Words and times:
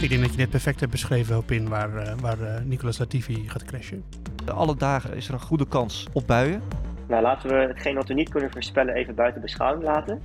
Ik 0.00 0.08
denk 0.08 0.20
dat 0.20 0.30
je 0.30 0.38
net 0.38 0.50
perfect 0.50 0.80
hebt 0.80 0.92
beschreven, 0.92 1.34
Hopin, 1.34 1.68
waar, 1.68 1.94
uh, 1.94 2.12
waar 2.20 2.40
uh, 2.40 2.60
Nicolas 2.64 2.98
Latifi 2.98 3.48
gaat 3.48 3.64
crashen. 3.64 4.04
Alle 4.46 4.76
dagen 4.76 5.16
is 5.16 5.28
er 5.28 5.34
een 5.34 5.40
goede 5.40 5.68
kans 5.68 6.06
op 6.12 6.26
buien. 6.26 6.62
Nou, 7.08 7.22
laten 7.22 7.48
we 7.48 7.54
hetgeen 7.54 7.94
wat 7.94 8.08
we 8.08 8.14
niet 8.14 8.28
kunnen 8.28 8.50
voorspellen 8.50 8.94
even 8.94 9.14
buiten 9.14 9.40
beschouwing 9.40 9.84
laten. 9.84 10.22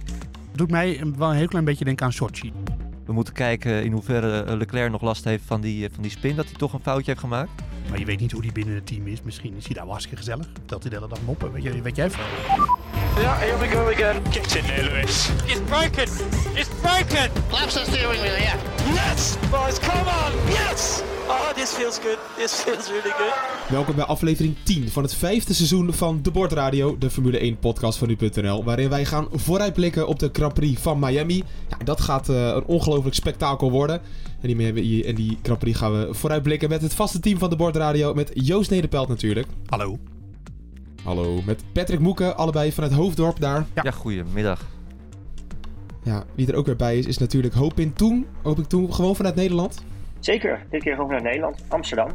Doet 0.54 0.72
mij 0.72 1.02
wel 1.18 1.30
een 1.30 1.36
heel 1.36 1.48
klein 1.48 1.66
beetje 1.66 1.86
denken 1.86 2.06
aan 2.06 2.12
Sochi. 2.12 2.54
We 3.06 3.14
moeten 3.14 3.34
kijken 3.34 3.84
in 3.84 3.92
hoeverre 3.92 4.58
Leclerc 4.58 4.92
nog 4.92 5.02
last 5.02 5.24
heeft 5.24 5.44
van 5.44 5.62
die, 5.62 5.90
van 5.92 6.02
die 6.02 6.12
spin, 6.12 6.36
dat 6.36 6.46
hij 6.46 6.56
toch 6.56 6.74
een 6.74 6.80
foutje 6.80 7.12
heeft 7.12 7.20
gemaakt. 7.20 7.52
Maar 7.90 8.00
je 8.00 8.06
weet 8.06 8.20
niet 8.20 8.32
hoe 8.32 8.42
die 8.42 8.52
binnen 8.52 8.76
het 8.76 8.88
team 8.88 9.08
is. 9.08 9.22
Misschien 9.22 9.56
is 9.56 9.66
hij 9.66 9.74
daar 9.74 9.84
wel 9.84 9.92
hartstikke 9.92 10.24
gezellig. 10.24 10.48
Telt 10.66 10.82
hij 10.82 10.92
de 10.92 10.98
hele 10.98 11.10
dag 11.10 11.22
moppen. 11.26 11.52
Weet, 11.52 11.64
je, 11.64 11.82
weet 11.82 11.96
jij 11.96 12.10
veel? 12.10 12.24
Ja, 13.22 13.36
here 13.38 13.58
we 13.58 13.68
go 13.68 13.88
again. 13.88 14.22
Get 14.32 14.56
in 14.56 14.64
there, 14.64 14.84
Lewis. 14.84 15.30
It's 15.46 15.60
broken. 15.60 16.08
It's 16.54 16.70
broken. 16.82 17.32
Flaps 17.48 17.74
the 17.74 17.84
steering 17.86 18.22
wheel, 18.22 18.38
yeah. 18.40 18.60
Yes, 18.94 19.38
boys, 19.52 19.80
come 19.80 20.08
on. 20.08 20.32
Yes. 20.50 21.04
Oh, 21.28 21.54
this 21.54 21.74
feels 21.74 22.00
good. 22.00 22.18
This 22.38 22.54
feels 22.54 22.88
really 22.90 23.14
good. 23.18 23.34
Welkom 23.70 23.96
bij 23.96 24.06
aflevering 24.06 24.56
10 24.64 24.90
van 24.90 25.04
het 25.04 25.14
vijfde 25.14 25.54
seizoen 25.54 25.94
van 25.94 26.20
De 26.22 26.32
Bordradio, 26.32 26.98
de 26.98 27.10
Formule 27.10 27.38
1 27.38 27.60
podcast 27.60 27.98
van 27.98 28.10
u.nl. 28.10 28.64
Waarin 28.64 28.90
wij 28.90 29.06
gaan 29.06 29.28
vooruitblikken 29.32 30.08
op 30.08 30.20
de 30.20 30.30
Grand 30.34 30.54
Prix 30.54 30.82
van 30.82 31.00
Miami. 31.00 31.44
Ja, 31.70 31.78
dat 31.84 32.02
gaat 32.02 32.30
uh, 32.30 32.48
een 32.48 32.66
ongelooflijk 32.66 33.16
spektakel 33.16 33.72
worden. 33.72 34.02
En 34.42 34.74
die, 34.74 35.06
en 35.06 35.16
die 35.16 35.38
Grand 35.44 35.60
Prix 35.60 35.78
gaan 35.78 35.92
we 35.92 36.14
vooruitblikken 36.14 36.70
met 36.70 36.82
het 36.82 36.94
vaste 36.94 37.20
team 37.20 37.38
van 37.38 37.50
De 37.50 37.56
Bordradio. 37.56 38.14
Met 38.14 38.32
Joost 38.34 38.70
Nederpelt 38.70 39.08
natuurlijk. 39.08 39.48
Hallo. 39.66 39.98
Hallo. 41.06 41.42
Met 41.46 41.64
Patrick 41.74 42.00
Moeken, 42.00 42.38
allebei 42.38 42.72
vanuit 42.72 42.94
Hoofddorp 42.94 43.40
daar. 43.40 43.66
Ja, 43.74 43.82
ja 43.84 43.92
goedemiddag. 43.92 44.66
Ja, 46.04 46.24
wie 46.36 46.48
er 46.48 46.56
ook 46.56 46.66
weer 46.66 46.76
bij 46.76 46.98
is, 46.98 47.06
is 47.06 47.18
natuurlijk 47.18 47.54
Hopin 47.54 47.94
Toen. 47.94 48.28
Hopin 48.44 48.68
Toen, 48.68 48.94
gewoon 48.94 49.16
vanuit 49.16 49.36
Nederland. 49.36 49.84
Zeker, 50.20 50.66
dit 50.70 50.84
keer 50.84 50.92
gewoon 50.92 51.08
vanuit 51.08 51.26
Nederland, 51.26 51.64
Amsterdam. 51.68 52.10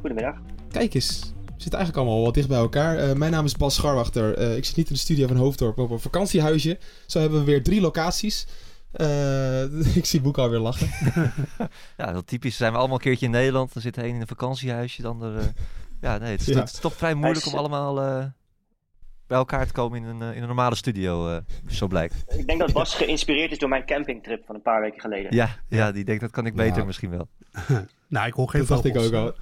Goedemiddag. 0.00 0.34
Kijk 0.70 0.94
eens, 0.94 1.32
we 1.44 1.52
zitten 1.56 1.78
eigenlijk 1.78 1.96
allemaal 2.06 2.24
wat 2.24 2.34
dicht 2.34 2.48
bij 2.48 2.58
elkaar. 2.58 3.08
Uh, 3.08 3.12
mijn 3.12 3.32
naam 3.32 3.44
is 3.44 3.56
Bas 3.56 3.74
Scharwachter. 3.74 4.38
Uh, 4.38 4.56
ik 4.56 4.64
zit 4.64 4.76
niet 4.76 4.88
in 4.88 4.94
de 4.94 5.00
studio 5.00 5.26
van 5.26 5.36
Hoofddorp, 5.36 5.76
maar 5.76 5.84
op 5.84 5.90
een 5.90 6.00
vakantiehuisje. 6.00 6.78
Zo 7.06 7.20
hebben 7.20 7.38
we 7.38 7.44
weer 7.44 7.62
drie 7.62 7.80
locaties. 7.80 8.46
Uh, 8.96 9.96
ik 9.96 10.04
zie 10.04 10.20
Boek 10.20 10.38
alweer 10.38 10.58
lachen. 10.58 10.88
ja, 11.98 12.12
dat 12.12 12.26
typisch. 12.26 12.56
Zijn 12.56 12.72
we 12.72 12.78
allemaal 12.78 12.96
een 12.96 13.02
keertje 13.02 13.26
in 13.26 13.32
Nederland. 13.32 13.72
Dan 13.72 13.82
zit 13.82 13.96
er 13.96 14.04
een 14.04 14.14
in 14.14 14.20
een 14.20 14.26
vakantiehuisje, 14.26 15.02
dan 15.02 15.22
er... 15.22 15.52
ja, 16.00 16.18
nee, 16.18 16.30
het 16.30 16.40
is, 16.40 16.46
ja. 16.46 16.58
het 16.58 16.68
is, 16.72 16.78
toch 16.78 16.94
vrij 16.94 17.14
moeilijk 17.14 17.46
om 17.46 17.54
allemaal 17.54 17.94
bij 19.26 19.38
elkaar 19.38 19.66
te 19.66 19.72
komen 19.72 20.04
in 20.04 20.04
een, 20.04 20.34
in 20.34 20.40
een 20.40 20.46
normale 20.46 20.74
studio, 20.74 21.40
zo 21.66 21.86
blijkt. 21.86 22.24
Ik 22.38 22.46
denk 22.46 22.60
dat 22.60 22.72
Bas 22.72 22.94
geïnspireerd 22.94 23.50
is 23.50 23.58
door 23.58 23.68
mijn 23.68 23.86
campingtrip 23.86 24.44
van 24.46 24.54
een 24.54 24.62
paar 24.62 24.80
weken 24.80 25.00
geleden. 25.00 25.34
Ja, 25.34 25.48
ja 25.68 25.92
die 25.92 26.04
denkt 26.04 26.20
dat 26.20 26.30
kan 26.30 26.46
ik 26.46 26.54
beter 26.54 26.78
ja. 26.78 26.84
misschien 26.84 27.10
wel. 27.10 27.28
nou, 28.08 28.26
ik 28.26 28.32
hoor 28.32 28.48
geen 28.48 28.60
Dat 28.60 28.68
dacht 28.68 28.84
ik 28.84 28.96
ook 28.96 29.12
al. 29.12 29.34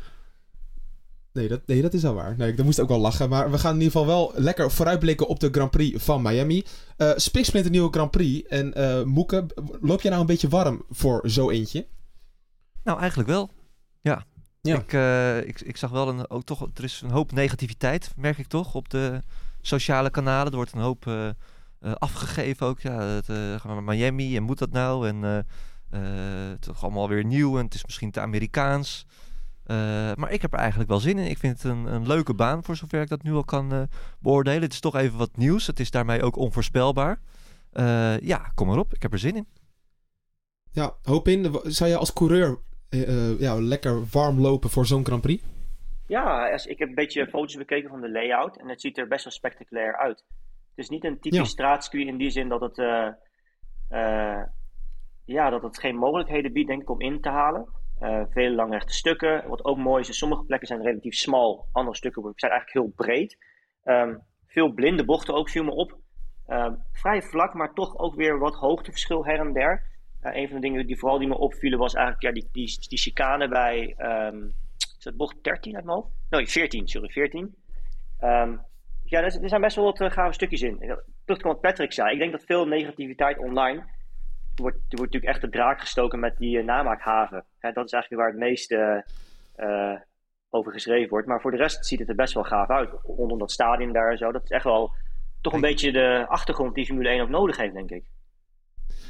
Nee 1.34 1.48
dat, 1.48 1.66
nee, 1.66 1.82
dat 1.82 1.94
is 1.94 2.04
al 2.04 2.14
waar. 2.14 2.34
Nee, 2.36 2.52
ik 2.52 2.62
moest 2.62 2.80
ook 2.80 2.88
wel 2.88 2.98
lachen. 2.98 3.28
Maar 3.28 3.50
we 3.50 3.58
gaan 3.58 3.74
in 3.74 3.80
ieder 3.80 3.92
geval 3.92 4.06
wel 4.06 4.32
lekker 4.34 4.70
vooruitblikken 4.70 5.26
op 5.26 5.40
de 5.40 5.48
Grand 5.50 5.70
Prix 5.70 6.04
van 6.04 6.22
Miami. 6.22 6.64
Uh, 6.98 7.12
Spiksplint 7.16 7.66
een 7.66 7.72
nieuwe 7.72 7.90
Grand 7.90 8.10
Prix. 8.10 8.48
En 8.48 8.72
uh, 8.76 9.02
Moeke, 9.02 9.46
loop 9.80 10.00
jij 10.00 10.10
nou 10.10 10.20
een 10.20 10.28
beetje 10.28 10.48
warm 10.48 10.84
voor 10.90 11.30
zo 11.30 11.50
eentje? 11.50 11.86
Nou, 12.84 12.98
eigenlijk 12.98 13.28
wel. 13.28 13.50
Ja. 14.64 14.78
Ik, 14.78 14.92
uh, 14.92 15.38
ik, 15.38 15.60
ik 15.60 15.76
zag 15.76 15.90
wel 15.90 16.08
een, 16.08 16.30
ook 16.30 16.44
toch, 16.44 16.68
er 16.74 16.84
is 16.84 17.00
een 17.00 17.10
hoop 17.10 17.32
negativiteit, 17.32 18.12
merk 18.16 18.38
ik 18.38 18.46
toch, 18.46 18.74
op 18.74 18.88
de 18.88 19.22
sociale 19.60 20.10
kanalen. 20.10 20.50
Er 20.50 20.56
wordt 20.56 20.72
een 20.72 20.80
hoop 20.80 21.34
afgegeven 21.80 22.66
ook. 22.66 22.80
Ja, 22.80 23.00
het, 23.00 23.26
gaan 23.26 23.60
we 23.60 23.68
naar 23.68 23.82
Miami 23.82 24.36
en 24.36 24.42
moet 24.42 24.58
dat 24.58 24.70
nou? 24.70 25.08
En 25.08 25.46
het 26.50 26.68
is 26.68 26.82
allemaal 26.82 27.08
weer 27.08 27.24
nieuw 27.24 27.58
en 27.58 27.64
het 27.64 27.74
is 27.74 27.84
misschien 27.84 28.10
te 28.10 28.20
Amerikaans. 28.20 29.06
Uh, 29.66 29.76
maar 30.14 30.30
ik 30.30 30.42
heb 30.42 30.52
er 30.52 30.58
eigenlijk 30.58 30.90
wel 30.90 31.00
zin 31.00 31.18
in. 31.18 31.30
Ik 31.30 31.38
vind 31.38 31.62
het 31.62 31.72
een, 31.72 31.86
een 31.86 32.06
leuke 32.06 32.34
baan 32.34 32.64
voor 32.64 32.76
zover 32.76 33.00
ik 33.00 33.08
dat 33.08 33.22
nu 33.22 33.32
al 33.32 33.44
kan 33.44 33.74
uh, 33.74 33.82
beoordelen. 34.18 34.62
Het 34.62 34.72
is 34.72 34.80
toch 34.80 34.96
even 34.96 35.18
wat 35.18 35.36
nieuws. 35.36 35.66
Het 35.66 35.80
is 35.80 35.90
daarmee 35.90 36.22
ook 36.22 36.36
onvoorspelbaar. 36.36 37.20
Uh, 37.72 38.20
ja, 38.20 38.50
kom 38.54 38.70
erop. 38.70 38.94
Ik 38.94 39.02
heb 39.02 39.12
er 39.12 39.18
zin 39.18 39.36
in. 39.36 39.46
Ja, 40.70 40.94
hoop 41.02 41.28
in. 41.28 41.60
Zou 41.62 41.90
je 41.90 41.96
als 41.96 42.12
coureur 42.12 42.58
ja, 43.38 43.60
lekker 43.60 44.04
warm 44.12 44.40
lopen 44.40 44.70
voor 44.70 44.86
zo'n 44.86 45.04
Grand 45.04 45.22
Prix? 45.22 45.42
Ja, 46.06 46.48
ik 46.48 46.78
heb 46.78 46.88
een 46.88 46.94
beetje 46.94 47.26
foto's 47.26 47.56
bekeken 47.56 47.90
van 47.90 48.00
de 48.00 48.10
layout. 48.10 48.56
En 48.56 48.68
het 48.68 48.80
ziet 48.80 48.98
er 48.98 49.08
best 49.08 49.24
wel 49.24 49.32
spectaculair 49.32 49.96
uit. 49.96 50.24
Het 50.68 50.84
is 50.84 50.88
niet 50.88 51.04
een 51.04 51.20
typisch 51.20 51.38
ja. 51.38 51.44
straatcircuit 51.44 52.06
in 52.06 52.16
die 52.16 52.30
zin 52.30 52.48
dat 52.48 52.60
het, 52.60 52.76
ja, 55.24 55.50
dat 55.50 55.62
het 55.62 55.78
geen 55.78 55.96
mogelijkheden 55.96 56.52
biedt, 56.52 56.68
denk 56.68 56.82
ik, 56.82 56.90
om 56.90 57.00
in 57.00 57.20
te 57.20 57.28
halen. 57.28 57.68
Vele 58.30 58.54
langrechte 58.54 58.92
stukken. 58.92 59.48
Wat 59.48 59.64
ook 59.64 59.76
mooi 59.76 60.00
is, 60.00 60.18
sommige 60.18 60.44
plekken 60.44 60.68
zijn 60.68 60.82
relatief 60.82 61.14
smal, 61.14 61.66
andere 61.72 61.96
stukken 61.96 62.22
zijn 62.34 62.52
eigenlijk 62.52 62.86
heel 62.86 63.06
breed. 63.06 63.38
Um, 63.84 64.22
veel 64.46 64.72
blinde 64.72 65.04
bochten 65.04 65.34
ook, 65.34 65.48
viel 65.50 65.64
me 65.64 65.70
op. 65.70 65.98
Um, 66.48 66.82
vrij 66.92 67.22
vlak, 67.22 67.54
maar 67.54 67.72
toch 67.72 67.98
ook 67.98 68.14
weer 68.14 68.38
wat 68.38 68.54
hoogteverschil 68.54 69.24
her 69.24 69.38
en 69.38 69.52
der. 69.52 69.82
Uh, 70.24 70.34
een 70.34 70.46
van 70.46 70.60
de 70.60 70.62
dingen 70.62 70.86
die 70.86 70.98
vooral 70.98 71.18
die 71.18 71.28
me 71.28 71.38
opvielen 71.38 71.78
was 71.78 71.94
eigenlijk 71.94 72.24
ja, 72.24 72.32
die, 72.32 72.48
die, 72.52 72.88
die 72.88 72.98
chicane 72.98 73.48
bij, 73.48 73.94
um, 73.98 74.52
is 74.98 75.04
het 75.04 75.16
bocht 75.16 75.36
13 75.42 75.74
uit 75.74 75.84
mijn 75.84 75.96
hoofd? 75.96 76.12
Nee, 76.30 76.46
14, 76.46 76.88
sorry, 76.88 77.08
14. 77.08 77.54
ja, 79.04 79.22
er, 79.22 79.42
er, 79.42 79.48
zijn 79.48 79.60
best 79.60 79.76
wel 79.76 79.84
wat 79.84 80.00
uh, 80.00 80.10
gave 80.10 80.32
stukjes 80.32 80.62
in. 80.62 80.78
Terug 81.24 81.40
te 81.40 81.48
wat 81.48 81.60
Patrick 81.60 81.92
zei, 81.92 82.12
ik 82.12 82.18
denk 82.18 82.32
dat 82.32 82.44
veel 82.44 82.66
negativiteit 82.66 83.38
online 83.38 83.84
wordt, 84.60 84.76
er 84.76 84.96
wordt 84.96 85.12
natuurlijk 85.12 85.32
echt 85.32 85.40
de 85.40 85.58
draak 85.58 85.80
gestoken 85.80 86.20
met 86.20 86.36
die 86.36 86.58
uh, 86.58 86.64
namaakhaven. 86.64 87.44
Hè, 87.58 87.72
dat 87.72 87.84
is 87.84 87.92
eigenlijk 87.92 88.22
waar 88.22 88.30
het 88.30 88.40
meeste 88.40 89.04
uh, 89.56 90.00
over 90.50 90.72
geschreven 90.72 91.08
wordt. 91.08 91.26
Maar 91.26 91.40
voor 91.40 91.50
de 91.50 91.56
rest 91.56 91.86
ziet 91.86 91.98
het 91.98 92.08
er 92.08 92.14
best 92.14 92.34
wel 92.34 92.44
gaaf 92.44 92.68
uit. 92.68 92.90
Rondom 93.02 93.38
dat 93.38 93.52
stadion 93.52 93.92
daar 93.92 94.10
en 94.10 94.18
zo. 94.18 94.32
Dat 94.32 94.44
is 94.44 94.50
echt 94.50 94.64
wel 94.64 94.92
toch 95.40 95.52
een 95.52 95.60
beetje 95.60 95.92
de 95.92 96.24
achtergrond 96.28 96.74
die 96.74 96.86
Formule 96.86 97.08
1 97.08 97.22
ook 97.22 97.28
nodig 97.28 97.56
heeft, 97.56 97.74
denk 97.74 97.90
ik. 97.90 98.04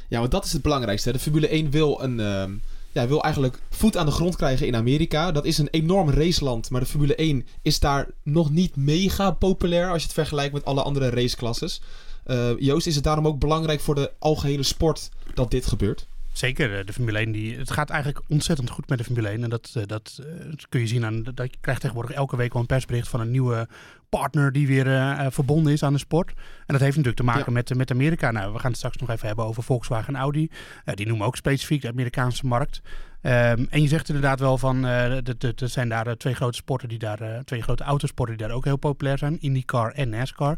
Ja, 0.07 0.19
want 0.19 0.31
dat 0.31 0.45
is 0.45 0.53
het 0.53 0.61
belangrijkste. 0.61 1.11
De 1.11 1.19
Formule 1.19 1.47
1 1.47 1.69
wil 1.69 2.01
een... 2.01 2.19
Uh, 2.19 2.43
ja, 2.91 3.07
wil 3.07 3.23
eigenlijk 3.23 3.59
voet 3.69 3.97
aan 3.97 4.05
de 4.05 4.11
grond 4.11 4.35
krijgen 4.35 4.67
in 4.67 4.75
Amerika. 4.75 5.31
Dat 5.31 5.45
is 5.45 5.57
een 5.57 5.67
enorm 5.71 6.09
raceland, 6.09 6.69
maar 6.69 6.81
de 6.81 6.87
Formule 6.87 7.15
1 7.15 7.45
is 7.61 7.79
daar 7.79 8.07
nog 8.23 8.51
niet 8.51 8.75
mega 8.75 9.31
populair 9.31 9.89
als 9.89 9.97
je 9.97 10.07
het 10.07 10.13
vergelijkt 10.13 10.53
met 10.53 10.65
alle 10.65 10.81
andere 10.81 11.09
raceklasses. 11.09 11.81
Uh, 12.27 12.49
Joost, 12.59 12.87
is 12.87 12.95
het 12.95 13.03
daarom 13.03 13.27
ook 13.27 13.39
belangrijk 13.39 13.79
voor 13.79 13.95
de 13.95 14.11
algehele 14.19 14.63
sport 14.63 15.09
dat 15.33 15.51
dit 15.51 15.65
gebeurt? 15.65 16.07
Zeker, 16.37 16.77
eh, 16.79 16.85
de 16.85 16.93
Formule 16.93 17.19
1, 17.19 17.31
die, 17.31 17.57
het 17.57 17.71
gaat 17.71 17.89
eigenlijk 17.89 18.25
ontzettend 18.27 18.69
goed 18.69 18.89
met 18.89 18.97
de 18.97 19.03
Formule 19.03 19.29
1. 19.29 19.43
En 19.43 19.49
dat, 19.49 19.71
eh, 19.73 19.83
dat, 19.85 20.21
dat 20.49 20.69
kun 20.69 20.79
je 20.79 20.87
zien 20.87 21.05
aan, 21.05 21.23
dat 21.23 21.51
je 21.51 21.57
krijgt 21.61 21.81
tegenwoordig 21.81 22.15
elke 22.15 22.35
week 22.35 22.53
wel 22.53 22.61
een 22.61 22.67
persbericht 22.67 23.07
van 23.07 23.19
een 23.19 23.31
nieuwe 23.31 23.67
partner 24.09 24.51
die 24.51 24.67
weer 24.67 24.87
uh, 24.87 25.25
verbonden 25.29 25.73
is 25.73 25.83
aan 25.83 25.93
de 25.93 25.99
sport. 25.99 26.29
En 26.29 26.65
dat 26.67 26.79
heeft 26.79 26.97
natuurlijk 26.97 27.17
te 27.17 27.23
maken 27.23 27.43
ja. 27.45 27.51
met, 27.51 27.75
met 27.75 27.91
Amerika. 27.91 28.31
Nou, 28.31 28.53
we 28.53 28.59
gaan 28.59 28.69
het 28.69 28.77
straks 28.77 28.97
nog 28.97 29.09
even 29.09 29.27
hebben 29.27 29.45
over 29.45 29.63
Volkswagen 29.63 30.13
en 30.13 30.19
Audi. 30.19 30.49
Uh, 30.85 30.95
die 30.95 31.07
noemen 31.07 31.27
ook 31.27 31.35
specifiek 31.35 31.81
de 31.81 31.87
Amerikaanse 31.87 32.45
markt. 32.45 32.81
Um, 33.21 33.67
en 33.69 33.81
je 33.81 33.87
zegt 33.87 34.07
inderdaad 34.07 34.39
wel 34.39 34.57
van, 34.57 34.83
er 34.83 35.53
zijn 35.55 35.89
daar 35.89 36.17
twee 36.17 36.35
grote 36.35 36.57
sporten 36.57 36.89
die 36.89 36.99
daar, 36.99 37.43
twee 37.43 37.61
grote 37.61 37.83
autosporten 37.83 38.37
die 38.37 38.47
daar 38.47 38.55
ook 38.55 38.65
heel 38.65 38.77
populair 38.77 39.17
zijn. 39.17 39.41
IndyCar 39.41 39.91
en 39.91 40.09
NASCAR. 40.09 40.57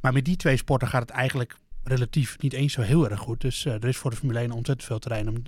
Maar 0.00 0.12
met 0.12 0.24
die 0.24 0.36
twee 0.36 0.56
sporten 0.56 0.88
gaat 0.88 1.02
het 1.02 1.10
eigenlijk 1.10 1.56
relatief 1.84 2.36
niet 2.40 2.52
eens 2.52 2.72
zo 2.72 2.80
heel 2.80 3.10
erg 3.10 3.20
goed. 3.20 3.40
Dus 3.40 3.64
uh, 3.64 3.72
er 3.72 3.84
is 3.84 3.96
voor 3.96 4.10
de 4.10 4.16
Formule 4.16 4.38
1 4.38 4.50
ontzettend 4.50 4.88
veel 4.88 4.98
terrein 4.98 5.28
om, 5.28 5.42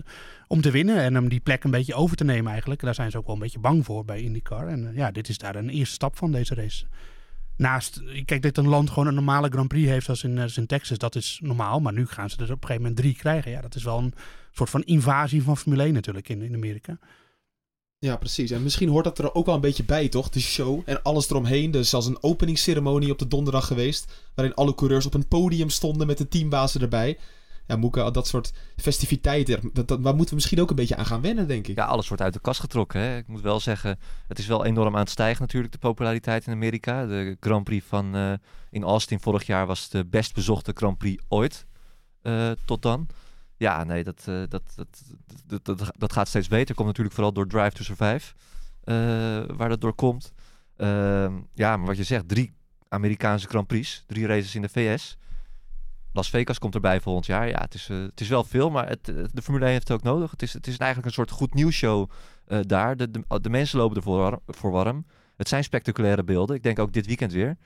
om 0.47 0.61
te 0.61 0.71
winnen 0.71 0.99
en 0.99 1.19
om 1.19 1.29
die 1.29 1.41
plek 1.41 1.65
een 1.65 1.71
beetje 1.71 1.95
over 1.95 2.17
te 2.17 2.25
nemen 2.25 2.51
eigenlijk. 2.51 2.81
Daar 2.81 2.95
zijn 2.95 3.11
ze 3.11 3.19
ook 3.19 3.27
wel 3.27 3.35
een 3.35 3.41
beetje 3.41 3.59
bang 3.59 3.85
voor 3.85 4.05
bij 4.05 4.21
IndyCar. 4.21 4.69
En 4.69 4.85
uh, 4.85 4.97
ja, 4.97 5.11
dit 5.11 5.29
is 5.29 5.39
daar 5.39 5.57
een 5.57 5.69
eerste 5.69 5.95
stap 5.95 6.17
van 6.17 6.33
deze 6.33 6.55
race. 6.55 6.87
Naast, 7.57 8.03
kijk, 8.25 8.43
dat 8.43 8.57
een 8.57 8.69
land 8.69 8.91
gewoon 8.91 9.07
een 9.07 9.15
normale 9.15 9.49
Grand 9.49 9.69
Prix 9.69 9.89
heeft 9.89 10.09
als 10.09 10.25
in, 10.25 10.67
Texas, 10.67 10.99
dat 10.99 11.15
is 11.15 11.41
normaal. 11.43 11.81
Maar 11.81 11.93
nu 11.93 12.07
gaan 12.07 12.31
ze 12.31 12.37
er 12.37 12.43
op 12.43 12.51
een 12.51 12.57
gegeven 12.57 12.83
moment 12.83 12.97
drie 12.97 13.15
krijgen. 13.15 13.51
Ja, 13.51 13.61
dat 13.61 13.75
is 13.75 13.85
wel 13.85 13.99
een 13.99 14.15
soort 14.53 14.71
van 14.71 14.83
invasie 14.83 15.43
van 15.43 15.57
Formule 15.57 15.83
1 15.83 15.93
natuurlijk 15.93 16.29
in, 16.29 16.43
in 16.43 16.55
Amerika. 16.55 16.99
Ja, 17.99 18.17
precies. 18.17 18.51
En 18.51 18.63
misschien 18.63 18.89
hoort 18.89 19.05
dat 19.05 19.19
er 19.19 19.35
ook 19.35 19.47
wel 19.47 19.55
een 19.55 19.61
beetje 19.61 19.85
bij, 19.85 20.09
toch? 20.09 20.29
De 20.29 20.41
show 20.41 20.83
en 20.85 21.03
alles 21.03 21.31
eromheen. 21.31 21.71
Dus 21.71 21.95
als 21.95 22.07
een 22.07 22.23
openingsceremonie 22.23 23.11
op 23.11 23.19
de 23.19 23.29
donderdag 23.29 23.67
geweest. 23.67 24.13
Waarin 24.35 24.55
alle 24.55 24.75
coureurs 24.75 25.07
op 25.07 25.15
een 25.15 25.29
podium 25.29 25.71
stonden 25.71 26.07
met 26.07 26.19
de 26.19 26.29
teambazen 26.29 26.81
erbij. 26.81 27.19
Ja, 27.67 27.77
Moeke, 27.77 28.11
dat 28.11 28.27
soort 28.27 28.53
festiviteiten, 28.77 29.71
dat, 29.73 29.89
dat, 29.89 30.03
daar 30.03 30.15
moeten 30.15 30.29
we 30.29 30.35
misschien 30.35 30.61
ook 30.61 30.71
een 30.71 30.77
beetje 30.77 30.97
aan 30.97 31.07
gaan 31.07 31.21
wennen, 31.21 31.49
denk 31.49 31.67
ik. 31.67 31.77
Ja, 31.77 31.85
alles 31.85 32.09
wordt 32.09 32.23
uit 32.23 32.33
de 32.33 32.41
kast 32.41 32.61
getrokken. 32.61 33.01
Hè? 33.01 33.17
Ik 33.17 33.27
moet 33.27 33.41
wel 33.41 33.61
zeggen, 33.61 33.99
het 34.29 34.39
is 34.39 34.47
wel 34.47 34.65
enorm 34.65 34.95
aan 34.95 35.01
het 35.01 35.11
stijgen 35.11 35.41
natuurlijk, 35.41 35.73
de 35.73 35.79
populariteit 35.79 36.47
in 36.47 36.53
Amerika. 36.53 37.07
De 37.07 37.37
Grand 37.41 37.65
Prix 37.65 37.87
van 37.87 38.17
uh, 38.17 38.33
in 38.71 38.83
Austin 38.83 39.21
vorig 39.21 39.47
jaar 39.47 39.67
was 39.67 39.89
de 39.89 40.05
best 40.05 40.35
bezochte 40.35 40.73
Grand 40.75 40.99
Prix 40.99 41.23
ooit. 41.29 41.67
Uh, 42.23 42.51
tot 42.65 42.83
dan. 42.83 43.07
Ja, 43.57 43.85
nee, 43.85 44.05
dat, 44.05 44.27
uh, 44.29 44.43
dat, 44.49 44.63
dat, 44.77 45.03
dat, 45.47 45.65
dat, 45.65 45.93
dat, 45.99 46.13
gaat 46.13 46.29
steeds 46.29 46.49
beter. 46.49 46.75
Komt 46.75 46.87
natuurlijk 46.87 47.15
vooral 47.15 47.33
door 47.33 47.47
Drive 47.47 47.71
to 47.71 47.83
Survive, 47.83 48.35
uh, 48.85 49.57
waar 49.57 49.69
dat 49.69 49.81
door 49.81 49.95
komt. 49.95 50.33
Uh, 50.77 51.33
ja, 51.55 51.77
maar 51.77 51.87
wat 51.87 51.97
je 51.97 52.05
zegt, 52.05 52.29
drie 52.29 52.53
Amerikaanse 52.89 53.49
Grand 53.49 53.67
Prix, 53.67 54.05
drie 54.07 54.27
races 54.27 54.55
in 54.55 54.63
de 54.63 54.69
VS. 54.69 55.17
Las 56.13 56.31
Vegas 56.31 56.59
komt 56.59 56.75
erbij 56.75 57.01
volgend 57.01 57.27
jaar. 57.27 57.49
Ja, 57.49 57.61
het 57.61 57.75
is, 57.75 57.89
uh, 57.89 58.03
het 58.03 58.21
is 58.21 58.29
wel 58.29 58.45
veel, 58.45 58.71
maar 58.71 58.89
het, 58.89 59.05
de 59.05 59.43
Formule 59.43 59.65
1 59.65 59.73
heeft 59.73 59.89
het 59.89 59.97
ook 59.97 60.05
nodig. 60.05 60.31
Het 60.31 60.43
is, 60.43 60.53
het 60.53 60.67
is 60.67 60.77
eigenlijk 60.77 61.09
een 61.09 61.15
soort 61.15 61.31
goed 61.31 61.55
nieuwsshow 61.55 62.11
uh, 62.49 62.59
daar. 62.63 62.97
De, 62.97 63.11
de, 63.41 63.51
mensen 63.51 63.79
lopen 63.79 63.97
ervoor 63.97 64.41
voor 64.47 64.71
warm. 64.71 65.07
Het 65.37 65.49
zijn 65.49 65.65
spectaculaire 65.65 66.25
beelden. 66.25 66.57
Ik 66.57 66.63
denk 66.63 66.79
ook 66.79 66.93
dit 66.93 67.07
weekend 67.07 67.33
weer. 67.33 67.57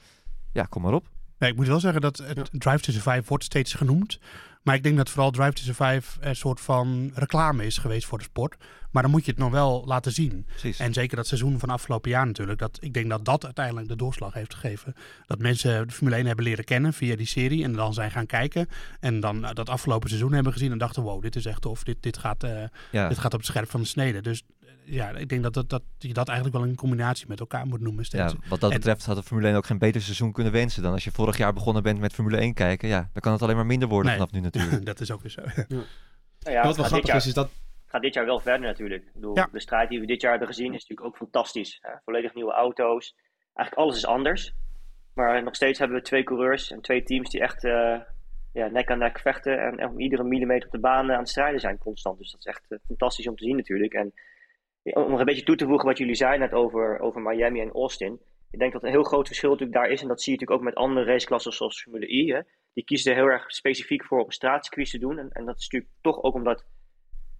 Ja, 0.52 0.64
kom 0.64 0.82
maar 0.82 0.92
op. 0.92 1.08
Nee, 1.40 1.50
ik 1.50 1.56
moet 1.56 1.66
wel 1.66 1.80
zeggen 1.80 2.00
dat 2.00 2.16
het 2.16 2.36
ja. 2.36 2.58
Drive 2.58 2.80
to 2.80 2.92
Survive 2.92 3.22
wordt 3.26 3.44
steeds 3.44 3.74
genoemd. 3.74 4.18
Maar 4.62 4.74
ik 4.74 4.82
denk 4.82 4.96
dat 4.96 5.10
vooral 5.10 5.30
Drive 5.30 5.52
to 5.52 5.62
Survive 5.62 6.20
een 6.20 6.36
soort 6.36 6.60
van 6.60 7.10
reclame 7.14 7.66
is 7.66 7.78
geweest 7.78 8.06
voor 8.06 8.18
de 8.18 8.24
sport. 8.24 8.56
Maar 8.90 9.02
dan 9.02 9.10
moet 9.10 9.24
je 9.24 9.30
het 9.30 9.40
nog 9.40 9.50
wel 9.50 9.82
laten 9.86 10.12
zien. 10.12 10.44
Precies. 10.46 10.78
En 10.78 10.92
zeker 10.92 11.16
dat 11.16 11.26
seizoen 11.26 11.58
van 11.58 11.68
afgelopen 11.68 12.10
jaar 12.10 12.26
natuurlijk. 12.26 12.58
Dat, 12.58 12.78
ik 12.80 12.94
denk 12.94 13.08
dat 13.08 13.24
dat 13.24 13.44
uiteindelijk 13.44 13.88
de 13.88 13.96
doorslag 13.96 14.34
heeft 14.34 14.54
gegeven. 14.54 14.94
Dat 15.26 15.38
mensen 15.38 15.86
de 15.86 15.92
Formule 15.92 16.16
1 16.16 16.26
hebben 16.26 16.44
leren 16.44 16.64
kennen 16.64 16.92
via 16.92 17.16
die 17.16 17.26
serie. 17.26 17.64
En 17.64 17.72
dan 17.72 17.94
zijn 17.94 18.10
gaan 18.10 18.26
kijken. 18.26 18.68
En 19.00 19.20
dan 19.20 19.40
dat 19.40 19.68
afgelopen 19.68 20.08
seizoen 20.08 20.32
hebben 20.32 20.52
gezien. 20.52 20.72
En 20.72 20.78
dachten, 20.78 21.02
wow, 21.02 21.22
dit 21.22 21.36
is 21.36 21.46
echt 21.46 21.60
tof. 21.62 21.82
Dit, 21.84 21.96
dit, 22.00 22.18
gaat, 22.18 22.44
uh, 22.44 22.62
ja. 22.90 23.08
dit 23.08 23.18
gaat 23.18 23.32
op 23.34 23.38
het 23.38 23.48
scherp 23.48 23.70
van 23.70 23.80
de 23.80 23.86
snede. 23.86 24.20
Dus 24.20 24.42
ja, 24.90 25.10
ik 25.10 25.28
denk 25.28 25.42
dat, 25.42 25.54
dat, 25.54 25.68
dat 25.68 25.82
je 25.98 26.12
dat 26.12 26.28
eigenlijk 26.28 26.58
wel 26.58 26.66
in 26.66 26.74
combinatie 26.74 27.28
met 27.28 27.40
elkaar 27.40 27.66
moet 27.66 27.80
noemen 27.80 28.04
steeds. 28.04 28.32
Ja, 28.32 28.38
wat 28.48 28.60
dat 28.60 28.72
betreft 28.72 29.06
had 29.06 29.16
de 29.16 29.22
Formule 29.22 29.48
1 29.48 29.56
ook 29.56 29.66
geen 29.66 29.78
beter 29.78 30.02
seizoen 30.02 30.32
kunnen 30.32 30.52
wensen 30.52 30.82
dan 30.82 30.92
als 30.92 31.04
je 31.04 31.10
vorig 31.10 31.36
jaar 31.36 31.52
begonnen 31.52 31.82
bent 31.82 32.00
met 32.00 32.12
Formule 32.12 32.36
1 32.36 32.54
kijken. 32.54 32.88
Ja, 32.88 33.08
dan 33.12 33.22
kan 33.22 33.32
het 33.32 33.42
alleen 33.42 33.56
maar 33.56 33.66
minder 33.66 33.88
worden 33.88 34.06
nee. 34.06 34.16
vanaf 34.16 34.32
nu 34.32 34.40
natuurlijk. 34.40 34.86
dat 34.92 35.00
is 35.00 35.10
ook 35.10 35.22
weer 35.22 35.30
zo. 35.30 35.42
Ja. 35.56 35.64
Nou 36.40 36.56
ja, 36.56 36.62
wat 36.62 36.76
wel 36.76 36.84
grappig 36.84 37.08
jaar, 37.08 37.16
is, 37.16 37.26
is 37.26 37.34
dat... 37.34 37.50
gaat 37.86 38.02
dit 38.02 38.14
jaar 38.14 38.24
wel 38.24 38.40
verder 38.40 38.66
natuurlijk. 38.66 39.02
Ik 39.02 39.12
bedoel, 39.12 39.36
Ja. 39.36 39.48
De 39.52 39.60
strijd 39.60 39.88
die 39.88 40.00
we 40.00 40.06
dit 40.06 40.20
jaar 40.20 40.30
hebben 40.30 40.48
gezien 40.48 40.74
is 40.74 40.80
natuurlijk 40.80 41.06
ook 41.06 41.16
fantastisch. 41.16 41.78
Hè? 41.80 41.90
Volledig 42.04 42.34
nieuwe 42.34 42.52
auto's. 42.52 43.14
Eigenlijk 43.54 43.86
alles 43.86 43.96
is 43.96 44.06
anders. 44.06 44.52
Maar 45.14 45.42
nog 45.42 45.54
steeds 45.54 45.78
hebben 45.78 45.96
we 45.96 46.02
twee 46.02 46.24
coureurs 46.24 46.70
en 46.70 46.80
twee 46.80 47.02
teams 47.02 47.30
die 47.30 47.40
echt 47.40 47.64
eh, 47.64 48.00
ja, 48.52 48.66
nek 48.66 48.90
aan 48.90 48.98
nek 48.98 49.18
vechten. 49.18 49.60
En, 49.60 49.78
en 49.78 49.88
om 49.88 50.00
iedere 50.00 50.24
millimeter 50.24 50.66
op 50.66 50.72
de 50.72 50.80
baan 50.80 51.12
aan 51.12 51.18
het 51.18 51.28
strijden 51.28 51.60
zijn 51.60 51.78
constant. 51.78 52.18
Dus 52.18 52.30
dat 52.30 52.40
is 52.40 52.46
echt 52.46 52.64
eh, 52.68 52.78
fantastisch 52.86 53.26
om 53.28 53.36
te 53.36 53.44
zien 53.44 53.56
natuurlijk. 53.56 53.92
En 53.92 54.12
om 54.82 55.10
nog 55.10 55.18
een 55.18 55.24
beetje 55.24 55.42
toe 55.42 55.56
te 55.56 55.66
voegen 55.66 55.86
wat 55.86 55.98
jullie 55.98 56.14
zeiden 56.14 56.40
net 56.40 56.52
over, 56.52 56.98
over 56.98 57.20
Miami 57.20 57.60
en 57.60 57.72
Austin. 57.72 58.20
Ik 58.50 58.58
denk 58.58 58.72
dat 58.72 58.82
een 58.82 58.90
heel 58.90 59.02
groot 59.02 59.26
verschil 59.26 59.50
natuurlijk 59.50 59.78
daar 59.78 59.90
is. 59.90 60.02
En 60.02 60.08
dat 60.08 60.22
zie 60.22 60.32
je 60.32 60.38
natuurlijk 60.38 60.68
ook 60.68 60.74
met 60.74 60.84
andere 60.84 61.06
raceklassen 61.06 61.52
zoals 61.52 61.82
Formule 61.82 62.12
I. 62.12 62.32
Hè? 62.32 62.40
Die 62.72 62.84
kiezen 62.84 63.10
er 63.10 63.18
heel 63.18 63.26
erg 63.26 63.50
specifiek 63.50 64.04
voor 64.04 64.20
op 64.20 64.26
een 64.26 64.32
straatcircuit 64.32 64.90
te 64.90 64.98
doen. 64.98 65.18
En, 65.18 65.30
en 65.30 65.44
dat 65.44 65.58
is 65.58 65.68
natuurlijk 65.68 65.92
toch 66.00 66.22
ook 66.22 66.34
omdat 66.34 66.64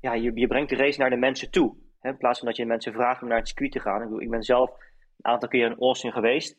ja, 0.01 0.15
je, 0.15 0.31
je 0.35 0.47
brengt 0.47 0.71
de 0.71 0.77
race 0.77 1.01
naar 1.01 1.11
de 1.11 1.17
mensen 1.17 1.51
toe. 1.51 1.77
Hè? 2.01 2.11
In 2.11 2.17
plaats 2.17 2.39
van 2.39 2.49
dat 2.49 2.57
je 2.57 2.67
mensen 2.67 2.93
vraagt 2.93 3.23
om 3.23 3.29
naar 3.29 3.39
het 3.39 3.49
circuit 3.49 3.73
te 3.73 3.81
gaan. 3.81 4.15
Ik, 4.15 4.21
ik 4.21 4.31
ben 4.31 4.43
zelf 4.43 4.71
een 4.71 5.33
aantal 5.33 5.49
keer 5.49 5.67
in 5.67 5.79
Austin 5.79 6.13
geweest. 6.13 6.59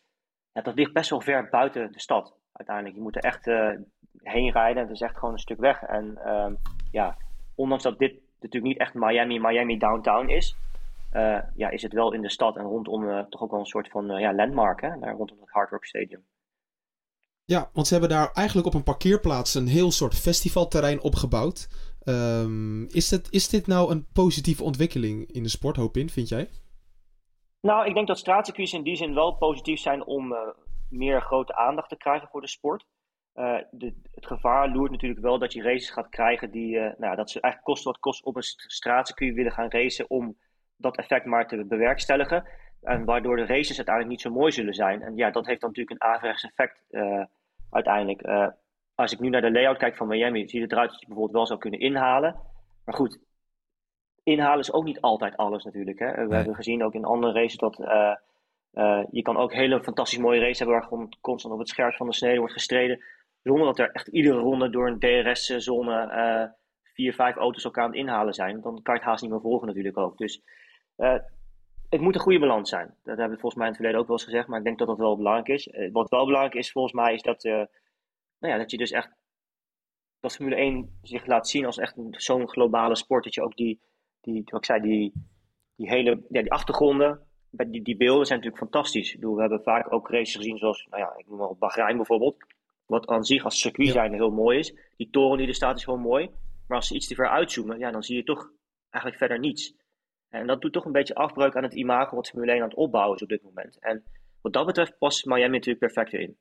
Dat 0.54 0.76
ligt 0.76 0.94
best 0.94 1.10
wel 1.10 1.22
ver 1.22 1.50
buiten 1.50 1.92
de 1.92 2.00
stad 2.00 2.36
uiteindelijk. 2.52 2.96
Je 2.96 3.02
moet 3.02 3.16
er 3.16 3.24
echt 3.24 3.48
uh, 3.48 3.76
heen 4.18 4.52
rijden. 4.52 4.84
Het 4.84 4.92
is 4.92 5.02
echt 5.02 5.18
gewoon 5.18 5.34
een 5.34 5.40
stuk 5.40 5.60
weg. 5.60 5.82
En 5.82 6.20
uh, 6.26 6.52
ja, 6.92 7.18
ondanks 7.56 7.84
dat 7.84 8.00
dit 8.00 8.20
natuurlijk 8.40 8.74
niet 8.74 8.82
echt 8.82 8.94
Miami, 8.94 9.40
Miami 9.40 9.78
downtown 9.78 10.30
is, 10.30 10.56
uh, 11.14 11.40
ja, 11.56 11.70
is 11.70 11.82
het 11.82 11.94
wel 11.94 12.14
in 12.14 12.22
de 12.22 12.30
stad 12.30 12.58
en 12.58 12.64
rondom 12.64 13.04
uh, 13.04 13.20
toch 13.20 13.42
ook 13.42 13.52
wel 13.52 13.60
een 13.60 13.66
soort 13.66 13.90
van 13.90 14.12
uh, 14.12 14.20
ja, 14.20 14.34
landmark, 14.34 14.82
hè, 14.82 15.00
daar 15.00 15.16
rondom 15.16 15.38
het 15.40 15.50
Hard 15.50 15.70
Rock 15.70 15.86
Stadium. 15.86 16.26
Ja, 17.46 17.70
want 17.74 17.88
ze 17.88 17.94
hebben 17.94 18.12
daar 18.12 18.32
eigenlijk 18.32 18.68
op 18.68 18.74
een 18.74 18.84
parkeerplaats 18.84 19.56
een 19.56 19.68
heel 19.68 19.92
soort 19.92 20.16
festivalterrein 20.16 21.02
opgebouwd. 21.02 21.70
Um, 22.06 22.88
is, 22.88 23.12
het, 23.12 23.28
is 23.32 23.50
dit 23.50 23.68
nou 23.68 23.92
een 23.92 24.08
positieve 24.14 24.64
ontwikkeling 24.64 25.32
in 25.32 25.44
de 25.44 25.50
sport, 25.50 25.76
hoop 25.76 25.98
in, 25.98 26.10
vind 26.10 26.30
jij? 26.30 26.50
Nou, 27.62 27.88
ik 27.88 27.94
denk 27.94 28.08
dat 28.08 28.18
straatcircuits 28.18 28.74
in 28.74 28.84
die 28.84 28.96
zin 28.96 29.14
wel 29.14 29.36
positief 29.36 29.80
zijn 29.80 30.06
om 30.06 30.36
meer 30.90 31.22
grote 31.22 31.56
aandacht 31.56 31.90
te 31.90 31.98
krijgen 31.98 32.28
voor 32.28 32.42
de 32.42 32.48
sport. 32.48 32.86
Uh, 33.36 33.58
de, 33.72 33.94
het 34.12 34.26
gevaar 34.26 34.70
loert 34.70 34.92
natuurlijk 34.92 35.22
wel 35.22 35.40
dat 35.40 35.54
je 35.54 35.62
races 35.62 35.90
gaat 35.90 36.10
krijgen 36.10 36.52
die, 36.52 36.76
uh, 36.76 36.92
nou, 36.98 37.16
dat 37.16 37.30
ze 37.30 37.42
eigenlijk 37.42 37.74
kost 37.74 37.84
wat 37.84 38.00
kost 38.00 38.24
op 38.24 38.36
een 38.36 38.44
straatcircuit 38.44 39.34
willen 39.34 39.52
gaan 39.52 39.70
racen 39.70 40.10
om 40.10 40.38
dat 40.82 40.98
effect 40.98 41.26
maar 41.26 41.48
te 41.48 41.66
bewerkstelligen. 41.66 42.46
En 42.82 43.06
waardoor 43.06 43.36
de 43.36 43.46
races 43.46 43.78
uiteindelijk 43.78 44.08
niet 44.08 44.22
zo 44.22 44.40
mooi 44.40 44.52
zullen 44.52 44.74
zijn. 44.74 45.02
En 45.02 45.16
ja, 45.16 45.32
dat 45.32 45.46
heeft 45.46 45.62
dan 45.62 45.70
natuurlijk 45.70 46.02
een 46.02 46.08
averechts 46.10 46.44
effect 46.44 46.84
uh, 46.92 47.24
uiteindelijk. 47.72 48.22
als 48.96 49.12
ik 49.12 49.20
nu 49.20 49.30
naar 49.30 49.42
de 49.42 49.52
layout 49.52 49.78
kijk 49.78 49.96
van 49.96 50.08
Miami, 50.08 50.48
ziet 50.48 50.62
het 50.62 50.72
eruit 50.72 50.90
dat 50.90 51.00
je 51.00 51.06
bijvoorbeeld 51.06 51.36
wel 51.38 51.46
zou 51.48 51.60
kunnen 51.60 51.80
inhalen. 51.80 52.36
Maar 52.86 52.96
goed, 52.96 53.20
inhalen 54.24 54.60
is 54.60 54.74
ook 54.74 54.84
niet 54.84 55.02
altijd 55.02 55.38
alles 55.38 55.64
natuurlijk. 55.64 56.00
Hè? 56.00 56.12
We 56.14 56.22
Nee. 56.22 56.36
hebben 56.36 56.56
gezien 56.56 56.84
ook 56.84 56.94
in 56.94 57.06
andere 57.06 57.34
races 57.34 57.58
dat 57.58 57.80
uh, 57.80 59.04
je 59.12 59.22
kan 59.22 59.38
ook 59.38 59.54
hele 59.54 59.84
fantastisch 59.84 60.20
mooie 60.20 60.40
races 60.40 60.58
hebben 60.60 60.76
waar 60.78 60.88
gewoon 60.88 61.14
constant 61.22 61.54
op 61.54 61.60
het 61.60 61.70
scherp 61.70 61.96
van 61.96 62.08
de 62.08 62.14
snede 62.14 62.38
wordt 62.38 62.54
gestreden. 62.54 63.04
Zonder 63.44 63.66
dat 63.66 63.80
er 63.80 63.92
echt 63.92 64.08
iedere 64.08 64.38
ronde 64.40 64.70
door 64.70 64.88
een 64.88 65.00
DRS-zone 65.00 66.54
vier, 66.94 67.14
vijf 67.14 67.36
auto's 67.36 67.64
elkaar 67.64 67.84
aan 67.84 67.90
het 67.90 68.00
inhalen 68.00 68.34
zijn. 68.34 68.62
Dan 68.62 68.82
kan 68.82 68.94
je 68.94 69.00
het 69.00 69.10
haast 69.10 69.22
niet 69.22 69.32
meer 69.32 69.42
volgen 69.42 69.68
natuurlijk 69.68 69.98
ook. 69.98 70.18
Dus 70.18 70.42
uh, 71.02 71.16
het 71.90 72.02
moet 72.02 72.16
een 72.16 72.22
goede 72.22 72.40
balans 72.40 72.70
zijn. 72.70 72.88
Dat 73.04 73.18
hebben 73.18 73.36
we 73.36 73.42
volgens 73.42 73.56
mij 73.56 73.66
in 73.66 73.72
het 73.72 73.76
verleden 73.76 74.00
ook 74.00 74.08
wel 74.08 74.18
eens 74.18 74.26
gezegd. 74.26 74.48
Maar 74.48 74.58
ik 74.58 74.66
denk 74.66 74.78
dat 74.78 74.88
dat 74.88 74.98
wel 74.98 75.18
belangrijk 75.18 75.48
is. 75.48 75.68
Uh, 75.68 75.92
wat 75.92 76.10
wel 76.10 76.26
belangrijk 76.26 76.56
is 76.56 76.72
volgens 76.72 76.94
mij 76.94 77.14
is 77.14 77.22
dat, 77.22 77.44
nou 77.44 77.68
ja, 78.40 78.58
dat 78.58 78.72
je 78.72 78.78
dus 78.78 78.92
echt... 78.92 79.20
Dat 80.20 80.36
Formule 80.36 80.56
1 80.56 81.00
zich 81.02 81.26
laat 81.26 81.50
zien 81.50 81.66
als 81.66 81.78
echt 81.78 81.96
zo'n 82.10 82.50
globale 82.50 82.96
sport. 82.96 83.24
Dat 83.24 83.34
je 83.34 83.44
ook 83.44 83.56
die, 83.56 83.82
die 84.22 84.42
wat 84.46 84.60
ik 84.60 84.66
zei, 84.66 84.82
die, 84.82 85.14
die 85.76 85.90
hele 85.90 86.26
ja, 86.30 86.42
die 86.42 86.52
achtergronden 86.52 87.28
die, 87.52 87.82
die 87.82 87.98
beelden 87.98 88.26
zijn 88.26 88.40
natuurlijk 88.40 88.72
fantastisch. 88.72 89.14
Ik 89.14 89.20
bedoel, 89.20 89.36
we 89.36 89.42
hebben 89.42 89.64
vaak 89.64 89.94
ook 89.94 90.10
races 90.10 90.36
gezien 90.36 90.58
zoals, 90.58 90.88
nou 90.90 91.02
ja, 91.02 91.14
ik 91.18 91.28
noem 91.28 91.38
maar 91.38 91.56
Bahrein 91.56 91.96
bijvoorbeeld. 91.96 92.38
Wat 92.86 93.08
aan 93.08 93.24
zich 93.24 93.44
als 93.44 93.60
circuit 93.60 93.88
Ja. 93.88 93.94
zijn 93.94 94.14
heel 94.14 94.32
mooi 94.32 94.60
is. 94.60 94.76
Die 94.98 95.10
toren 95.10 95.38
die 95.38 95.48
er 95.48 95.56
staat 95.56 95.78
is 95.78 95.86
heel 95.86 95.98
mooi. 95.98 96.30
Maar 96.68 96.78
als 96.78 96.88
ze 96.88 96.96
iets 96.96 97.08
te 97.08 97.16
ver 97.16 97.30
uitzoomen, 97.30 97.80
ja, 97.80 97.92
dan 97.92 98.04
zie 98.04 98.16
je 98.16 98.24
toch 98.24 98.52
eigenlijk 98.90 99.24
verder 99.24 99.40
niets. 99.40 99.76
En 100.32 100.48
dat 100.48 100.62
doet 100.62 100.74
toch 100.74 100.86
een 100.86 100.92
beetje 100.92 101.16
afbreuk 101.16 101.56
aan 101.56 101.64
het 101.64 101.74
imago 101.74 102.16
wat 102.16 102.30
Formule 102.30 102.52
1 102.52 102.62
aan 102.62 102.68
het 102.68 102.78
opbouwen 102.78 103.16
is 103.16 103.22
op 103.24 103.30
dit 103.30 103.44
moment. 103.44 103.80
En 103.80 104.04
wat 104.42 104.54
dat 104.54 104.66
betreft 104.66 104.98
past 104.98 105.26
Miami 105.26 105.52
natuurlijk 105.52 105.80
perfect 105.80 106.14
erin. 106.14 106.38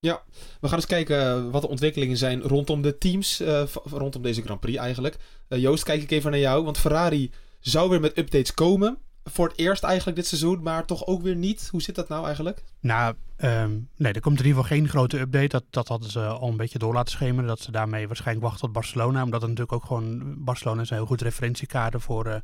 Ja, 0.00 0.22
we 0.60 0.66
gaan 0.66 0.76
eens 0.76 0.86
kijken 0.86 1.50
wat 1.50 1.62
de 1.62 1.68
ontwikkelingen 1.68 2.16
zijn 2.16 2.42
rondom 2.42 2.82
de 2.82 2.98
teams, 2.98 3.40
uh, 3.40 3.62
rondom 3.84 4.22
deze 4.22 4.42
Grand 4.42 4.60
Prix 4.60 4.78
eigenlijk. 4.78 5.16
Uh, 5.48 5.58
Joost, 5.58 5.84
kijk 5.84 6.02
ik 6.02 6.10
even 6.10 6.30
naar 6.30 6.40
jou, 6.40 6.64
want 6.64 6.78
Ferrari 6.78 7.30
zou 7.60 7.90
weer 7.90 8.00
met 8.00 8.18
updates 8.18 8.54
komen 8.54 8.98
voor 9.24 9.48
het 9.48 9.58
eerst 9.58 9.82
eigenlijk 9.82 10.16
dit 10.16 10.26
seizoen, 10.26 10.62
maar 10.62 10.86
toch 10.86 11.06
ook 11.06 11.22
weer 11.22 11.36
niet. 11.36 11.68
Hoe 11.70 11.82
zit 11.82 11.94
dat 11.94 12.08
nou 12.08 12.24
eigenlijk? 12.24 12.62
Nou, 12.80 13.14
um, 13.42 13.88
nee, 13.96 14.12
er 14.12 14.20
komt 14.20 14.38
in 14.38 14.46
ieder 14.46 14.62
geval 14.62 14.76
geen 14.76 14.88
grote 14.88 15.18
update. 15.18 15.48
Dat, 15.48 15.64
dat 15.70 15.88
hadden 15.88 16.10
ze 16.10 16.26
al 16.26 16.48
een 16.48 16.56
beetje 16.56 16.78
door 16.78 16.94
laten 16.94 17.10
schemeren. 17.10 17.46
Dat 17.46 17.60
ze 17.60 17.70
daarmee 17.70 18.06
waarschijnlijk 18.06 18.46
wachten 18.46 18.64
tot 18.64 18.72
Barcelona. 18.72 19.22
Omdat 19.22 19.40
het 19.40 19.50
natuurlijk 19.50 19.76
ook 19.76 19.84
gewoon... 19.84 20.34
Barcelona 20.44 20.80
is 20.80 20.90
een 20.90 20.96
heel 20.96 21.06
goed 21.06 21.22
referentiekader 21.22 22.00
voor, 22.00 22.26
uh, 22.26 22.34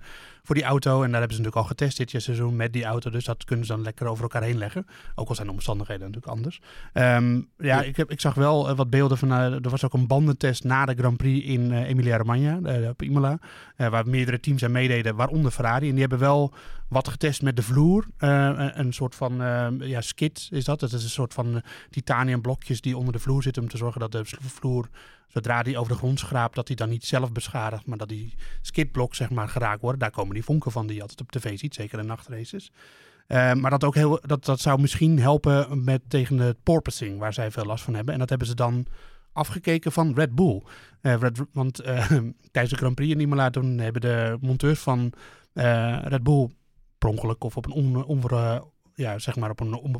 voor 0.42 0.54
die 0.54 0.64
auto. 0.64 1.02
En 1.02 1.10
daar 1.10 1.20
hebben 1.20 1.36
ze 1.36 1.42
natuurlijk 1.42 1.56
al 1.56 1.76
getest 1.76 1.96
dit 1.96 2.22
seizoen 2.22 2.56
met 2.56 2.72
die 2.72 2.84
auto. 2.84 3.10
Dus 3.10 3.24
dat 3.24 3.44
kunnen 3.44 3.66
ze 3.66 3.72
dan 3.72 3.82
lekker 3.82 4.06
over 4.06 4.22
elkaar 4.22 4.42
heen 4.42 4.58
leggen. 4.58 4.86
Ook 5.14 5.28
al 5.28 5.34
zijn 5.34 5.46
de 5.46 5.52
omstandigheden 5.52 6.06
natuurlijk 6.06 6.32
anders. 6.32 6.60
Um, 6.92 7.48
ja, 7.58 7.66
ja, 7.66 7.82
Ik, 7.82 7.96
heb, 7.96 8.10
ik 8.10 8.20
zag 8.20 8.34
wel 8.34 8.70
uh, 8.70 8.76
wat 8.76 8.90
beelden 8.90 9.18
van... 9.18 9.28
Uh, 9.28 9.52
er 9.52 9.70
was 9.70 9.84
ook 9.84 9.94
een 9.94 10.06
bandentest 10.06 10.64
na 10.64 10.86
de 10.86 10.94
Grand 10.94 11.16
Prix 11.16 11.46
in 11.46 11.72
Emilia-Romagna, 11.72 12.88
op 12.88 13.02
Imola. 13.02 13.38
waar 13.76 14.08
meerdere 14.08 14.40
teams 14.40 14.64
aan 14.64 14.72
meededen, 14.72 15.16
waaronder 15.16 15.50
Ferrari. 15.50 15.86
En 15.86 15.92
die 15.92 16.00
hebben 16.00 16.18
wel 16.18 16.54
wat 16.94 17.08
getest 17.08 17.42
met 17.42 17.56
de 17.56 17.62
vloer. 17.62 18.06
Uh, 18.18 18.68
een 18.72 18.92
soort 18.92 19.14
van 19.14 19.42
uh, 19.42 19.68
ja, 19.80 20.00
skid 20.00 20.48
is 20.50 20.64
dat. 20.64 20.80
Dat 20.80 20.92
is 20.92 21.02
een 21.02 21.10
soort 21.10 21.34
van 21.34 21.62
titanium 21.90 22.40
blokjes 22.40 22.80
die 22.80 22.96
onder 22.96 23.12
de 23.12 23.18
vloer 23.18 23.42
zitten 23.42 23.62
om 23.62 23.68
te 23.68 23.76
zorgen 23.76 24.00
dat 24.00 24.12
de 24.12 24.24
vloer, 24.24 24.88
zodra 25.28 25.62
die 25.62 25.78
over 25.78 25.92
de 25.92 25.98
grond 25.98 26.18
schraapt, 26.18 26.54
dat 26.54 26.66
die 26.66 26.76
dan 26.76 26.88
niet 26.88 27.04
zelf 27.04 27.32
beschadigt, 27.32 27.86
maar 27.86 27.98
dat 27.98 28.08
die 28.08 28.34
skidblok 28.62 29.14
zeg 29.14 29.30
maar 29.30 29.48
geraakt 29.48 29.80
worden. 29.80 30.00
Daar 30.00 30.10
komen 30.10 30.34
die 30.34 30.44
vonken 30.44 30.72
van 30.72 30.86
die 30.86 30.96
je 30.96 31.02
altijd 31.02 31.20
op 31.20 31.30
tv 31.30 31.58
ziet, 31.58 31.74
zeker 31.74 31.98
in 31.98 32.06
nachtraces. 32.06 32.72
Maar 33.28 33.70
dat, 33.70 33.84
ook 33.84 33.94
heel, 33.94 34.20
dat, 34.26 34.44
dat 34.44 34.60
zou 34.60 34.80
misschien 34.80 35.18
helpen 35.18 35.84
met, 35.84 36.02
tegen 36.08 36.38
het 36.38 36.62
porpoising, 36.62 37.18
waar 37.18 37.32
zij 37.32 37.50
veel 37.50 37.64
last 37.64 37.84
van 37.84 37.94
hebben. 37.94 38.14
En 38.14 38.20
dat 38.20 38.28
hebben 38.28 38.48
ze 38.48 38.54
dan 38.54 38.86
afgekeken 39.32 39.92
van 39.92 40.14
Red 40.14 40.34
Bull. 40.34 40.62
Red, 41.00 41.40
want 41.52 41.76
tijdens 42.52 42.70
de 42.70 42.76
Grand 42.76 42.94
Prix 42.94 43.14
in 43.14 43.20
Imola 43.20 43.50
toen 43.50 43.78
hebben 43.78 44.00
de 44.00 44.36
monteurs 44.40 44.80
van 44.80 45.12
Red 46.02 46.22
Bull 46.22 46.50
per 47.04 47.12
ongeluk 47.12 47.44
of 47.44 47.56
op 47.56 47.66
een 47.66 47.72
on, 47.72 48.04
onver, 48.04 48.62
ja, 48.94 49.18
zeg 49.18 49.36
maar 49.36 49.50
op 49.50 49.60
een 49.60 49.74
on, 49.74 49.96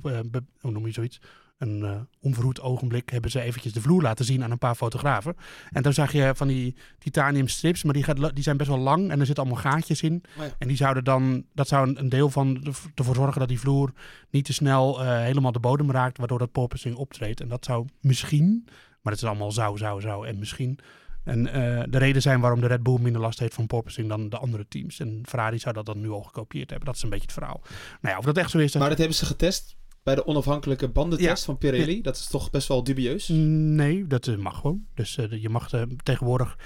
hoe 0.61 0.71
noem 0.71 0.87
je 0.87 0.93
zoiets? 0.93 1.21
Een 1.59 1.79
uh, 1.79 2.01
onverhoed 2.21 2.61
ogenblik 2.61 3.11
hebben 3.11 3.31
ze 3.31 3.41
eventjes 3.41 3.73
de 3.73 3.81
vloer 3.81 4.03
laten 4.03 4.25
zien 4.25 4.43
aan 4.43 4.51
een 4.51 4.59
paar 4.59 4.75
fotografen. 4.75 5.37
En 5.71 5.83
dan 5.83 5.93
zag 5.93 6.13
je 6.13 6.33
van 6.35 6.49
die 6.49 6.77
titanium 6.99 7.49
strips, 7.49 7.83
maar 7.83 7.95
die, 7.95 8.03
gaat, 8.03 8.35
die 8.35 8.43
zijn 8.43 8.57
best 8.57 8.69
wel 8.69 8.79
lang 8.79 9.11
en 9.11 9.21
er 9.21 9.27
zitten 9.27 9.45
allemaal 9.45 9.63
gaatjes 9.63 10.03
in. 10.03 10.23
Oh 10.39 10.45
ja. 10.45 10.51
En 10.59 10.69
die 10.69 10.77
zouden 10.77 11.05
dan, 11.05 11.45
dat 11.53 11.69
zou 11.69 11.97
een 11.97 12.09
deel 12.09 12.31
van 12.31 12.75
ervoor 12.95 13.15
zorgen 13.15 13.41
dat 13.41 13.49
die 13.49 13.61
vloer 13.61 13.93
niet 14.31 14.45
te 14.45 14.53
snel 14.53 15.03
uh, 15.03 15.19
helemaal 15.19 15.53
de 15.53 15.61
bodem 15.61 15.91
raakt, 15.91 16.19
waardoor 16.19 16.39
dat 16.39 16.53
porpoising 16.53 16.97
optreedt. 16.97 17.41
En 17.41 17.49
dat 17.49 17.65
zou 17.65 17.87
misschien, 18.01 18.63
maar 19.03 19.13
het 19.13 19.23
is 19.23 19.29
allemaal 19.29 19.53
zou, 19.53 19.79
zou, 19.79 20.01
zou 20.01 20.27
en 20.27 20.39
misschien. 20.39 20.79
En 21.25 21.47
uh, 21.47 21.53
de 21.89 21.99
reden 21.99 22.23
zijn 22.23 22.41
waarom 22.41 22.61
de 22.61 22.67
Red 22.67 22.83
Bull 22.83 22.99
minder 23.01 23.21
last 23.21 23.39
heeft 23.39 23.55
van 23.55 23.67
porpoising 23.67 24.09
dan 24.09 24.29
de 24.29 24.39
andere 24.39 24.67
teams. 24.69 25.01
En 25.01 25.21
Ferrari 25.29 25.59
zou 25.59 25.75
dat 25.75 25.87
dan 25.87 26.01
nu 26.01 26.11
al 26.11 26.23
gekopieerd 26.23 26.71
hebben. 26.71 26.87
Dat 26.87 26.97
is 26.97 27.03
een 27.03 27.11
beetje 27.11 27.27
het 27.27 27.35
verhaal. 27.35 27.61
Nou 28.01 28.15
ja, 28.15 28.19
of 28.19 28.25
dat 28.25 28.37
echt 28.37 28.51
zo 28.51 28.59
is. 28.59 28.73
Dat... 28.73 28.81
Maar 28.81 28.91
dat 28.91 28.99
hebben 28.99 29.17
ze 29.17 29.27
getest 29.27 29.77
bij 30.03 30.15
de 30.15 30.27
onafhankelijke 30.27 30.89
bandentest 30.89 31.45
van 31.45 31.59
Pirelli. 31.59 32.03
Dat 32.03 32.17
is 32.17 32.27
toch 32.27 32.51
best 32.51 32.69
wel 32.69 32.85
dubieus? 32.85 33.29
Nee, 33.29 34.07
dat 34.07 34.27
eh, 34.27 34.37
mag 34.37 34.57
gewoon. 34.61 34.87
Dus 34.95 35.17
uh, 35.17 35.43
je 35.43 35.49
mag 35.49 35.73
uh, 35.73 35.83
tegenwoordig, 36.03 36.59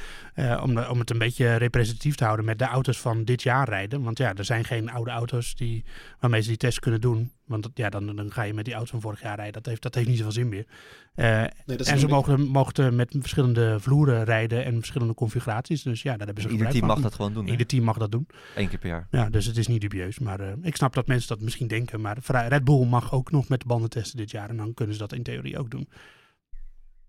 om, 0.62 0.78
om 0.78 0.98
het 0.98 1.10
een 1.10 1.18
beetje 1.18 1.54
representatief 1.54 2.14
te 2.14 2.24
houden, 2.24 2.44
met 2.44 2.58
de 2.58 2.64
auto's 2.64 2.98
van 2.98 3.24
dit 3.24 3.42
jaar 3.42 3.68
rijden. 3.68 4.02
Want 4.02 4.18
ja, 4.18 4.34
er 4.34 4.44
zijn 4.44 4.64
geen 4.64 4.90
oude 4.90 5.10
auto's 5.10 5.54
die, 5.54 5.84
waarmee 6.20 6.40
ze 6.40 6.48
die 6.48 6.56
test 6.56 6.78
kunnen 6.78 7.00
doen. 7.00 7.32
Want 7.48 7.68
ja, 7.74 7.90
dan, 7.90 8.16
dan 8.16 8.32
ga 8.32 8.42
je 8.42 8.54
met 8.54 8.64
die 8.64 8.74
auto 8.74 8.90
van 8.90 9.00
vorig 9.00 9.22
jaar 9.22 9.36
rijden. 9.36 9.52
Dat 9.52 9.66
heeft, 9.66 9.82
dat 9.82 9.94
heeft 9.94 10.08
niet 10.08 10.16
zoveel 10.16 10.32
zin 10.32 10.48
meer. 10.48 10.66
Nee, 11.14 11.78
en 11.78 11.98
ze 11.98 12.06
mogen, 12.06 12.40
mogen 12.40 12.96
met 12.96 13.16
verschillende 13.18 13.80
vloeren 13.80 14.24
rijden 14.24 14.64
en 14.64 14.74
verschillende 14.74 15.14
configuraties. 15.14 15.82
Dus 15.82 16.02
ja, 16.02 16.16
daar 16.16 16.26
hebben 16.26 16.44
ze 16.44 16.50
Ieder 16.50 16.70
team 16.70 16.86
mag 16.86 17.00
dat 17.00 17.14
gewoon 17.14 17.32
doen. 17.32 17.48
Ieder 17.48 17.66
team 17.66 17.84
mag 17.84 17.98
dat 17.98 18.10
doen. 18.10 18.26
Eén 18.54 18.68
keer 18.68 18.78
per 18.78 18.88
jaar. 18.88 19.06
Ja, 19.10 19.30
dus 19.30 19.46
het 19.46 19.56
is 19.56 19.66
niet 19.66 19.80
dubieus. 19.80 20.18
Maar 20.18 20.40
ik 20.62 20.76
snap 20.76 20.94
dat 20.94 21.06
mensen 21.06 21.28
dat 21.28 21.40
misschien 21.40 21.66
denken. 21.66 22.00
Maar 22.00 22.18
Red 22.26 22.64
Bull 22.64 22.86
mag 22.86 23.12
ook 23.12 23.30
nog 23.30 23.48
met 23.48 23.60
de 23.60 23.66
banden 23.66 23.90
testen 23.90 24.16
dit 24.16 24.30
jaar. 24.30 24.48
En 24.48 24.56
dan 24.56 24.74
kunnen 24.74 24.94
ze 24.94 25.00
dat 25.00 25.12
in 25.12 25.22
theorie 25.22 25.58
ook 25.58 25.70
doen. 25.70 25.88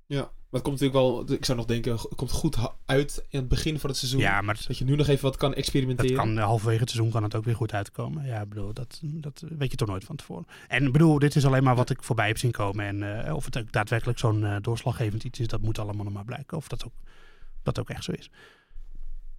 Ja, 0.09 0.21
maar 0.21 0.61
het 0.61 0.61
komt 0.61 0.79
natuurlijk 0.79 0.93
wel, 0.93 1.37
ik 1.37 1.45
zou 1.45 1.57
nog 1.57 1.67
denken, 1.67 1.91
het 1.91 2.15
komt 2.15 2.31
goed 2.31 2.57
uit 2.85 3.25
in 3.29 3.39
het 3.39 3.47
begin 3.47 3.79
van 3.79 3.89
het 3.89 3.99
seizoen. 3.99 4.19
Ja, 4.21 4.41
maar 4.41 4.59
dat 4.67 4.77
je 4.77 4.85
nu 4.85 4.95
nog 4.95 5.07
even 5.07 5.23
wat 5.23 5.37
kan 5.37 5.53
experimenteren. 5.53 6.15
Dat 6.15 6.25
kan 6.25 6.37
halverwege 6.37 6.79
het 6.79 6.89
seizoen 6.89 7.11
kan 7.11 7.23
het 7.23 7.35
ook 7.35 7.45
weer 7.45 7.55
goed 7.55 7.73
uitkomen. 7.73 8.25
Ja, 8.25 8.41
ik 8.41 8.49
bedoel, 8.49 8.73
dat, 8.73 8.99
dat 9.01 9.43
weet 9.57 9.71
je 9.71 9.77
toch 9.77 9.87
nooit 9.87 10.03
van 10.03 10.15
tevoren. 10.15 10.47
En 10.67 10.85
ik 10.85 10.91
bedoel, 10.91 11.19
dit 11.19 11.35
is 11.35 11.45
alleen 11.45 11.63
maar 11.63 11.75
wat 11.75 11.89
ik 11.89 12.03
voorbij 12.03 12.27
heb 12.27 12.37
zien 12.37 12.51
komen. 12.51 12.85
En 12.85 13.25
uh, 13.27 13.35
of 13.35 13.45
het 13.45 13.57
ook 13.57 13.71
daadwerkelijk 13.71 14.19
zo'n 14.19 14.41
uh, 14.41 14.55
doorslaggevend 14.61 15.23
iets 15.23 15.39
is, 15.39 15.47
dat 15.47 15.61
moet 15.61 15.79
allemaal 15.79 16.03
nog 16.03 16.13
maar 16.13 16.25
blijken. 16.25 16.57
Of 16.57 16.67
dat 16.67 16.85
ook, 16.85 16.93
dat 17.63 17.79
ook 17.79 17.89
echt 17.89 18.03
zo 18.03 18.11
is. 18.11 18.31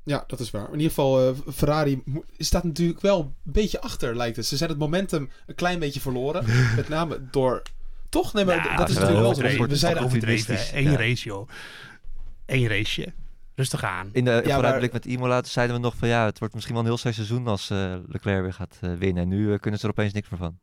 Ja, 0.02 0.24
dat 0.26 0.40
is 0.40 0.50
waar. 0.50 0.66
In 0.66 0.72
ieder 0.72 0.88
geval, 0.88 1.28
uh, 1.28 1.36
Ferrari 1.52 2.02
staat 2.38 2.64
natuurlijk 2.64 3.00
wel 3.00 3.20
een 3.20 3.52
beetje 3.52 3.80
achter, 3.80 4.16
lijkt 4.16 4.36
het. 4.36 4.46
Ze 4.46 4.56
zijn 4.56 4.70
het 4.70 4.78
momentum 4.78 5.30
een 5.46 5.54
klein 5.54 5.78
beetje 5.78 6.00
verloren. 6.00 6.44
met 6.76 6.88
name 6.88 7.28
door... 7.30 7.62
Toch? 8.10 8.32
Nee, 8.32 8.44
maar 8.44 8.56
ja, 8.56 8.76
dat 8.76 8.88
is 8.88 8.94
natuurlijk 8.94 9.20
wel 9.20 9.34
zo. 9.34 9.66
We 9.66 9.76
zeiden 9.76 10.02
overdreven. 10.02 10.58
Eén 10.72 10.96
race, 10.96 11.24
joh. 11.24 11.48
Eén 12.46 12.68
raceje. 12.68 13.12
Rustig 13.54 13.84
aan. 13.84 14.08
In 14.12 14.24
de 14.24 14.42
ja, 14.44 14.54
vooruitblik 14.54 14.92
met 14.92 15.04
Imola 15.04 15.42
zeiden 15.44 15.76
we 15.76 15.82
nog 15.82 15.94
van... 15.96 16.08
ja, 16.08 16.24
het 16.24 16.38
wordt 16.38 16.54
misschien 16.54 16.74
wel 16.74 16.82
een 16.82 16.90
heel 16.90 16.98
slecht 16.98 17.16
seizoen 17.16 17.46
als 17.46 17.70
uh, 17.70 17.96
Leclerc 18.06 18.42
weer 18.42 18.52
gaat 18.52 18.78
uh, 18.80 18.94
winnen. 18.94 19.22
En 19.22 19.28
nu 19.28 19.58
kunnen 19.58 19.80
ze 19.80 19.86
er 19.86 19.92
opeens 19.92 20.12
niks 20.12 20.28
meer 20.28 20.38
van. 20.38 20.58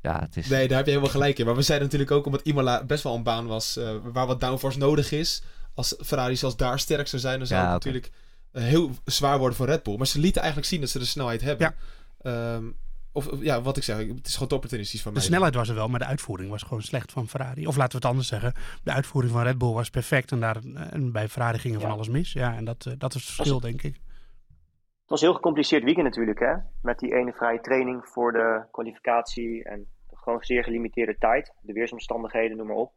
Ja, 0.00 0.20
het 0.20 0.36
is... 0.36 0.48
Nee, 0.48 0.68
daar 0.68 0.76
heb 0.76 0.86
je 0.86 0.92
helemaal 0.92 1.12
gelijk 1.12 1.38
in. 1.38 1.46
Maar 1.46 1.56
we 1.56 1.62
zeiden 1.62 1.86
natuurlijk 1.86 2.16
ook 2.16 2.26
omdat 2.26 2.42
Imola 2.42 2.84
best 2.84 3.02
wel 3.02 3.14
een 3.14 3.22
baan 3.22 3.46
was... 3.46 3.78
waar 4.02 4.26
wat 4.26 4.40
downforce 4.40 4.78
nodig 4.78 5.12
is. 5.12 5.42
Als 5.74 5.94
Ferrari 6.04 6.36
zelfs 6.36 6.56
daar 6.56 6.78
sterk 6.78 7.08
zou 7.08 7.22
zijn, 7.22 7.38
dan 7.38 7.46
zou 7.46 7.62
ja, 7.62 7.72
het 7.72 7.86
okay. 7.86 7.92
natuurlijk 7.92 8.22
heel 8.52 8.90
zwaar 9.04 9.38
worden 9.38 9.56
voor 9.56 9.66
Red 9.66 9.82
Bull. 9.82 9.96
Maar 9.96 10.06
ze 10.06 10.18
lieten 10.18 10.40
eigenlijk 10.40 10.70
zien 10.70 10.80
dat 10.80 10.90
ze 10.90 10.98
de 10.98 11.04
snelheid 11.04 11.40
hebben. 11.40 11.74
Ja. 12.22 12.54
Um, 12.54 12.76
of 13.16 13.28
ja, 13.40 13.62
wat 13.62 13.76
ik 13.76 13.82
zeg, 13.82 13.96
het 13.96 14.26
is 14.26 14.36
gewoon 14.36 14.52
opportunistisch 14.52 15.02
van 15.02 15.12
mij. 15.12 15.20
De 15.20 15.26
snelheid 15.26 15.54
was 15.54 15.68
er 15.68 15.74
wel, 15.74 15.88
maar 15.88 15.98
de 15.98 16.06
uitvoering 16.06 16.50
was 16.50 16.62
gewoon 16.62 16.82
slecht 16.82 17.12
van 17.12 17.28
Ferrari. 17.28 17.66
Of 17.66 17.76
laten 17.76 17.92
we 17.92 17.96
het 17.96 18.06
anders 18.06 18.28
zeggen, 18.28 18.54
de 18.82 18.92
uitvoering 18.92 19.32
van 19.32 19.42
Red 19.42 19.58
Bull 19.58 19.72
was 19.72 19.90
perfect 19.90 20.32
en, 20.32 20.40
daar, 20.40 20.56
en 20.90 21.12
bij 21.12 21.28
Ferrari 21.28 21.58
ging 21.58 21.74
er 21.74 21.80
van 21.80 21.90
alles 21.90 22.08
mis. 22.08 22.32
Ja, 22.32 22.56
en 22.56 22.64
dat, 22.64 22.94
dat 22.98 23.14
is 23.14 23.26
het 23.26 23.34
verschil, 23.34 23.60
denk 23.60 23.82
ik. 23.82 23.94
Het 23.94 25.14
was 25.14 25.20
een 25.20 25.26
heel 25.26 25.36
gecompliceerd 25.36 25.84
weekend 25.84 26.06
natuurlijk, 26.06 26.38
hè? 26.38 26.54
Met 26.82 26.98
die 26.98 27.14
ene 27.14 27.32
vrije 27.32 27.60
training 27.60 28.06
voor 28.06 28.32
de 28.32 28.64
kwalificatie 28.70 29.64
en 29.64 29.86
gewoon 30.12 30.44
zeer 30.44 30.64
gelimiteerde 30.64 31.16
tijd. 31.18 31.54
De 31.60 31.72
weersomstandigheden, 31.72 32.56
noem 32.56 32.66
maar 32.66 32.76
op. 32.76 32.92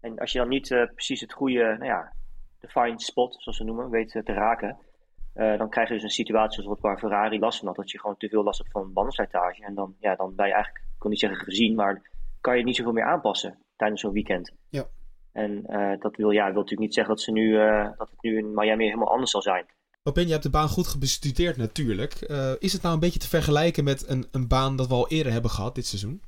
En 0.00 0.18
als 0.18 0.32
je 0.32 0.38
dan 0.38 0.48
niet 0.48 0.70
uh, 0.70 0.84
precies 0.94 1.20
het 1.20 1.32
goede, 1.32 1.62
nou 1.62 1.84
ja, 1.84 2.12
de 2.60 2.68
fine 2.68 3.00
spot, 3.00 3.36
zoals 3.38 3.58
ze 3.58 3.64
noemen, 3.64 3.90
weet 3.90 4.10
te 4.10 4.32
raken. 4.32 4.78
Uh, 5.34 5.58
dan 5.58 5.70
krijg 5.70 5.88
je 5.88 5.94
dus 5.94 6.02
een 6.02 6.10
situatie 6.10 6.62
zoals 6.62 6.80
waar 6.80 6.98
Ferrari 6.98 7.38
last 7.38 7.58
van 7.58 7.66
had. 7.66 7.76
Dat 7.76 7.90
je 7.90 8.00
gewoon 8.00 8.16
te 8.16 8.28
veel 8.28 8.42
last 8.42 8.58
hebt 8.58 8.70
van 8.70 8.92
bandenslijtage. 8.92 9.64
En 9.64 9.74
dan, 9.74 9.94
ja, 9.98 10.14
dan 10.14 10.34
ben 10.34 10.46
je 10.46 10.52
eigenlijk, 10.52 10.84
ik 10.84 10.98
kon 10.98 11.10
niet 11.10 11.18
zeggen 11.18 11.38
gezien, 11.38 11.74
maar 11.74 12.10
kan 12.40 12.56
je 12.56 12.64
niet 12.64 12.76
zoveel 12.76 12.92
meer 12.92 13.04
aanpassen 13.04 13.58
tijdens 13.76 14.00
zo'n 14.00 14.12
weekend. 14.12 14.52
Ja. 14.68 14.84
En 15.32 15.64
uh, 15.66 16.00
dat 16.00 16.16
wil, 16.16 16.30
ja, 16.30 16.44
wil 16.44 16.54
natuurlijk 16.54 16.80
niet 16.80 16.94
zeggen 16.94 17.14
dat, 17.14 17.22
ze 17.22 17.32
nu, 17.32 17.48
uh, 17.48 17.88
dat 17.96 18.10
het 18.10 18.22
nu 18.22 18.38
in 18.38 18.54
Miami 18.54 18.84
helemaal 18.84 19.12
anders 19.12 19.30
zal 19.30 19.42
zijn. 19.42 19.66
Ben, 20.02 20.26
je 20.26 20.30
hebt 20.30 20.42
de 20.42 20.50
baan 20.50 20.68
goed 20.68 20.96
bestudeerd 20.98 21.56
natuurlijk. 21.56 22.14
is 22.58 22.72
het 22.72 22.82
nou 22.82 22.94
een 22.94 23.00
beetje 23.00 23.18
te 23.18 23.28
vergelijken 23.28 23.84
met 23.84 24.08
een, 24.08 24.26
een 24.32 24.48
baan 24.48 24.76
dat 24.76 24.88
we 24.88 24.94
al 24.94 25.08
eerder 25.08 25.32
hebben 25.32 25.50
gehad 25.50 25.74
dit 25.74 25.86
seizoen? 25.86 26.22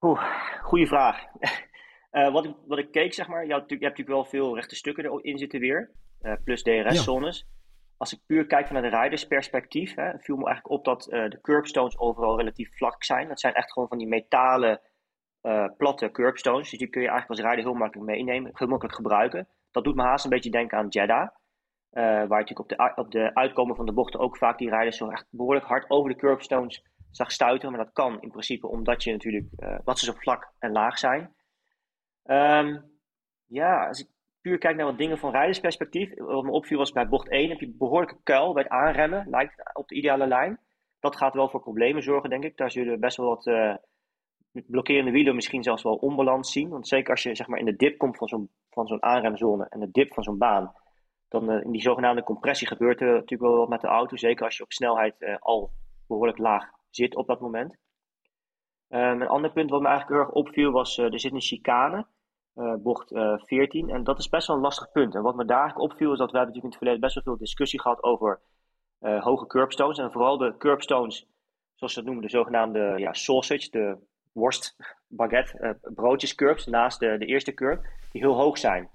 Oeh, 0.00 0.22
goede 0.62 0.86
vraag. 0.86 1.24
Uh, 2.12 2.32
wat, 2.34 2.44
ik, 2.44 2.54
wat 2.66 2.78
ik 2.78 2.90
keek, 2.90 3.14
zeg 3.14 3.28
maar, 3.28 3.46
je, 3.46 3.52
hebt 3.52 3.70
natuurlijk 3.70 4.08
wel 4.08 4.24
veel 4.24 4.54
rechte 4.54 4.74
stukken 4.74 5.04
erin 5.04 5.38
zitten 5.38 5.60
weer. 5.60 5.90
Uh, 6.24 6.32
plus 6.44 6.62
DRS-zones. 6.62 7.46
Als 7.96 8.12
ik 8.12 8.20
puur 8.26 8.46
kijk 8.46 8.66
vanuit 8.66 8.84
een 8.84 8.90
rijdersperspectief, 8.90 9.94
hè, 9.94 10.18
viel 10.18 10.36
me 10.36 10.44
eigenlijk 10.44 10.74
op 10.74 10.84
dat 10.84 11.12
uh, 11.12 11.28
de 11.28 11.40
curbstones 11.40 11.98
overal 11.98 12.38
relatief 12.38 12.76
vlak 12.76 13.04
zijn. 13.04 13.28
Dat 13.28 13.40
zijn 13.40 13.54
echt 13.54 13.72
gewoon 13.72 13.88
van 13.88 13.98
die 13.98 14.06
metalen 14.06 14.80
platte 15.76 16.10
curbstones. 16.10 16.70
Dus 16.70 16.78
die 16.78 16.88
kun 16.88 17.02
je 17.02 17.08
eigenlijk 17.08 17.40
als 17.40 17.48
rijder 17.48 17.64
heel 17.70 17.80
makkelijk 17.80 18.10
meenemen, 18.10 18.50
heel 18.54 18.68
makkelijk 18.68 18.96
gebruiken. 18.96 19.48
Dat 19.70 19.84
doet 19.84 19.94
me 19.94 20.02
haast 20.02 20.24
een 20.24 20.30
beetje 20.30 20.50
denken 20.50 20.78
aan 20.78 20.88
Jeddah. 20.88 21.28
waar 21.90 22.14
je 22.14 22.26
natuurlijk 22.28 22.60
op 22.60 22.68
de, 22.68 22.92
op 22.94 23.10
de 23.10 23.34
uitkomen 23.34 23.76
van 23.76 23.86
de 23.86 23.92
bochten 23.92 24.20
ook 24.20 24.36
vaak 24.36 24.58
die 24.58 24.68
rijders 24.68 24.96
zo 24.96 25.08
echt 25.08 25.26
behoorlijk 25.30 25.66
hard 25.66 25.90
over 25.90 26.10
de 26.10 26.16
curbstones 26.16 26.84
zag 27.10 27.32
stuiten. 27.32 27.70
Maar 27.70 27.84
dat 27.84 27.92
kan 27.92 28.20
in 28.20 28.30
principe 28.30 28.66
omdat 28.66 29.02
je 29.02 29.12
natuurlijk, 29.12 29.46
wat 29.84 29.98
ze 29.98 30.04
zo 30.04 30.12
vlak 30.12 30.52
en 30.58 30.72
laag 30.72 30.98
zijn. 30.98 31.34
Um, 32.24 32.84
ja, 33.46 33.86
als 33.88 34.00
ik 34.00 34.08
puur 34.44 34.58
kijk 34.58 34.76
naar 34.76 34.86
wat 34.86 34.98
dingen 34.98 35.18
van 35.18 35.30
rijdersperspectief. 35.30 36.14
Wat 36.16 36.44
me 36.44 36.50
opviel 36.50 36.78
was 36.78 36.92
bij 36.92 37.08
bocht 37.08 37.28
1 37.28 37.48
heb 37.48 37.60
je 37.60 37.74
behoorlijke 37.78 38.16
kuil 38.22 38.52
bij 38.52 38.62
het 38.62 38.72
aanremmen. 38.72 39.26
Lijkt 39.30 39.70
op 39.72 39.88
de 39.88 39.94
ideale 39.94 40.26
lijn. 40.26 40.60
Dat 41.00 41.16
gaat 41.16 41.34
wel 41.34 41.48
voor 41.48 41.60
problemen 41.60 42.02
zorgen, 42.02 42.30
denk 42.30 42.44
ik. 42.44 42.56
Daar 42.56 42.70
zullen 42.70 43.00
best 43.00 43.16
wel 43.16 43.26
wat 43.26 43.46
uh, 43.46 43.74
blokkerende 44.52 45.10
wielen 45.10 45.34
misschien 45.34 45.62
zelfs 45.62 45.82
wel 45.82 45.94
onbalans 45.94 46.52
zien. 46.52 46.68
Want 46.68 46.88
zeker 46.88 47.10
als 47.10 47.22
je 47.22 47.34
zeg 47.34 47.46
maar, 47.46 47.58
in 47.58 47.64
de 47.64 47.76
dip 47.76 47.98
komt 47.98 48.16
van 48.16 48.28
zo'n, 48.28 48.50
van 48.70 48.86
zo'n 48.86 49.02
aanremzone 49.02 49.66
en 49.68 49.80
de 49.80 49.90
dip 49.90 50.12
van 50.12 50.22
zo'n 50.22 50.38
baan. 50.38 50.72
Dan 51.28 51.50
uh, 51.50 51.64
in 51.64 51.70
die 51.70 51.82
zogenaamde 51.82 52.22
compressie 52.22 52.66
gebeurt 52.66 53.00
er 53.00 53.12
natuurlijk 53.12 53.50
wel 53.50 53.56
wat 53.56 53.68
met 53.68 53.80
de 53.80 53.86
auto. 53.86 54.16
Zeker 54.16 54.44
als 54.44 54.56
je 54.56 54.62
op 54.62 54.72
snelheid 54.72 55.14
uh, 55.18 55.36
al 55.38 55.70
behoorlijk 56.06 56.38
laag 56.38 56.70
zit 56.90 57.16
op 57.16 57.26
dat 57.26 57.40
moment. 57.40 57.76
Um, 58.88 59.22
een 59.22 59.28
ander 59.28 59.52
punt 59.52 59.70
wat 59.70 59.80
me 59.80 59.88
eigenlijk 59.88 60.20
erg 60.20 60.32
opviel 60.34 60.70
was, 60.70 60.98
er 60.98 61.20
zit 61.20 61.32
een 61.32 61.40
chicane 61.40 62.06
uh, 62.56 62.74
bocht 62.74 63.12
uh, 63.12 63.32
eh, 63.32 63.40
14. 63.40 63.90
En 63.90 64.04
dat 64.04 64.18
is 64.18 64.28
best 64.28 64.46
wel 64.46 64.56
een 64.56 64.62
lastig 64.62 64.90
punt. 64.90 65.14
En 65.14 65.22
wat 65.22 65.36
me 65.36 65.44
daar 65.44 65.60
eigenlijk 65.60 65.92
opviel 65.92 66.12
is 66.12 66.18
dat 66.18 66.30
we 66.30 66.36
hebben 66.36 66.54
natuurlijk 66.54 66.64
in 66.64 66.68
het 66.68 66.76
verleden 66.78 67.00
best 67.00 67.14
wel 67.14 67.24
veel 67.24 67.44
discussie 67.44 67.80
gehad 67.80 68.02
over 68.02 68.40
uh, 69.00 69.22
hoge 69.22 69.46
curbstones. 69.46 69.98
En 69.98 70.12
vooral 70.12 70.38
de 70.38 70.56
curbstones, 70.58 71.28
zoals 71.74 71.92
ze 71.92 71.98
dat 71.98 72.08
noemen, 72.08 72.24
de 72.24 72.36
zogenaamde 72.36 72.94
ja, 72.96 73.12
sausage, 73.12 73.70
de 73.70 73.96
worst, 74.32 74.76
baguette, 75.08 75.78
broodjes 75.94 76.34
curbs 76.34 76.66
naast 76.66 77.00
de, 77.00 77.18
de 77.18 77.26
eerste 77.26 77.54
curb, 77.54 77.82
die 78.12 78.22
heel 78.22 78.36
hoog 78.36 78.58
zijn. 78.58 78.90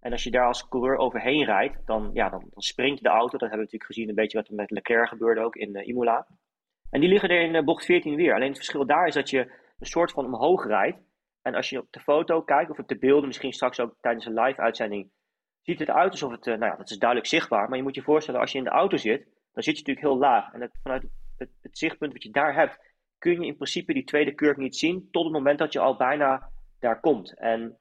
En 0.00 0.12
als 0.12 0.24
je 0.24 0.30
daar 0.30 0.46
als 0.46 0.68
coureur 0.68 0.96
overheen 0.96 1.44
rijdt, 1.44 1.86
dan, 1.86 2.10
ja, 2.12 2.28
dan, 2.28 2.40
dan 2.50 2.62
springt 2.62 3.02
de 3.02 3.08
auto. 3.08 3.30
Dat 3.30 3.40
hebben 3.40 3.58
we 3.58 3.64
natuurlijk 3.64 3.92
gezien, 3.92 4.08
een 4.08 4.14
beetje 4.14 4.38
wat 4.38 4.48
er 4.48 4.54
met 4.54 4.70
Leclerc 4.70 5.08
gebeurde 5.08 5.40
ook 5.40 5.56
in 5.56 5.76
Imola. 5.76 6.26
En 6.90 7.00
die 7.00 7.08
liggen 7.08 7.28
er 7.28 7.40
in 7.40 7.64
bocht 7.64 7.84
14 7.84 8.16
weer. 8.16 8.34
Alleen 8.34 8.48
het 8.48 8.56
verschil 8.56 8.86
daar 8.86 9.06
is 9.06 9.14
dat 9.14 9.30
je 9.30 9.38
een 9.78 9.86
soort 9.86 10.12
van 10.12 10.24
omhoog 10.24 10.66
rijdt. 10.66 10.98
En 11.42 11.54
als 11.54 11.70
je 11.70 11.78
op 11.78 11.86
de 11.90 12.00
foto 12.00 12.42
kijkt, 12.42 12.70
of 12.70 12.78
op 12.78 12.88
de 12.88 12.98
beelden, 12.98 13.26
misschien 13.26 13.52
straks 13.52 13.80
ook 13.80 13.94
tijdens 14.00 14.26
een 14.26 14.40
live-uitzending, 14.40 15.10
ziet 15.62 15.78
het 15.78 15.88
eruit 15.88 16.10
alsof 16.10 16.30
het, 16.30 16.46
uh, 16.46 16.56
nou 16.56 16.70
ja, 16.70 16.76
dat 16.76 16.90
is 16.90 16.98
duidelijk 16.98 17.28
zichtbaar. 17.28 17.68
Maar 17.68 17.76
je 17.76 17.82
moet 17.82 17.94
je 17.94 18.02
voorstellen, 18.02 18.40
als 18.40 18.52
je 18.52 18.58
in 18.58 18.64
de 18.64 18.70
auto 18.70 18.96
zit, 18.96 19.24
dan 19.52 19.62
zit 19.62 19.78
je 19.78 19.82
natuurlijk 19.82 20.06
heel 20.06 20.18
laag. 20.18 20.52
En 20.52 20.60
het, 20.60 20.78
vanuit 20.82 21.02
het, 21.36 21.50
het, 21.60 21.78
zichtpunt 21.78 22.12
wat 22.12 22.22
je 22.22 22.30
daar 22.30 22.54
hebt, 22.54 22.78
kun 23.18 23.40
je 23.40 23.46
in 23.46 23.56
principe 23.56 23.92
die 23.92 24.04
tweede 24.04 24.34
curve 24.34 24.60
niet 24.60 24.76
zien, 24.76 25.08
tot 25.10 25.24
het 25.24 25.32
moment 25.32 25.58
dat 25.58 25.72
je 25.72 25.78
al 25.78 25.96
bijna 25.96 26.50
daar 26.78 27.00
komt. 27.00 27.38
En 27.38 27.78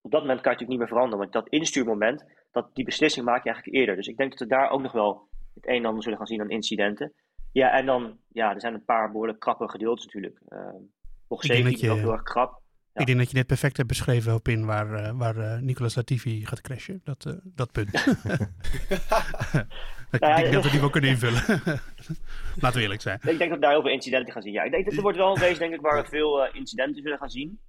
op 0.00 0.10
dat 0.10 0.20
moment 0.20 0.40
kan 0.40 0.52
je 0.52 0.58
natuurlijk 0.58 0.68
niet 0.68 0.78
meer 0.78 0.88
veranderen, 0.88 1.18
want 1.18 1.32
dat 1.32 1.48
instuurmoment, 1.48 2.24
dat, 2.50 2.74
die 2.74 2.84
beslissing 2.84 3.24
maak 3.24 3.44
je 3.44 3.50
eigenlijk 3.50 3.76
eerder. 3.76 3.96
Dus 3.96 4.06
ik 4.06 4.16
denk 4.16 4.30
dat 4.30 4.38
we 4.38 4.46
daar 4.46 4.70
ook 4.70 4.82
nog 4.82 4.92
wel 4.92 5.28
het 5.54 5.66
een 5.66 5.76
en 5.76 5.84
ander 5.84 6.02
zullen 6.02 6.18
gaan 6.18 6.26
zien 6.26 6.40
aan 6.40 6.50
incidenten. 6.50 7.12
Ja, 7.52 7.70
en 7.70 7.86
dan, 7.86 8.18
ja, 8.28 8.54
er 8.54 8.60
zijn 8.60 8.74
een 8.74 8.84
paar 8.84 9.10
behoorlijk 9.10 9.38
krappe 9.38 9.68
gedeeltes 9.68 10.04
natuurlijk. 10.04 10.40
Uh, 10.48 10.68
17 11.42 11.90
ook 11.90 11.98
heel 11.98 12.12
erg 12.12 12.22
krap. 12.22 12.62
Ja. 12.94 13.00
Ik 13.00 13.06
denk 13.06 13.18
dat 13.18 13.30
je 13.30 13.36
net 13.36 13.46
perfect 13.46 13.76
hebt 13.76 13.88
beschreven, 13.88 14.34
op 14.34 14.48
in 14.48 14.66
waar, 14.66 14.92
uh, 14.92 15.10
waar 15.14 15.36
uh, 15.36 15.58
Nicolas 15.58 15.94
Latifi 15.94 16.46
gaat 16.46 16.60
crashen. 16.60 17.00
Dat, 17.04 17.24
uh, 17.24 17.34
dat 17.42 17.72
punt. 17.72 17.92
ik 20.10 20.20
denk 20.20 20.52
dat 20.52 20.64
we 20.64 20.70
die 20.70 20.80
wel 20.80 20.90
kunnen 20.90 21.10
invullen. 21.14 21.42
Laten 22.60 22.76
we 22.76 22.82
eerlijk 22.82 23.00
zijn. 23.00 23.18
Ik 23.22 23.38
denk 23.38 23.38
dat 23.38 23.48
we 23.48 23.58
daar 23.58 23.70
heel 23.70 23.82
veel 23.82 23.90
incidenten 23.90 24.32
gaan 24.32 24.42
zien. 24.42 24.52
Ja, 24.52 24.62
ik 24.62 24.70
denk 24.70 24.84
dat 24.84 24.94
er 24.94 25.02
wordt 25.02 25.16
wel 25.16 25.30
een 25.30 25.42
race 25.42 25.58
denk 25.58 25.74
ik, 25.74 25.80
waar 25.80 26.02
we 26.02 26.08
veel 26.08 26.46
incidenten 26.52 27.02
zullen 27.02 27.18
gaan 27.18 27.30
zien. 27.30 27.60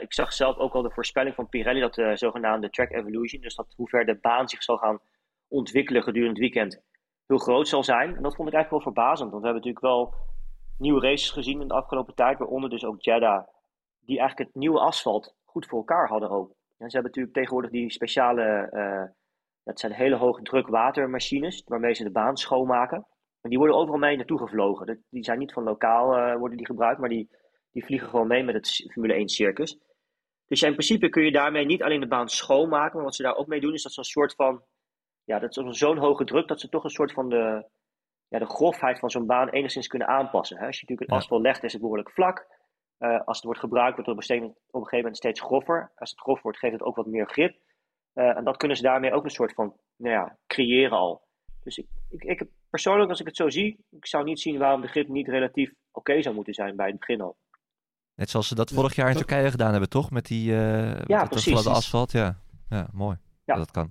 ik 0.00 0.12
zag 0.12 0.32
zelf 0.32 0.56
ook 0.56 0.74
al 0.74 0.82
de 0.82 0.90
voorspelling 0.90 1.34
van 1.34 1.48
Pirelli, 1.48 1.80
dat 1.80 1.94
de 1.94 2.16
zogenaamde 2.16 2.70
track 2.70 2.90
evolution, 2.90 3.42
dus 3.42 3.54
dat 3.54 3.72
hoe 3.76 3.88
ver 3.88 4.06
de 4.06 4.18
baan 4.20 4.48
zich 4.48 4.62
zal 4.62 4.76
gaan 4.76 4.98
ontwikkelen 5.48 6.02
gedurende 6.02 6.40
het 6.40 6.52
weekend, 6.52 6.82
heel 7.26 7.38
groot 7.38 7.68
zal 7.68 7.84
zijn. 7.84 8.16
En 8.16 8.22
dat 8.22 8.34
vond 8.34 8.48
ik 8.48 8.54
eigenlijk 8.54 8.70
wel 8.70 8.92
verbazend, 8.92 9.30
want 9.30 9.42
we 9.42 9.48
hebben 9.48 9.72
natuurlijk 9.72 9.84
wel 9.84 10.14
nieuwe 10.78 11.00
races 11.00 11.30
gezien 11.30 11.60
in 11.60 11.68
de 11.68 11.74
afgelopen 11.74 12.14
tijd, 12.14 12.38
waaronder 12.38 12.70
dus 12.70 12.84
ook 12.84 13.02
Jeddah, 13.02 13.46
die 14.00 14.18
eigenlijk 14.18 14.48
het 14.48 14.60
nieuwe 14.60 14.80
asfalt 14.80 15.34
goed 15.44 15.66
voor 15.66 15.78
elkaar 15.78 16.08
hadden 16.08 16.30
ook. 16.30 16.48
En 16.78 16.90
ze 16.90 16.96
hebben 16.96 17.04
natuurlijk 17.04 17.34
tegenwoordig 17.34 17.70
die 17.70 17.90
speciale, 17.90 18.70
uh, 18.72 19.04
dat 19.64 19.80
zijn 19.80 19.92
hele 19.92 20.16
hoge 20.16 20.42
druk 20.42 20.66
watermachines, 20.66 21.62
waarmee 21.66 21.94
ze 21.94 22.04
de 22.04 22.10
baan 22.10 22.36
schoonmaken. 22.36 23.06
En 23.40 23.50
die 23.50 23.58
worden 23.58 23.76
overal 23.76 23.98
mee 23.98 24.16
naartoe 24.16 24.38
gevlogen. 24.38 25.04
Die 25.10 25.24
zijn 25.24 25.38
niet 25.38 25.52
van 25.52 25.62
lokaal 25.62 26.18
uh, 26.18 26.36
worden 26.36 26.56
die 26.56 26.66
gebruikt, 26.66 27.00
maar 27.00 27.08
die, 27.08 27.28
die 27.70 27.84
vliegen 27.84 28.08
gewoon 28.08 28.26
mee 28.26 28.44
met 28.44 28.54
het 28.54 28.90
Formule 28.92 29.14
1 29.14 29.28
circus. 29.28 29.78
Dus 30.46 30.62
in 30.62 30.72
principe 30.72 31.08
kun 31.08 31.24
je 31.24 31.32
daarmee 31.32 31.64
niet 31.64 31.82
alleen 31.82 32.00
de 32.00 32.06
baan 32.06 32.28
schoonmaken, 32.28 32.94
maar 32.94 33.04
wat 33.04 33.14
ze 33.14 33.22
daar 33.22 33.36
ook 33.36 33.46
mee 33.46 33.60
doen 33.60 33.74
is 33.74 33.82
dat 33.82 33.92
ze 33.92 33.98
een 33.98 34.04
soort 34.04 34.34
van, 34.34 34.62
ja, 35.24 35.38
dat 35.38 35.56
is 35.56 35.78
zo'n 35.78 35.98
hoge 35.98 36.24
druk 36.24 36.48
dat 36.48 36.60
ze 36.60 36.68
toch 36.68 36.84
een 36.84 36.90
soort 36.90 37.12
van 37.12 37.28
de, 37.28 37.64
ja, 38.34 38.40
de 38.40 38.46
grofheid 38.46 38.98
van 38.98 39.10
zo'n 39.10 39.26
baan 39.26 39.48
enigszins 39.48 39.86
kunnen 39.86 40.08
aanpassen. 40.08 40.58
Hè? 40.58 40.66
Als 40.66 40.76
je 40.76 40.82
natuurlijk 40.82 41.10
het 41.10 41.20
asfalt 41.20 41.42
legt, 41.42 41.62
is 41.62 41.72
het 41.72 41.80
behoorlijk 41.80 42.10
vlak. 42.10 42.46
Uh, 42.98 43.20
als 43.24 43.36
het 43.36 43.44
wordt 43.44 43.60
gebruikt, 43.60 43.94
wordt 43.94 44.10
het 44.10 44.30
op 44.30 44.36
een, 44.36 44.44
op 44.50 44.54
een 44.54 44.80
gegeven 44.80 44.96
moment 44.96 45.16
steeds 45.16 45.40
groffer. 45.40 45.92
Als 45.96 46.10
het 46.10 46.20
grof 46.20 46.42
wordt, 46.42 46.58
geeft 46.58 46.72
het 46.72 46.82
ook 46.82 46.96
wat 46.96 47.06
meer 47.06 47.28
grip. 47.28 47.56
Uh, 48.14 48.36
en 48.36 48.44
dat 48.44 48.56
kunnen 48.56 48.76
ze 48.76 48.82
daarmee 48.82 49.12
ook 49.12 49.24
een 49.24 49.30
soort 49.30 49.54
van 49.54 49.76
nou 49.96 50.14
ja, 50.14 50.36
creëren 50.46 50.98
al. 50.98 51.22
Dus 51.62 51.78
ik, 51.78 51.86
ik, 52.08 52.22
ik, 52.22 52.46
persoonlijk, 52.70 53.10
als 53.10 53.20
ik 53.20 53.26
het 53.26 53.36
zo 53.36 53.50
zie, 53.50 53.84
ik 53.90 54.06
zou 54.06 54.24
niet 54.24 54.40
zien 54.40 54.58
waarom 54.58 54.80
de 54.80 54.88
grip 54.88 55.08
niet 55.08 55.28
relatief 55.28 55.72
oké 55.92 56.22
zou 56.22 56.34
moeten 56.34 56.54
zijn 56.54 56.76
bij 56.76 56.86
het 56.86 56.98
begin 56.98 57.20
al. 57.20 57.36
Net 58.14 58.30
zoals 58.30 58.48
ze 58.48 58.54
dat 58.54 58.70
vorig 58.70 58.94
jaar 58.94 59.10
in 59.10 59.16
Turkije 59.16 59.50
gedaan 59.50 59.70
hebben, 59.70 59.88
toch? 59.88 60.10
Met 60.10 60.26
die 60.26 60.50
uh, 60.50 61.00
ja, 61.04 61.20
met 61.20 61.28
precies. 61.28 61.62
dat 61.62 61.74
asfalt. 61.74 62.12
Ja, 62.12 62.38
ja 62.68 62.88
mooi. 62.92 63.16
Ja. 63.44 63.54
Dat 63.54 63.70
kan. 63.70 63.90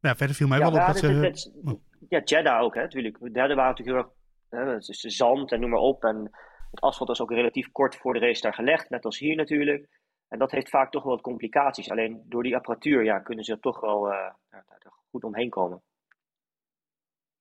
Ja, 0.00 0.16
verder 0.16 0.36
viel 0.36 0.48
mij 0.48 0.58
ja, 0.58 0.70
wel 0.70 0.80
op 0.80 0.86
dat 0.86 0.98
ze... 0.98 1.20
dit- 1.20 1.88
ja, 2.10 2.20
Jeddah 2.24 2.62
ook, 2.62 2.74
hè, 2.74 2.80
natuurlijk. 2.80 3.18
Jeddah 3.20 3.56
waren 3.56 3.74
natuurlijk 3.76 3.96
heel 3.96 3.96
erg, 3.96 4.66
hè, 4.66 4.74
het 4.74 4.88
is 4.88 5.00
zand 5.00 5.52
en 5.52 5.60
noem 5.60 5.70
maar 5.70 5.80
op. 5.80 6.04
En 6.04 6.30
het 6.70 6.80
asfalt 6.80 7.08
was 7.08 7.20
ook 7.20 7.30
relatief 7.30 7.72
kort 7.72 7.96
voor 7.96 8.12
de 8.12 8.20
race 8.20 8.40
daar 8.40 8.54
gelegd, 8.54 8.90
net 8.90 9.04
als 9.04 9.18
hier 9.18 9.36
natuurlijk. 9.36 9.88
En 10.28 10.38
dat 10.38 10.50
heeft 10.50 10.68
vaak 10.68 10.90
toch 10.90 11.02
wel 11.02 11.12
wat 11.12 11.22
complicaties. 11.22 11.90
Alleen 11.90 12.22
door 12.24 12.42
die 12.42 12.56
apparatuur 12.56 13.04
ja, 13.04 13.18
kunnen 13.18 13.44
ze 13.44 13.52
er 13.52 13.60
toch 13.60 13.80
wel 13.80 14.12
eh, 14.12 14.30
goed 15.10 15.24
omheen 15.24 15.50
komen. 15.50 15.82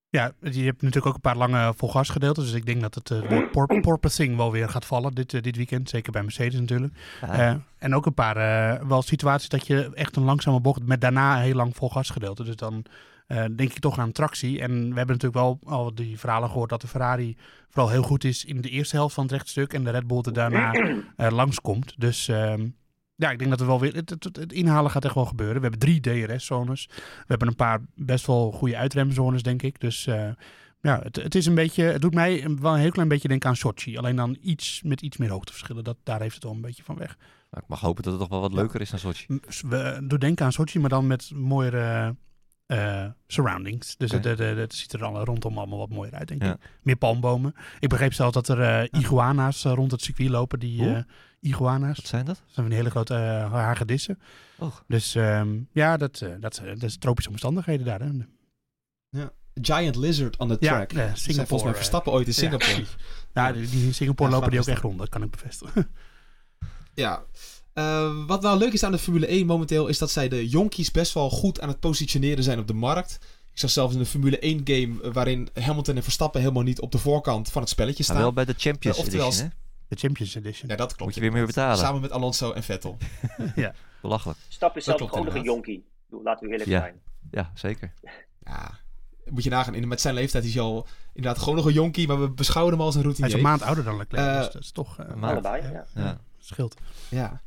Ja, 0.09 0.31
je 0.39 0.63
hebt 0.63 0.81
natuurlijk 0.81 1.05
ook 1.05 1.13
een 1.13 1.21
paar 1.21 1.37
lange 1.37 1.73
volgasgedeeltes. 1.73 2.43
Dus 2.43 2.53
ik 2.53 2.65
denk 2.65 2.81
dat 2.81 2.95
het 2.95 3.29
woord 3.29 3.51
por 3.51 3.79
porpoising 3.81 4.37
wel 4.37 4.51
weer 4.51 4.69
gaat 4.69 4.85
vallen 4.85 5.13
dit, 5.13 5.33
eh, 5.33 5.41
dit 5.41 5.55
weekend. 5.55 5.89
Zeker 5.89 6.11
bij 6.11 6.21
Mercedes 6.21 6.59
natuurlijk. 6.59 6.93
Eh, 7.21 7.55
en 7.77 7.95
ook 7.95 8.05
een 8.05 8.13
paar 8.13 8.87
wel 8.87 9.01
situaties 9.01 9.49
dat 9.49 9.67
je 9.67 9.91
echt 9.93 10.15
een 10.15 10.23
langzame 10.23 10.59
bocht 10.59 10.85
met 10.85 11.01
daarna 11.01 11.35
een 11.35 11.43
heel 11.43 11.55
lang 11.55 11.75
volgasgedeelte. 11.75 12.43
Dus 12.43 12.55
dan 12.55 12.85
denk 13.35 13.59
ik 13.73 13.79
toch 13.79 13.99
aan 13.99 14.11
tractie. 14.11 14.59
En 14.61 14.71
we 14.71 14.95
hebben 14.97 15.17
natuurlijk 15.17 15.33
wel 15.33 15.59
al 15.63 15.95
die 15.95 16.19
verhalen 16.19 16.49
gehoord 16.49 16.69
dat 16.69 16.81
de 16.81 16.87
Ferrari 16.87 17.37
vooral 17.69 17.91
heel 17.91 18.01
goed 18.03 18.23
is 18.23 18.45
in 18.45 18.61
de 18.61 18.69
eerste 18.69 18.95
helft 18.95 19.13
van 19.13 19.23
het 19.23 19.31
rechtstuk. 19.33 19.73
En 19.73 19.83
de 19.83 19.89
Red 19.89 20.07
Bull 20.07 20.21
er 20.21 20.33
daarna 20.33 20.71
eh, 21.15 21.31
langskomt. 21.31 21.93
Dus 21.97 22.27
ehm, 22.27 22.67
ja, 23.15 23.31
ik 23.31 23.37
denk 23.39 23.49
dat 23.49 23.59
er 23.59 23.65
wel 23.67 23.79
weer. 23.79 23.95
Het, 23.95 24.09
het, 24.09 24.23
het 24.23 24.53
inhalen 24.53 24.91
gaat 24.91 25.05
echt 25.05 25.13
wel 25.15 25.25
gebeuren. 25.25 25.55
We 25.55 25.61
hebben 25.61 25.79
drie 25.79 25.99
DRS-zones. 25.99 26.85
We 26.95 27.25
hebben 27.27 27.47
een 27.47 27.55
paar 27.55 27.79
best 27.95 28.25
wel 28.27 28.51
goede 28.51 28.77
uitremzones, 28.77 29.43
denk 29.43 29.61
ik. 29.61 29.79
Dus 29.79 30.07
eh, 30.07 30.29
ja, 30.81 30.99
het, 31.03 31.15
het 31.15 31.35
is 31.35 31.45
een 31.45 31.55
beetje. 31.55 31.83
Het 31.83 32.01
doet 32.01 32.13
mij 32.13 32.43
een- 32.43 32.61
wel 32.61 32.73
een 32.73 32.79
heel 32.79 32.91
klein 32.91 33.07
beetje 33.07 33.27
denken 33.27 33.49
aan 33.49 33.55
Sochi. 33.55 33.97
Alleen 33.97 34.15
dan 34.15 34.37
iets 34.41 34.81
met 34.83 35.01
iets 35.01 35.17
meer 35.17 35.29
hoogteverschillen. 35.29 35.83
Dat, 35.83 35.97
daar 36.03 36.21
heeft 36.21 36.33
het 36.35 36.43
wel 36.43 36.53
een 36.53 36.61
beetje 36.61 36.83
van 36.83 36.97
weg. 36.97 37.17
Maar 37.49 37.61
ik 37.61 37.67
mag 37.69 37.79
hopen 37.79 38.03
dat 38.03 38.11
het 38.11 38.21
toch 38.21 38.31
wel 38.31 38.41
wat 38.41 38.53
leuker 38.53 38.81
is 38.81 38.89
dan 38.89 38.99
Sochi. 38.99 39.25
We 39.69 40.01
doen 40.07 40.19
denken 40.19 40.45
aan 40.45 40.51
Sochi, 40.51 40.79
maar 40.79 40.89
dan 40.89 41.07
met 41.07 41.31
mooiere 41.35 42.15
eh, 42.69 43.05
surroundings. 43.27 43.97
Dus 43.97 44.11
het, 44.11 44.23
het, 44.23 44.39
het, 44.39 44.57
het 44.57 44.73
ziet 44.73 44.93
er 44.93 44.99
dan 44.99 45.17
rondom 45.17 45.57
allemaal 45.57 45.77
wat 45.77 45.89
mooier 45.89 46.13
uit, 46.13 46.27
denk 46.27 46.43
Ja. 46.43 46.53
ik. 46.53 46.59
Meer 46.83 46.95
palmbomen. 46.95 47.55
Ik 47.79 47.89
begreep 47.89 48.13
zelfs 48.13 48.33
dat 48.33 48.47
er 48.47 48.61
eh, 48.61 48.99
iguana's 49.01 49.65
eh, 49.65 49.73
rond 49.73 49.91
het 49.91 50.01
circuit 50.01 50.29
lopen. 50.29 50.59
Die 50.59 50.93
eh, 50.95 51.03
iguana's. 51.39 51.97
Wat 51.97 52.07
zijn 52.07 52.25
dat? 52.25 52.35
Dat 52.35 52.43
zijn 52.45 52.55
van 52.55 52.65
die 52.65 52.75
hele 52.75 52.89
grote 52.89 53.13
uh, 53.13 53.51
hagedissen. 53.51 54.19
Oh. 54.57 54.75
Dus 54.87 55.15
ehm, 55.15 55.57
ja, 55.71 55.97
dat, 55.97 56.21
eh, 56.21 56.29
dat, 56.39 56.61
dat 56.65 56.83
is 56.83 56.97
tropische 56.97 57.29
omstandigheden 57.29 57.85
daar. 57.85 57.99
Hè. 58.01 58.09
Giant 59.61 59.95
Lizard 59.95 60.37
on 60.37 60.47
the 60.47 60.57
Ja, 60.59 60.75
track. 60.75 60.91
eh, 60.91 60.97
Dat 60.97 61.05
zijn 61.05 61.17
Singapore, 61.17 61.47
volgens 61.47 61.69
mij 61.69 61.73
Verstappen 61.79 62.11
ooit 62.11 62.27
in 62.27 62.33
ja. 62.33 62.39
Singapore. 62.39 62.85
Ja, 63.33 63.51
die, 63.51 63.69
die 63.69 63.85
in 63.85 63.93
Singapore 63.93 64.29
Ja, 64.29 64.35
lopen 64.35 64.51
die 64.51 64.59
ook 64.59 64.67
echt 64.67 64.81
rond. 64.81 64.97
Dat 64.97 65.09
kan 65.09 65.23
ik 65.23 65.31
bevestigen. 65.31 65.87
Ja. 66.93 67.23
Eh, 67.79 68.25
wat 68.27 68.41
nou 68.41 68.57
leuk 68.57 68.73
is 68.73 68.83
aan 68.83 68.91
de 68.91 68.97
Formule 68.97 69.27
1 69.27 69.45
momenteel, 69.45 69.87
is 69.87 69.97
dat 69.97 70.11
zij 70.11 70.27
de 70.29 70.49
jonkies 70.49 70.91
best 70.91 71.13
wel 71.13 71.29
goed 71.29 71.61
aan 71.61 71.67
het 71.69 71.79
positioneren 71.79 72.43
zijn 72.43 72.59
op 72.59 72.67
de 72.67 72.73
markt. 72.73 73.19
Ik 73.51 73.59
zag 73.59 73.69
zelfs 73.69 73.93
in 73.93 73.99
de 73.99 74.05
Formule 74.05 74.39
1 74.39 74.61
game 74.63 75.01
eh, 75.03 75.11
waarin 75.13 75.49
Hamilton 75.59 75.95
en 75.95 76.03
Verstappen 76.03 76.41
helemaal 76.41 76.63
niet 76.63 76.79
op 76.81 76.91
de 76.91 76.97
voorkant 76.97 77.51
van 77.51 77.61
het 77.61 77.69
spelletje 77.71 77.97
Maar 77.97 78.05
staan. 78.05 78.21
wel 78.21 78.33
bij 78.33 78.45
de 78.45 78.53
Champions 78.57 78.97
Ja, 78.97 79.03
oftewel- 79.03 79.25
Edition, 79.27 79.47
hè? 79.49 79.55
De 79.87 79.95
Champions 79.95 80.35
Edition. 80.35 80.69
Ja, 80.69 80.75
dat 80.75 80.87
klopt. 80.87 81.01
Moet 81.01 81.13
je 81.15 81.21
weer 81.21 81.31
meer 81.31 81.45
betalen. 81.45 81.77
Samen 81.77 82.01
met 82.01 82.11
Alonso 82.11 82.51
en 82.51 82.63
Vettel. 82.63 82.97
Belachelijk. 84.01 84.39
Stap 84.47 84.77
is 84.77 84.83
zelf 84.83 85.01
ook 85.01 85.15
nog 85.25 85.35
een 85.35 85.43
jonkie. 85.43 85.85
Laten 86.23 86.45
we 86.47 86.51
eerlijk 86.51 86.69
Ja. 86.69 86.79
zijn. 86.79 86.95
Ja, 87.31 87.51
zeker. 87.53 87.93
Ja, 88.45 88.71
moet 89.25 89.43
je 89.43 89.49
nagaan. 89.49 89.75
In- 89.75 89.87
Met 89.87 90.01
zijn 90.01 90.13
leeftijd 90.13 90.43
is 90.45 90.53
hij 90.53 90.63
al 90.63 90.87
inderdaad 91.13 91.39
gewoon 91.41 91.55
nog 91.55 91.65
een 91.65 91.73
jonkie, 91.73 92.07
maar 92.07 92.19
we 92.21 92.29
beschouwen 92.29 92.73
hem 92.73 92.81
als 92.83 92.95
een 92.95 93.01
Hij 93.01 93.09
routinier. 93.09 93.35
is 93.37 93.43
een 93.43 93.49
maand 93.49 93.61
ouder 93.61 93.83
dan 93.83 93.97
Leclerc. 93.97 94.27
Eh, 94.27 94.37
dus 94.37 94.51
dat 94.51 94.61
is 94.61 94.71
toch... 94.71 94.99
eh, 94.99 95.05
een 95.09 95.19
maand. 95.19 95.45
Allebei, 95.45 95.71
ja. 95.73 95.85
Ja. 95.95 96.19
scheelt. 96.39 96.75
Ja. 97.09 97.41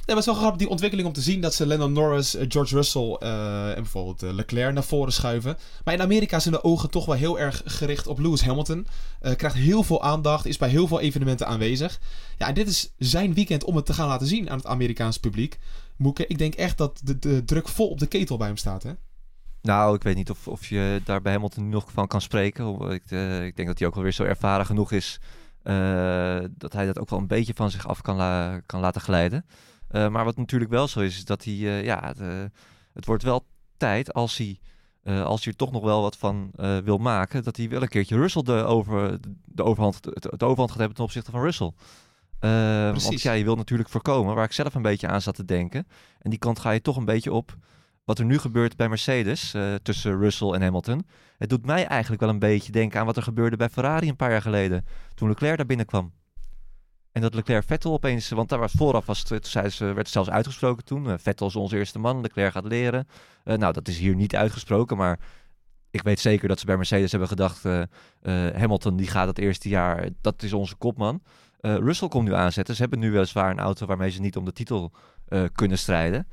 Nee, 0.00 0.16
maar 0.16 0.24
het 0.24 0.34
is 0.34 0.40
wel 0.40 0.50
grappig 0.50 0.58
die 0.58 0.68
ontwikkeling 0.68 1.08
om 1.08 1.14
te 1.14 1.20
zien 1.20 1.40
dat 1.40 1.54
ze 1.54 1.66
Lennon 1.66 1.92
Norris, 1.92 2.34
eh, 2.34 2.44
George 2.48 2.74
Russell 2.74 3.16
eh, 3.18 3.68
en 3.68 3.82
bijvoorbeeld 3.82 4.22
eh, 4.22 4.32
Leclerc 4.32 4.74
naar 4.74 4.84
voren 4.84 5.12
schuiven. 5.12 5.56
Maar 5.84 5.94
in 5.94 6.02
Amerika 6.02 6.38
zijn 6.38 6.54
de 6.54 6.64
ogen 6.64 6.90
toch 6.90 7.06
wel 7.06 7.14
heel 7.14 7.38
erg 7.38 7.62
gericht 7.64 8.06
op 8.06 8.18
Lewis 8.18 8.42
Hamilton. 8.42 8.86
Eh, 9.20 9.36
krijgt 9.36 9.56
heel 9.56 9.82
veel 9.82 10.02
aandacht, 10.02 10.46
is 10.46 10.56
bij 10.56 10.68
heel 10.68 10.86
veel 10.86 11.00
evenementen 11.00 11.46
aanwezig. 11.46 12.00
Ja, 12.38 12.48
en 12.48 12.54
dit 12.54 12.68
is 12.68 12.92
zijn 12.98 13.34
weekend 13.34 13.64
om 13.64 13.76
het 13.76 13.86
te 13.86 13.94
gaan 13.94 14.08
laten 14.08 14.26
zien 14.26 14.50
aan 14.50 14.56
het 14.56 14.66
Amerikaanse 14.66 15.20
publiek. 15.20 15.58
Moeke, 15.96 16.26
ik 16.26 16.38
denk 16.38 16.54
echt 16.54 16.78
dat 16.78 17.00
de, 17.04 17.44
druk 17.44 17.68
vol 17.68 17.88
op 17.88 17.98
de 17.98 18.06
ketel 18.06 18.36
bij 18.36 18.46
hem 18.46 18.56
staat, 18.56 18.82
hè? 18.82 18.92
Nou, 19.62 19.94
ik 19.94 20.02
weet 20.02 20.16
niet 20.16 20.30
of, 20.30 20.48
of 20.48 20.66
je 20.66 21.00
daar 21.04 21.22
bij 21.22 21.32
Hamilton 21.32 21.68
nog 21.68 21.92
van 21.92 22.06
kan 22.06 22.20
spreken. 22.20 22.80
Ik, 22.90 23.02
ik 23.46 23.56
denk 23.56 23.68
dat 23.68 23.78
hij 23.78 23.88
ook 23.88 23.94
wel 23.94 24.02
weer 24.02 24.12
zo 24.12 24.24
ervaren 24.24 24.66
genoeg 24.66 24.92
is 24.92 25.20
dat 26.56 26.72
hij 26.72 26.86
dat 26.86 26.98
ook 26.98 27.10
wel 27.10 27.18
een 27.18 27.26
beetje 27.26 27.54
van 27.54 27.70
zich 27.70 27.88
af 27.88 28.00
kan, 28.00 28.16
kan 28.66 28.80
laten 28.80 29.00
glijden. 29.00 29.44
Eh, 29.90 30.08
maar 30.08 30.24
wat 30.24 30.36
natuurlijk 30.36 30.70
wel 30.70 30.88
zo 30.88 31.00
is, 31.00 31.16
is 31.16 31.24
dat 31.24 31.44
hij, 31.44 31.54
eh, 31.54 31.84
ja, 31.84 32.06
het, 32.06 32.20
eh, 32.20 32.44
het 32.92 33.06
wordt 33.06 33.22
wel 33.22 33.46
tijd 33.76 34.12
als 34.12 34.36
hij, 34.36 34.58
als 35.04 35.44
hij 35.44 35.52
er 35.52 35.58
toch 35.58 35.72
nog 35.72 35.82
wel 35.82 36.02
wat 36.02 36.16
van 36.16 36.52
wil 36.84 36.98
maken, 36.98 37.42
dat 37.42 37.56
hij 37.56 37.68
wel 37.68 37.82
een 37.82 37.88
keertje 37.88 38.16
Russell 38.16 38.42
de, 38.42 38.52
over, 38.52 39.18
de 39.44 39.62
overhand, 39.62 40.04
het, 40.04 40.24
het 40.24 40.42
overhand 40.42 40.70
gaat 40.70 40.78
hebben 40.78 40.96
ten 40.96 41.04
opzichte 41.04 41.30
van 41.30 41.42
Russell. 41.42 41.72
Want 42.92 43.22
ja, 43.22 43.32
je 43.32 43.44
wil 43.44 43.56
natuurlijk 43.56 43.88
voorkomen, 43.88 44.34
waar 44.34 44.44
ik 44.44 44.52
zelf 44.52 44.74
een 44.74 44.82
beetje 44.82 45.08
aan 45.08 45.20
zat 45.20 45.34
te 45.34 45.44
denken. 45.44 45.86
En 46.18 46.30
die 46.30 46.38
kant 46.38 46.58
ga 46.58 46.70
je 46.70 46.80
toch 46.80 46.96
een 46.96 47.04
beetje 47.04 47.32
op 47.32 47.56
wat 48.04 48.18
er 48.18 48.24
nu 48.24 48.38
gebeurt 48.38 48.76
bij 48.76 48.88
Mercedes 48.88 49.54
tussen 49.82 50.18
Russell 50.18 50.50
en 50.50 50.62
Hamilton. 50.62 51.06
Het 51.38 51.48
doet 51.48 51.66
mij 51.66 51.86
eigenlijk 51.86 52.20
wel 52.20 52.30
een 52.30 52.38
beetje 52.38 52.72
denken 52.72 53.00
aan 53.00 53.06
wat 53.06 53.16
er 53.16 53.22
gebeurde 53.22 53.56
bij 53.56 53.68
Ferrari 53.68 54.08
een 54.08 54.16
paar 54.16 54.30
jaar 54.30 54.42
geleden. 54.42 54.84
Toen 55.14 55.28
Leclerc 55.28 55.56
daar 55.56 55.66
binnenkwam. 55.66 56.12
En 57.12 57.20
dat 57.20 57.34
Leclerc 57.34 57.64
Vettel 57.64 57.92
opeens, 57.92 58.28
want 58.28 58.48
daar 58.48 58.58
was 58.58 58.72
vooraf 58.72 59.06
was 59.06 59.24
het, 59.28 59.52
werd 59.78 60.08
zelfs 60.08 60.30
uitgesproken 60.30 60.84
toen. 60.84 61.10
eh, 61.10 61.14
Vettel 61.18 61.46
is 61.46 61.56
onze 61.56 61.76
eerste 61.76 61.98
man, 61.98 62.20
Leclerc 62.20 62.52
gaat 62.52 62.64
leren. 62.64 63.08
Eh, 63.44 63.56
nou, 63.56 63.72
dat 63.72 63.88
is 63.88 63.98
hier 63.98 64.14
niet 64.14 64.36
uitgesproken, 64.36 64.96
maar 64.96 65.18
ik 65.90 66.02
weet 66.02 66.20
zeker 66.20 66.48
dat 66.48 66.58
ze 66.58 66.66
bij 66.66 66.76
Mercedes 66.76 67.10
hebben 67.10 67.28
gedacht, 67.28 67.64
eh, 67.64 67.82
Hamilton 68.56 68.96
die 68.96 69.06
gaat 69.06 69.26
het 69.26 69.38
eerste 69.38 69.68
jaar, 69.68 70.08
dat 70.20 70.42
is 70.42 70.52
onze 70.52 70.76
kopman. 70.76 71.22
Russell 71.60 72.08
komt 72.08 72.28
nu 72.28 72.34
aanzetten. 72.34 72.74
Ze 72.74 72.80
hebben 72.80 72.98
nu 72.98 73.10
weliswaar 73.10 73.50
een 73.50 73.58
auto 73.58 73.86
waarmee 73.86 74.10
ze 74.10 74.20
niet 74.20 74.36
om 74.36 74.44
de 74.44 74.52
titel 74.52 74.92
kunnen 75.52 75.78
strijden. 75.78 76.28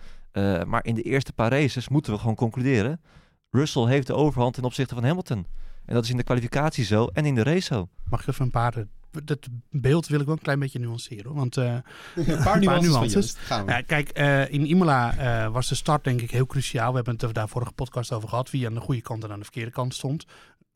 Maar 0.68 0.86
in 0.86 0.96
de 0.96 1.02
eerste 1.02 1.34
paar 1.34 1.52
races 1.52 1.90
moeten 1.90 2.14
we 2.14 2.20
gewoon 2.20 2.36
concluderen. 2.36 3.02
Russell 3.50 3.84
heeft 3.84 4.08
de 4.08 4.14
overhand 4.14 4.54
ten 4.54 4.64
opzichte 4.64 4.96
van 4.96 5.04
Hamilton. 5.04 5.46
En 5.86 5.94
dat 5.94 6.04
is 6.04 6.10
in 6.10 6.18
de 6.18 6.24
kwalificatie 6.24 6.86
zo 6.86 7.08
en 7.14 7.26
in 7.26 7.36
de 7.36 7.44
race 7.44 7.62
zo. 7.62 7.90
Mag 8.10 8.22
ik 8.22 8.28
even 8.28 8.46
een 8.46 8.52
paar... 8.52 8.86
Dat 9.24 9.48
beeld 9.70 10.08
wil 10.08 10.20
ik 10.20 10.26
wel 10.26 10.36
een 10.36 10.42
klein 10.42 10.60
beetje 10.60 10.80
nuanceren. 10.80 11.26
hoor. 11.26 11.36
Want 11.36 11.58
eh, 11.58 11.74
Een 12.16 12.44
paar 12.44 12.60
nuances. 12.60 13.36
Gaan 13.38 13.66
we. 13.66 13.72
Ja, 13.72 13.82
kijk, 13.82 14.10
eh, 14.10 14.50
in 14.54 14.66
Imola 14.66 15.18
eh, 15.18 15.52
was 15.52 15.68
de 15.68 15.76
start 15.76 16.04
denk 16.04 16.22
ik 16.22 16.32
heel 16.32 16.46
cruciaal. 16.46 16.90
We 16.90 16.96
hebben 16.96 17.16
het 17.20 17.34
daar 17.36 17.50
vorige 17.50 17.72
podcast 17.72 18.12
over 18.14 18.30
gehad. 18.30 18.50
Wie 18.50 18.66
aan 18.68 18.74
de 18.74 18.80
goede 18.80 19.02
kant 19.02 19.24
en 19.24 19.32
aan 19.32 19.38
de 19.38 19.44
verkeerde 19.44 19.72
kant 19.72 19.94
stond. 19.94 20.26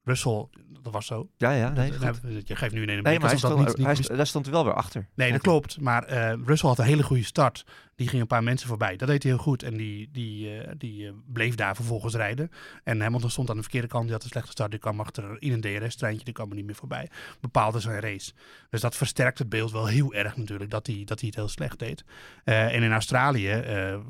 Russell, 0.04 0.48
dat 0.82 0.94
was 0.94 1.06
zo. 1.06 1.30
Ja, 1.38 1.52
ja, 1.52 1.70
nee, 1.70 1.92
Dat- 1.98 2.20
je 2.44 2.56
geeft 2.56 2.74
nu 2.74 2.82
in 2.82 2.90
een 2.90 2.94
Nee, 3.04 3.04
maar 3.04 3.14
hij 3.14 3.22
alsof 3.22 3.42
dat 3.42 3.52
stond, 3.52 3.68
niet, 3.68 3.78
niet 3.78 3.86
hij, 3.86 3.96
wist. 3.96 4.16
daar 4.18 4.28
stond 4.28 4.46
hij 4.46 4.54
wel 4.54 4.64
weer 4.66 4.74
achter. 4.74 5.08
Nee, 5.16 5.32
dat 5.32 5.42
klopt. 5.42 5.80
Maar 5.80 6.04
eh, 6.04 6.34
Russell 6.46 6.70
had 6.70 6.80
een 6.80 6.86
hele 6.86 7.04
goede 7.04 7.24
start. 7.24 7.66
Die 8.02 8.10
ging 8.10 8.22
een 8.22 8.28
paar 8.28 8.44
mensen 8.44 8.68
voorbij. 8.68 8.96
Dat 8.96 9.08
deed 9.08 9.24
hij 9.24 9.32
heel 9.32 9.42
goed. 9.42 9.64
En 9.64 9.78
die, 9.78 10.10
die, 10.12 10.60
eh, 10.60 10.72
die 10.78 11.08
eh, 11.08 11.14
bleef 11.34 11.56
daar 11.56 11.76
vervolgens 11.76 12.16
rijden. 12.16 12.52
En 12.84 13.02
Hamilton 13.02 13.30
stond 13.30 13.50
aan 13.50 13.56
de 13.56 13.62
verkeerde 13.62 13.88
kant. 13.88 14.04
Die 14.04 14.14
had 14.14 14.24
een 14.24 14.30
slechte 14.30 14.52
start. 14.52 14.72
Die 14.72 14.80
kwam 14.80 15.00
achter 15.00 15.36
in 15.40 15.52
een 15.52 15.62
DRS-treintje. 15.62 16.26
Die 16.26 16.34
kwam 16.34 16.50
er 16.50 16.56
niet 16.56 16.66
meer 16.66 16.76
voorbij. 16.76 17.10
Bepaalde 17.40 17.80
zijn 17.80 18.00
race. 18.00 18.32
Dus 18.70 18.82
dat 18.82 18.96
versterkt 18.96 19.40
het 19.40 19.50
beeld 19.50 19.72
wel 19.72 19.86
heel 19.86 20.14
erg 20.14 20.38
natuurlijk. 20.38 20.72
Dat 20.72 20.88
hij, 20.88 21.02
dat 21.06 21.20
hij 21.20 21.28
het 21.28 21.38
heel 21.38 21.48
slecht 21.48 21.80
deed. 21.80 22.04
Eh, 22.44 22.76
en 22.76 22.84
in 22.84 22.92
Australië 22.92 23.64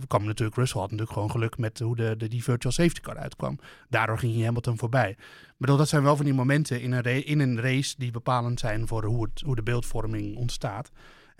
kwam 0.07 0.25
natuurlijk 0.25 0.57
Russell. 0.57 0.79
Had 0.79 0.89
natuurlijk 0.89 1.15
gewoon 1.15 1.31
geluk 1.31 1.57
met 1.57 1.79
hoe 1.79 1.95
de, 1.95 2.15
de, 2.17 2.27
die 2.27 2.43
virtual 2.43 2.73
safety 2.73 3.01
car 3.01 3.17
uitkwam. 3.17 3.59
Daardoor 3.89 4.19
ging 4.19 4.35
hij 4.35 4.43
Hamilton 4.43 4.77
voorbij. 4.77 5.09
Ik 5.09 5.57
bedoel, 5.57 5.77
dat 5.77 5.89
zijn 5.89 6.03
wel 6.03 6.15
van 6.15 6.25
die 6.25 6.33
momenten 6.33 6.81
in 6.81 6.91
een, 6.91 7.25
in 7.25 7.39
een 7.39 7.61
race 7.61 7.95
die 7.97 8.11
bepalend 8.11 8.59
zijn 8.59 8.87
voor 8.87 9.05
hoe, 9.05 9.23
het, 9.23 9.41
hoe 9.41 9.55
de 9.55 9.63
beeldvorming 9.63 10.35
ontstaat. 10.35 10.91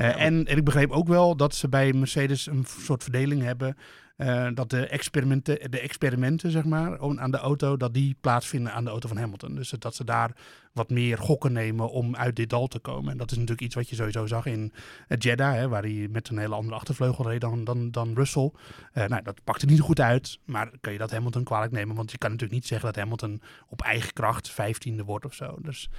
Uh, 0.02 0.22
en, 0.22 0.48
en, 0.48 0.58
ik 0.58 0.64
begreep 0.64 0.92
ook 0.92 1.08
wel 1.08 1.36
dat 1.36 1.56
ze 1.56 1.70
bij 1.70 1.94
Mercedes 1.94 2.48
een 2.48 2.66
soort 2.80 3.04
verdeling 3.04 3.42
hebben. 3.42 3.78
Uh, 4.18 4.48
dat 4.54 4.70
de 4.70 4.88
experimenten, 4.88 5.72
de 5.72 5.80
experimenten 5.80 6.52
zeg 6.52 6.66
maar, 6.66 7.00
aan 7.20 7.32
de 7.32 7.38
auto, 7.38 7.78
dat 7.78 7.94
die 7.94 8.16
plaatsvinden 8.22 8.74
aan 8.74 8.84
de 8.84 8.90
auto 8.90 9.08
van 9.08 9.18
Hamilton. 9.18 9.56
Dus 9.56 9.70
dat 9.70 9.96
ze 9.96 10.04
daar 10.04 10.32
wat 10.74 10.90
meer 10.90 11.18
gokken 11.18 11.52
nemen 11.52 11.90
om 11.90 12.16
uit 12.16 12.36
dit 12.36 12.50
dal 12.50 12.68
te 12.68 12.80
komen. 12.80 13.12
En 13.12 13.18
dat 13.18 13.32
is 13.32 13.38
natuurlijk 13.38 13.62
iets 13.62 13.76
wat 13.76 13.90
je 13.90 13.96
sowieso 13.96 14.26
zag 14.26 14.46
in 14.46 14.74
Jeddah, 15.08 15.54
hè, 15.54 15.68
waar 15.68 15.82
hij 15.82 16.08
met 16.12 16.30
een 16.30 16.38
hele 16.38 16.56
andere 16.56 16.76
achtervleugel 16.76 17.30
reed 17.30 17.42
dan, 17.42 17.64
dan, 17.64 17.92
dan 17.92 18.14
Russell. 18.16 18.52
Uh, 18.94 19.06
nou, 19.06 19.24
dat 19.24 19.44
pakte 19.44 19.66
niet 19.66 19.80
goed 19.80 20.00
uit, 20.00 20.40
maar 20.46 20.72
kan 20.82 20.94
je 20.94 21.00
dat 21.00 21.12
Hamilton 21.12 21.44
kwalijk 21.44 21.72
nemen? 21.72 21.96
Want 21.96 22.12
je 22.12 22.18
kan 22.18 22.30
natuurlijk 22.30 22.60
niet 22.60 22.68
zeggen 22.68 22.88
dat 22.94 23.04
Hamilton 23.04 23.42
op 23.68 23.82
eigen 23.82 24.14
kracht 24.14 24.50
vijftiende 24.50 25.04
wordt 25.04 25.26
of 25.26 25.34
zo. 25.34 25.58
Dus 25.62 25.90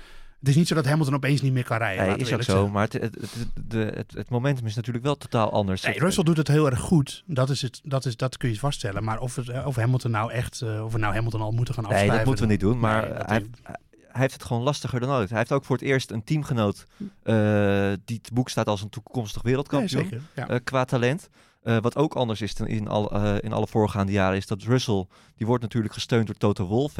het 0.42 0.50
is 0.50 0.56
niet 0.56 0.68
zo 0.68 0.74
dat 0.74 0.86
Hamilton 0.86 1.14
opeens 1.14 1.40
niet 1.40 1.52
meer 1.52 1.64
kan 1.64 1.78
rijden. 1.78 2.06
Nee, 2.06 2.16
is 2.16 2.32
ook 2.32 2.42
zo. 2.42 2.68
Maar 2.68 2.82
het, 2.82 2.92
het, 2.92 3.16
het, 3.20 3.94
het, 3.96 4.12
het, 4.14 4.28
momentum 4.28 4.66
is 4.66 4.74
natuurlijk 4.74 5.04
wel 5.04 5.16
totaal 5.16 5.52
anders. 5.52 5.82
Nee, 5.82 5.98
Russell 5.98 6.24
doet 6.24 6.36
het 6.36 6.48
heel 6.48 6.66
erg 6.70 6.80
goed. 6.80 7.22
Dat, 7.26 7.50
is 7.50 7.62
het, 7.62 7.80
dat, 7.84 8.04
is, 8.04 8.16
dat 8.16 8.36
kun 8.36 8.48
je 8.48 8.58
vaststellen. 8.58 9.04
Maar 9.04 9.20
of, 9.20 9.36
het, 9.36 9.64
of 9.64 9.76
Hamilton 9.76 10.10
nou 10.10 10.32
echt, 10.32 10.60
uh, 10.64 10.84
of 10.84 10.92
we 10.92 10.98
nou 10.98 11.14
Hamilton 11.14 11.40
al 11.40 11.52
moeten 11.52 11.74
gaan 11.74 11.84
afschrijven. 11.84 12.08
Nee, 12.08 12.18
dat 12.18 12.26
moeten 12.26 12.44
we 12.44 12.50
niet 12.50 12.60
doen. 12.60 12.78
Maar 12.78 13.08
nee, 13.08 13.12
hij, 13.12 13.46
hij, 13.62 13.76
heeft 14.12 14.32
het 14.32 14.44
gewoon 14.44 14.62
lastiger 14.62 15.00
dan 15.00 15.10
ooit. 15.10 15.28
Hij 15.28 15.38
heeft 15.38 15.52
ook 15.52 15.64
voor 15.64 15.76
het 15.76 15.84
eerst 15.84 16.10
een 16.10 16.24
teamgenoot 16.24 16.86
uh, 16.98 17.06
die 18.04 18.18
het 18.22 18.30
boek 18.32 18.48
staat 18.48 18.66
als 18.66 18.82
een 18.82 18.90
toekomstig 18.90 19.42
wereldkampioen. 19.42 20.08
Nee, 20.10 20.20
ja. 20.34 20.50
uh, 20.50 20.56
qua 20.64 20.84
talent. 20.84 21.28
Uh, 21.64 21.76
wat 21.80 21.96
ook 21.96 22.14
anders 22.14 22.40
is 22.40 22.54
dan 22.54 22.66
in, 22.66 22.88
al, 22.88 23.16
uh, 23.16 23.34
in 23.40 23.52
alle 23.52 23.66
voorgaande 23.66 24.12
jaren 24.12 24.36
is 24.36 24.46
dat 24.46 24.62
Russell, 24.62 25.06
die 25.36 25.46
wordt 25.46 25.62
natuurlijk 25.62 25.94
gesteund 25.94 26.26
door 26.26 26.36
Toto 26.36 26.66
Wolff. 26.66 26.96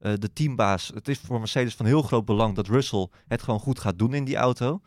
Uh, 0.00 0.12
de 0.18 0.32
teambaas. 0.32 0.90
Het 0.94 1.08
is 1.08 1.18
voor 1.18 1.38
Mercedes 1.38 1.74
van 1.74 1.86
heel 1.86 2.02
groot 2.02 2.24
belang 2.24 2.54
dat 2.54 2.66
Russell 2.66 3.08
het 3.28 3.42
gewoon 3.42 3.60
goed 3.60 3.78
gaat 3.78 3.98
doen 3.98 4.14
in 4.14 4.24
die 4.24 4.36
auto. 4.36 4.80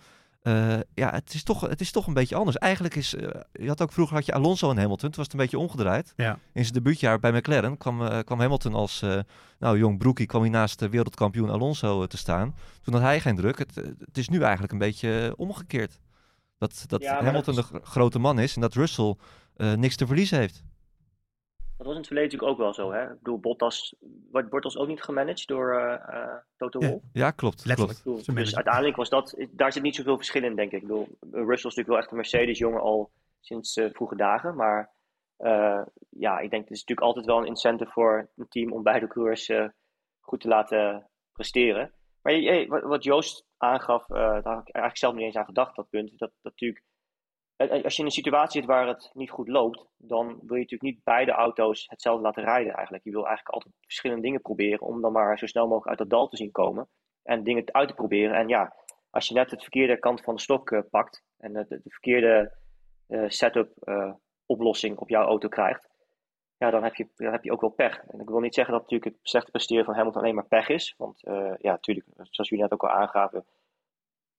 ja, 0.93 1.11
het 1.11 1.33
is, 1.33 1.43
toch, 1.43 1.61
het 1.61 1.81
is 1.81 1.91
toch 1.91 2.07
een 2.07 2.13
beetje 2.13 2.35
anders. 2.35 2.57
Eigenlijk 2.57 2.95
is, 2.95 3.09
je 3.51 3.67
had 3.67 3.81
ook 3.81 3.91
vroeger 3.91 4.15
had 4.15 4.25
je 4.25 4.33
Alonso 4.33 4.69
en 4.69 4.77
Hamilton. 4.77 5.07
Het 5.07 5.15
was 5.15 5.25
het 5.25 5.33
een 5.33 5.39
beetje 5.41 5.59
omgedraaid. 5.59 6.13
Ja. 6.15 6.39
In 6.53 6.61
zijn 6.61 6.73
debuutjaar 6.73 7.19
bij 7.19 7.31
McLaren 7.31 7.77
kwam, 7.77 8.23
kwam 8.23 8.39
Hamilton 8.39 8.73
als 8.73 9.03
nou, 9.59 9.77
jong 9.77 9.97
broekie 9.97 10.25
kwam 10.25 10.41
hij 10.41 10.49
naast 10.49 10.79
de 10.79 10.89
wereldkampioen 10.89 11.49
Alonso 11.49 12.07
te 12.07 12.17
staan. 12.17 12.55
Toen 12.81 12.93
had 12.93 13.03
hij 13.03 13.19
geen 13.19 13.35
druk. 13.35 13.57
Het, 13.57 13.75
het 13.99 14.17
is 14.17 14.29
nu 14.29 14.41
eigenlijk 14.41 14.71
een 14.73 14.79
beetje 14.79 15.33
omgekeerd. 15.37 15.99
Dat, 16.57 16.83
dat 16.87 17.01
Ja, 17.01 17.23
Hamilton 17.23 17.55
dat 17.55 17.67
de 17.71 17.77
gr- 17.77 17.85
grote 17.85 18.19
man 18.19 18.39
is 18.39 18.55
en 18.55 18.61
dat 18.61 18.73
Russell 18.73 19.15
eh, 19.55 19.73
niks 19.73 19.95
te 19.95 20.07
verliezen 20.07 20.39
heeft. 20.39 20.63
Dat 21.83 21.91
was 21.93 22.01
in 22.01 22.07
het 22.07 22.07
verleden 22.17 22.31
natuurlijk 22.39 22.59
ook 22.61 22.65
wel 22.65 22.85
zo. 22.85 22.91
Hè? 22.99 23.11
Ik 23.11 23.17
bedoel, 23.17 23.39
Bottas 23.39 23.95
wordt 24.31 24.49
Bottas 24.49 24.77
ook 24.77 24.87
niet 24.87 25.03
gemanaged 25.03 25.47
door 25.47 25.73
eh, 25.79 25.93
eh, 26.15 26.35
Toto 26.57 26.79
Ja. 26.79 26.89
Wolff. 26.89 27.03
Ja, 27.13 27.31
klopt. 27.31 27.65
Letterlijk. 27.65 27.97
Ik 27.97 28.03
bedoel, 28.03 28.19
Zijn 28.23 28.37
dus 28.37 28.55
uiteindelijk 28.55 28.95
was 28.95 29.09
dat, 29.09 29.35
daar 29.51 29.71
zit 29.73 29.83
niet 29.83 29.95
zoveel 29.95 30.15
verschil 30.15 30.43
in, 30.43 30.55
denk 30.55 30.71
ik. 30.71 30.81
Ik 30.81 30.87
bedoel, 30.87 31.07
Russell 31.31 31.45
is 31.53 31.63
natuurlijk 31.63 31.87
wel 31.87 31.97
echt 31.97 32.09
een 32.11 32.15
Mercedes-jongen 32.17 32.81
al 32.81 33.11
sinds 33.39 33.75
eh, 33.77 33.89
vroege 33.93 34.15
dagen. 34.15 34.55
Maar 34.55 34.91
eh, 35.37 35.81
ja, 36.09 36.39
ik 36.39 36.49
denk 36.49 36.63
het 36.63 36.71
is 36.71 36.79
natuurlijk 36.79 37.07
altijd 37.07 37.25
wel 37.25 37.37
een 37.37 37.45
incentive 37.47 37.91
voor 37.91 38.29
een 38.35 38.47
team 38.47 38.71
om 38.71 38.83
beide 38.83 39.07
coureurs 39.07 39.49
eh, 39.49 39.65
goed 40.19 40.39
te 40.41 40.47
laten 40.47 41.09
presteren. 41.33 41.93
Maar 42.21 42.33
je- 42.33 42.67
wat- 42.67 43.03
Joost 43.03 43.45
aangaf, 43.57 44.09
eh, 44.09 44.15
daar 44.17 44.31
had 44.53 44.67
ik 44.67 44.73
eigenlijk 44.75 44.97
zelf 44.97 45.13
niet 45.13 45.23
eens 45.23 45.35
aan 45.35 45.45
gedacht, 45.45 45.75
dat 45.75 45.89
punt. 45.89 46.09
Dat, 46.09 46.19
dat 46.19 46.29
natuurlijk, 46.43 46.83
als 47.57 47.93
je 47.93 47.99
in 47.99 48.05
een 48.05 48.11
situatie 48.11 48.59
zit 48.59 48.69
waar 48.69 48.87
het 48.87 49.09
niet 49.13 49.29
goed 49.29 49.47
loopt, 49.47 49.85
dan 49.97 50.25
wil 50.27 50.55
je 50.55 50.61
natuurlijk 50.61 50.81
niet 50.81 51.03
beide 51.03 51.31
auto's 51.31 51.85
hetzelfde 51.89 52.23
laten 52.23 52.43
rijden 52.43 52.73
eigenlijk. 52.73 53.03
Je 53.03 53.11
wil 53.11 53.25
eigenlijk 53.25 53.55
altijd 53.55 53.73
verschillende 53.81 54.23
dingen 54.23 54.41
proberen 54.41 54.81
om 54.81 55.01
dan 55.01 55.11
maar 55.11 55.37
zo 55.37 55.45
snel 55.45 55.67
mogelijk 55.67 55.87
uit 55.87 55.97
dat 55.97 56.09
dal 56.09 56.27
te 56.27 56.37
zien 56.37 56.51
komen 56.51 56.87
en 57.23 57.43
dingen 57.43 57.73
uit 57.73 57.87
te 57.87 57.93
proberen. 57.93 58.35
En 58.35 58.47
ja, 58.47 58.75
als 59.09 59.27
je 59.27 59.33
net 59.33 59.51
het 59.51 59.61
verkeerde 59.61 59.99
kant 59.99 60.21
van 60.21 60.35
de 60.35 60.41
stok 60.41 60.71
eh, 60.71 60.79
pakt 60.89 61.23
en 61.37 61.53
de, 61.53 61.65
de 61.67 61.81
verkeerde 61.83 62.57
eh, 63.07 63.23
setup 63.27 63.71
eh, 63.79 64.13
oplossing 64.45 64.97
op 64.97 65.09
jouw 65.09 65.25
auto 65.25 65.47
krijgt, 65.47 65.93
ja, 66.63 66.69
dan 66.69 66.83
heb, 66.83 66.95
je, 66.95 67.07
dan 67.15 67.31
heb 67.31 67.43
je 67.43 67.51
ook 67.51 67.61
wel 67.61 67.69
pech. 67.69 68.03
En 68.07 68.19
ik 68.19 68.29
wil 68.29 68.39
niet 68.39 68.53
zeggen 68.53 68.73
dat 68.73 68.81
natuurlijk 68.81 69.11
het 69.11 69.29
slechte 69.29 69.51
presteren 69.51 69.85
van 69.85 69.93
Hamilton 69.93 70.21
alleen 70.21 70.35
maar 70.35 70.47
pech 70.47 70.67
is. 70.69 70.93
Want 70.97 71.23
eh, 71.23 71.53
ja, 71.57 71.71
natuurlijk, 71.71 72.07
zoals 72.15 72.49
jullie 72.49 72.63
net 72.63 72.73
ook 72.73 72.83
al 72.83 72.89
aangaven, 72.89 73.45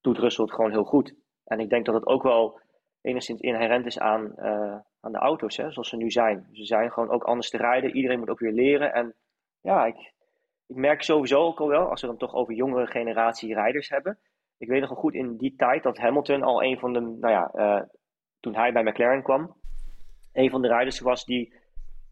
doet 0.01 0.19
Russell 0.19 0.45
het 0.45 0.55
gewoon 0.55 0.71
heel 0.71 0.85
goed. 0.85 1.15
En 1.45 1.61
ik 1.61 1.69
denk 1.69 1.85
dat 1.87 1.95
het 1.95 2.07
ook 2.07 2.23
wel 2.23 2.61
enigszins 3.05 3.41
inherent 3.41 3.87
is 3.87 3.99
aan, 3.99 4.37
eh, 4.37 4.77
aan 5.01 5.13
de 5.13 5.19
auto's, 5.19 5.57
hè, 5.57 5.73
zoals 5.73 5.89
ze 5.89 5.97
nu 5.97 6.11
zijn. 6.11 6.49
Ze 6.53 6.65
zijn 6.65 6.93
gewoon 6.93 7.11
ook 7.11 7.25
anders 7.25 7.51
te 7.51 7.57
rijden. 7.57 7.97
Iedereen 7.97 8.19
moet 8.19 8.31
ook 8.31 8.39
weer 8.39 8.53
leren. 8.53 8.93
En 8.93 9.15
ja, 9.61 9.87
ik, 9.87 10.13
ik 10.67 10.77
merk 10.77 11.03
sowieso 11.03 11.41
ook 11.41 11.61
al 11.61 11.69
wel, 11.69 11.89
als 11.91 12.01
we 12.01 12.07
dan 12.07 12.17
toch 12.17 12.35
over 12.35 12.55
jongere 12.55 12.87
generatie 12.87 13.55
rijders 13.55 13.89
hebben. 13.89 14.19
Ik 14.59 14.69
weet 14.69 14.81
nog 14.81 14.99
goed 14.99 15.15
in 15.15 15.37
die 15.37 15.55
tijd 15.57 15.83
dat 15.83 15.99
Hamilton 15.99 16.43
al 16.43 16.63
een 16.63 16.79
van 16.79 16.93
de, 16.93 17.01
nou 17.01 17.33
ja, 17.33 17.51
eh, 17.53 17.83
toen 18.41 18.55
hij 18.55 18.73
bij 18.73 18.83
McLaren 18.83 19.23
kwam, 19.23 19.57
een 20.33 20.51
van 20.51 20.63
de 20.63 20.69
rijders 20.69 21.01
was 21.01 21.25
die 21.25 21.55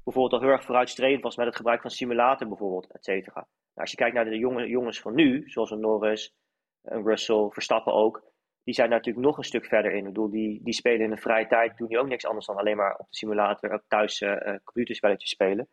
bijvoorbeeld 0.04 0.32
al 0.32 0.46
heel 0.48 0.56
erg 0.56 0.64
vooruitstrevend 0.64 1.22
was 1.22 1.36
met 1.36 1.46
het 1.46 1.56
gebruik 1.56 1.80
van 1.80 1.90
simulator 1.90 2.48
bijvoorbeeld, 2.48 2.92
et 2.92 3.04
cetera. 3.04 3.34
Nou, 3.34 3.46
als 3.74 3.90
je 3.90 3.96
kijkt 3.96 4.14
naar 4.14 4.24
de 4.24 4.38
jonge, 4.38 4.68
jongens 4.68 5.00
van 5.00 5.14
nu, 5.14 5.48
zoals 5.50 5.70
een 5.70 5.80
Norris, 5.80 6.34
een 6.82 7.04
Russell, 7.04 7.48
Verstappen 7.50 7.92
ook, 7.92 8.31
die 8.64 8.74
zijn 8.74 8.90
natuurlijk 8.90 9.26
nog 9.26 9.36
een 9.36 9.44
stuk 9.44 9.66
verder 9.66 9.92
in. 9.92 9.98
Ik 9.98 10.04
bedoel, 10.04 10.30
die, 10.30 10.60
die 10.62 10.74
spelen 10.74 11.00
in 11.00 11.10
de 11.10 11.16
vrije 11.16 11.46
tijd, 11.46 11.76
doen 11.76 11.88
die 11.88 11.98
ook 11.98 12.08
niks 12.08 12.26
anders 12.26 12.46
dan 12.46 12.56
alleen 12.56 12.76
maar 12.76 12.92
op 12.92 13.06
de 13.08 13.16
simulator, 13.16 13.82
thuis 13.88 14.20
eh, 14.20 14.46
eh, 14.46 14.60
computerspelletjes 14.64 15.30
spelen. 15.30 15.68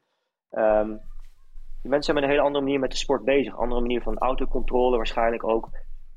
Die 1.82 1.90
mensen 1.90 2.04
zijn 2.04 2.16
met 2.16 2.24
een 2.24 2.30
hele 2.30 2.46
andere 2.46 2.64
manier 2.64 2.80
met 2.80 2.92
de 2.92 2.98
sport 2.98 3.24
bezig. 3.24 3.58
Andere 3.58 3.82
manier 3.82 4.02
van 4.02 4.18
autocontrole 4.18 4.98
waarschijnlijk 4.98 5.44
ook. 5.44 5.70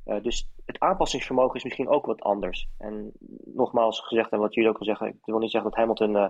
Eh, 0.05 0.23
dus 0.23 0.49
het 0.65 0.81
aanpassingsvermogen 0.81 1.57
is 1.57 1.65
misschien 1.65 1.89
ook 1.89 2.07
wat 2.07 2.21
anders. 2.21 2.69
En 2.79 3.13
nogmaals 3.45 4.01
gezegd, 4.01 4.31
en 4.31 4.39
wat 4.39 4.55
jullie 4.55 4.71
ook 4.71 4.79
al 4.79 4.85
zeggen, 4.85 5.07
ik 5.09 5.25
wil 5.25 5.39
niet 5.39 5.51
zeggen 5.51 5.71
dat 5.71 5.79
Hamilton 5.79 6.17
eh 6.17 6.29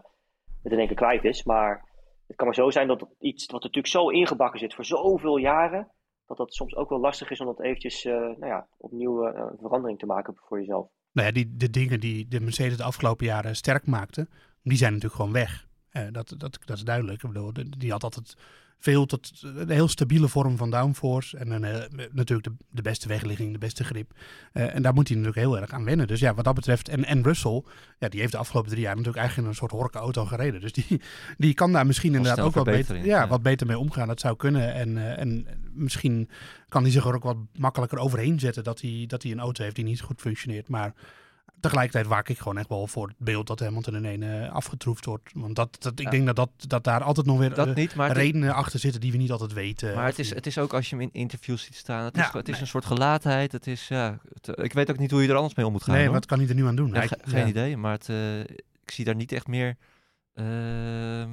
het 0.62 0.72
in 0.72 0.78
één 0.78 0.86
keer 0.86 0.96
kwijt 0.96 1.24
is, 1.24 1.44
maar 1.44 1.88
het 2.26 2.36
kan 2.36 2.46
maar 2.46 2.54
zo 2.54 2.70
zijn 2.70 2.86
dat 2.86 3.06
iets 3.18 3.46
wat 3.46 3.62
natuurlijk 3.62 3.92
zo 3.92 4.08
ingebakken 4.08 4.58
zit 4.58 4.74
voor 4.74 4.84
zoveel 4.84 5.36
jaren, 5.36 5.90
dat 6.38 6.54
soms 6.54 6.76
ook 6.76 6.88
wel 6.88 7.00
lastig 7.00 7.30
is 7.30 7.40
om 7.40 7.46
dat 7.46 7.62
eventjes 7.62 8.04
eh, 8.04 8.12
nou 8.12 8.46
ja, 8.46 8.66
opnieuw 8.76 9.26
eh, 9.26 9.50
een 9.50 9.58
verandering 9.60 9.98
te 9.98 10.06
maken 10.06 10.34
voor 10.36 10.58
jezelf. 10.58 10.88
Nou 11.12 11.26
ja, 11.26 11.32
die, 11.32 11.56
de 11.56 11.70
dingen 11.70 12.00
die 12.00 12.28
de 12.28 12.40
Mercedes 12.40 12.76
de 12.76 12.82
afgelopen 12.82 13.26
jaren 13.26 13.56
sterk 13.56 13.86
maakte, 13.86 14.28
die 14.62 14.76
zijn 14.76 14.92
natuurlijk 14.92 15.20
gewoon 15.20 15.32
weg. 15.32 15.66
Eh, 15.90 16.06
dat, 16.10 16.34
dat, 16.38 16.58
dat 16.64 16.76
is 16.76 16.84
duidelijk. 16.84 17.22
Ik 17.22 17.28
bedoel, 17.28 17.52
die 17.78 17.90
had 17.90 18.04
altijd 18.04 18.36
veel 18.82 19.06
tot 19.06 19.42
een 19.42 19.70
heel 19.70 19.88
stabiele 19.88 20.28
vorm 20.28 20.56
van 20.56 20.70
downforce. 20.70 21.36
En 21.36 21.50
een, 21.50 21.64
eh, 21.64 22.08
natuurlijk 22.12 22.48
de, 22.48 22.64
de 22.70 22.82
beste 22.82 23.08
wegligging, 23.08 23.52
de 23.52 23.58
beste 23.58 23.84
grip. 23.84 24.12
Eh, 24.52 24.74
en 24.74 24.82
daar 24.82 24.94
moet 24.94 25.08
hij 25.08 25.16
natuurlijk 25.16 25.46
heel 25.46 25.60
erg 25.60 25.70
aan 25.70 25.84
wennen. 25.84 26.06
Dus 26.06 26.20
ja, 26.20 26.34
wat 26.34 26.44
dat 26.44 26.54
betreft. 26.54 26.88
En, 26.88 27.04
en 27.04 27.22
Russell, 27.22 27.62
ja, 27.98 28.08
die 28.08 28.20
heeft 28.20 28.32
de 28.32 28.38
afgelopen 28.38 28.70
drie 28.70 28.82
jaar 28.82 28.96
natuurlijk 28.96 29.18
eigenlijk 29.18 29.48
in 29.48 29.54
een 29.54 29.68
soort 29.68 29.80
horke 29.80 29.98
auto 29.98 30.24
gereden. 30.24 30.60
Dus 30.60 30.72
die, 30.72 31.00
die 31.38 31.54
kan 31.54 31.72
daar 31.72 31.86
misschien 31.86 32.14
inderdaad 32.14 32.44
ook 32.44 32.54
wat 32.54 32.64
beter, 32.64 32.96
ja, 32.96 33.04
ja. 33.04 33.28
wat 33.28 33.42
beter 33.42 33.66
mee 33.66 33.78
omgaan. 33.78 34.08
Dat 34.08 34.20
zou 34.20 34.36
kunnen. 34.36 34.74
En, 34.74 34.98
eh, 34.98 35.18
en 35.18 35.46
misschien 35.72 36.28
kan 36.68 36.82
hij 36.82 36.90
zich 36.90 37.04
er 37.04 37.14
ook 37.14 37.22
wat 37.22 37.36
makkelijker 37.58 37.98
overheen 37.98 38.40
zetten 38.40 38.64
dat 38.64 38.80
hij, 38.80 39.04
dat 39.06 39.22
hij 39.22 39.32
een 39.32 39.40
auto 39.40 39.62
heeft 39.62 39.76
die 39.76 39.84
niet 39.84 40.00
goed 40.00 40.20
functioneert. 40.20 40.68
Maar 40.68 40.94
tegelijkertijd 41.62 42.06
waak 42.06 42.28
ik 42.28 42.38
gewoon 42.38 42.58
echt 42.58 42.68
wel 42.68 42.86
voor 42.86 43.06
het 43.08 43.16
beeld 43.18 43.46
dat 43.46 43.60
Hamilton 43.60 43.96
in 43.96 44.04
één 44.04 44.42
eh, 44.44 44.52
afgetroefd 44.52 45.04
wordt. 45.04 45.30
Want 45.34 45.56
dat, 45.56 45.76
dat, 45.80 45.92
ik 45.92 46.04
Ja. 46.04 46.10
denk 46.10 46.26
dat, 46.26 46.36
dat, 46.36 46.50
dat 46.56 46.84
daar 46.84 47.02
altijd 47.02 47.26
nog 47.26 47.38
weer 47.38 47.54
Dat 47.54 47.66
eh, 47.68 47.74
niet, 47.74 47.94
maar 47.94 48.08
het, 48.08 48.16
redenen 48.16 48.54
achter 48.54 48.78
zitten 48.78 49.00
die 49.00 49.12
we 49.12 49.16
niet 49.18 49.30
altijd 49.30 49.52
weten. 49.52 49.94
maar 49.94 50.06
het, 50.06 50.18
is, 50.18 50.34
het 50.34 50.46
is 50.46 50.58
ook 50.58 50.72
als 50.72 50.90
je 50.90 50.96
hem 50.96 51.04
in 51.04 51.10
interviews 51.12 51.62
ziet 51.64 51.74
staan. 51.76 52.04
Het 52.04 52.16
Ja, 52.16 52.26
is, 52.26 52.32
het 52.32 52.46
is 52.48 52.52
nee. 52.52 52.60
een 52.62 52.66
soort 52.66 52.84
gelaatheid. 52.84 53.52
Het 53.52 53.66
is, 53.66 53.88
ja, 53.88 54.18
het- 54.34 54.58
ik 54.58 54.72
weet 54.72 54.90
ook 54.90 54.98
niet 54.98 55.10
hoe 55.10 55.22
je 55.22 55.28
er 55.28 55.34
anders 55.36 55.54
mee 55.54 55.66
om 55.66 55.72
moet 55.72 55.82
gaan. 55.82 55.94
nee, 55.94 56.04
hoor. 56.04 56.12
wat 56.14 56.26
kan 56.26 56.38
hij 56.38 56.48
er 56.48 56.54
nu 56.54 56.66
aan 56.66 56.76
doen? 56.76 56.88
Ja, 56.88 56.94
Hij- 56.94 57.08
ge- 57.08 57.18
ja. 57.24 57.30
geen 57.30 57.48
idee, 57.48 57.76
maar 57.76 57.92
het, 57.92 58.08
eh, 58.08 58.40
ik 58.40 58.90
zie 58.92 59.04
daar 59.04 59.14
niet 59.14 59.32
echt 59.32 59.46
meer. 59.46 59.76
ehm, 60.34 61.30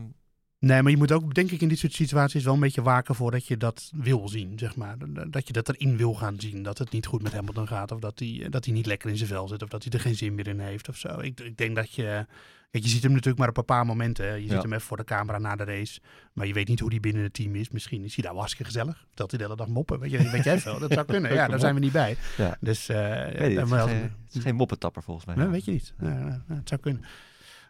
Nee, 0.60 0.82
maar 0.82 0.92
je 0.92 0.98
moet 0.98 1.12
ook, 1.12 1.34
denk 1.34 1.52
ik, 1.52 1.62
in 1.62 1.68
dit 1.70 1.80
soort 1.80 1.94
situaties 1.94 2.44
wel 2.44 2.54
een 2.54 2.60
beetje 2.60 2.82
waken 2.82 3.16
voordat 3.16 3.46
je 3.48 3.58
dat 3.58 3.92
wil 3.96 4.28
zien, 4.30 4.60
zeg 4.60 4.76
maar. 4.76 4.96
Dat 5.30 5.48
je 5.48 5.54
dat 5.54 5.70
erin 5.70 5.98
wil 5.98 6.14
gaan 6.14 6.40
zien, 6.40 6.64
dat 6.64 6.78
het 6.78 6.92
niet 6.92 7.06
goed 7.06 7.22
met 7.24 7.34
Hamilton 7.34 7.68
gaat. 7.68 7.92
Of 7.92 8.00
dat 8.00 8.20
hij, 8.20 8.48
dat 8.50 8.66
hij 8.66 8.74
niet 8.74 8.86
lekker 8.86 9.10
in 9.10 9.18
zijn 9.18 9.30
vel 9.30 9.48
zit, 9.48 9.64
of 9.64 9.70
dat 9.70 9.84
hij 9.84 9.92
er 9.92 10.00
geen 10.00 10.16
zin 10.16 10.36
meer 10.36 10.48
in 10.48 10.60
heeft 10.60 10.90
of 10.90 10.98
zo. 10.98 11.20
Ik, 11.20 11.40
ik 11.40 11.58
denk 11.58 11.76
dat 11.76 11.92
je... 11.94 12.26
Kijk, 12.72 12.84
je 12.84 12.90
ziet 12.90 13.04
hem 13.04 13.12
natuurlijk 13.12 13.40
maar 13.40 13.50
op 13.50 13.58
een 13.58 13.66
paar 13.66 13.86
momenten. 13.86 14.26
hè. 14.28 14.34
Je 14.34 14.46
Ja. 14.46 14.50
ziet 14.54 14.62
hem 14.62 14.74
even 14.74 14.86
voor 14.86 14.98
de 14.98 15.04
camera 15.04 15.38
na 15.38 15.56
de 15.56 15.64
race. 15.64 16.00
Maar 16.34 16.48
je 16.48 16.54
weet 16.54 16.68
niet 16.68 16.80
hoe 16.80 16.90
die 16.90 17.00
binnen 17.00 17.24
het 17.24 17.34
team 17.34 17.56
is. 17.56 17.70
Misschien 17.70 18.04
is 18.04 18.14
hij 18.16 18.24
daar 18.24 18.32
wel 18.34 18.42
hartstikke 18.42 18.72
gezellig. 18.72 19.06
Dat 19.14 19.30
hij 19.30 19.40
de 19.40 19.46
hele 19.46 19.58
dag 19.58 19.68
moppen. 19.68 20.00
Weet, 20.00 20.12
je, 20.12 20.30
weet 20.32 20.44
jij 20.44 20.60
veel? 20.60 20.80
Dat 20.80 20.92
zou 20.94 21.06
kunnen. 21.06 21.34
Ja, 21.40 21.48
daar 21.48 21.60
zijn 21.60 21.74
we 21.74 21.80
niet 21.80 21.92
bij. 21.92 22.18
Ja. 22.38 22.58
Dus... 22.60 22.90
eh, 22.90 22.98
weet 22.98 23.52
je, 23.52 23.60
het, 23.60 23.68
is 23.72 23.82
geen, 23.82 24.02
het 24.26 24.36
is 24.36 24.42
geen 24.42 24.56
moppetapper 24.56 25.04
volgens 25.04 25.26
mij. 25.26 25.36
Nee, 25.36 25.48
weet 25.48 25.66
je 25.66 25.72
niet. 25.72 25.94
Ja, 26.00 26.44
het 26.48 26.68
zou 26.70 26.82
kunnen. 26.82 27.04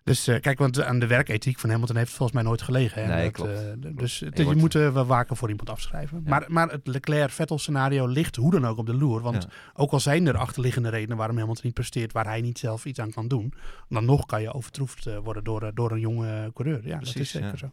Dus 0.09 0.27
eh, 0.27 0.39
kijk, 0.39 0.59
want 0.59 0.81
aan 0.83 0.99
de 0.99 1.07
werkethiek 1.07 1.59
van 1.59 1.69
Hamilton 1.69 1.95
heeft 1.95 2.07
het 2.07 2.17
volgens 2.17 2.37
mij 2.39 2.47
nooit 2.47 2.61
gelegen. 2.61 3.01
Hè? 3.03 3.07
Nee, 3.15 3.23
Dat, 3.23 3.31
klopt. 3.31 3.51
eh, 3.51 3.65
dus 3.95 4.19
het- 4.19 4.37
Je 4.37 4.43
wordt- 4.43 4.59
moet 4.59 4.75
eh, 4.75 4.93
wel 4.93 5.05
waken 5.05 5.35
voor 5.35 5.49
iemand 5.49 5.69
afschrijven. 5.69 6.21
Ja. 6.23 6.29
Maar, 6.29 6.45
maar 6.47 6.69
het 6.71 6.87
Leclerc-Vettel 6.87 7.57
scenario 7.57 8.05
ligt 8.07 8.35
hoe 8.35 8.51
dan 8.51 8.65
ook 8.67 8.77
op 8.77 8.85
de 8.85 8.93
loer. 8.93 9.21
Want 9.21 9.43
Ja. 9.43 9.49
ook 9.73 9.91
al 9.91 9.99
zijn 9.99 10.27
er 10.27 10.37
achterliggende 10.37 10.89
redenen 10.89 11.17
waarom 11.17 11.37
Hamilton 11.37 11.63
niet 11.65 11.73
presteert, 11.73 12.11
waar 12.11 12.25
hij 12.25 12.41
niet 12.41 12.59
zelf 12.59 12.85
iets 12.85 12.99
aan 12.99 13.11
kan 13.11 13.27
doen, 13.27 13.53
dan 13.89 14.05
nog 14.05 14.25
kan 14.25 14.41
je 14.41 14.53
overtroefd 14.53 15.09
worden 15.23 15.43
door, 15.43 15.71
door 15.73 15.91
een 15.91 15.99
jonge 15.99 16.51
coureur. 16.53 16.87
Ja, 16.87 16.99
dat 16.99 17.15
is 17.15 17.31
zeker 17.31 17.47
ja. 17.49 17.55
zo. 17.55 17.71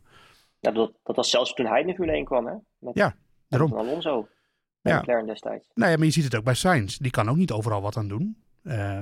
Ja, 0.60 0.70
dat, 0.70 0.92
dat 1.02 1.16
was 1.16 1.30
zelfs 1.30 1.54
toen 1.54 1.66
hij 1.66 1.80
in 1.80 1.86
de 1.86 1.94
Formule 1.94 2.16
1 2.16 2.24
kwam, 2.24 2.46
hè? 2.46 2.52
Met 2.78 2.94
Ja, 2.94 3.14
daarom. 3.48 3.70
Hamilton 3.70 3.90
Alonso. 3.90 4.28
Ja. 4.82 5.22
Destijds. 5.24 5.70
Nou 5.74 5.90
ja, 5.90 5.96
maar 5.96 6.06
je 6.06 6.12
ziet 6.12 6.24
het 6.24 6.36
ook 6.36 6.44
bij 6.44 6.54
Sainz. 6.54 6.96
Die 6.96 7.10
kan 7.10 7.28
ook 7.28 7.36
niet 7.36 7.52
overal 7.52 7.82
wat 7.82 7.96
aan 7.96 8.08
doen. 8.08 8.36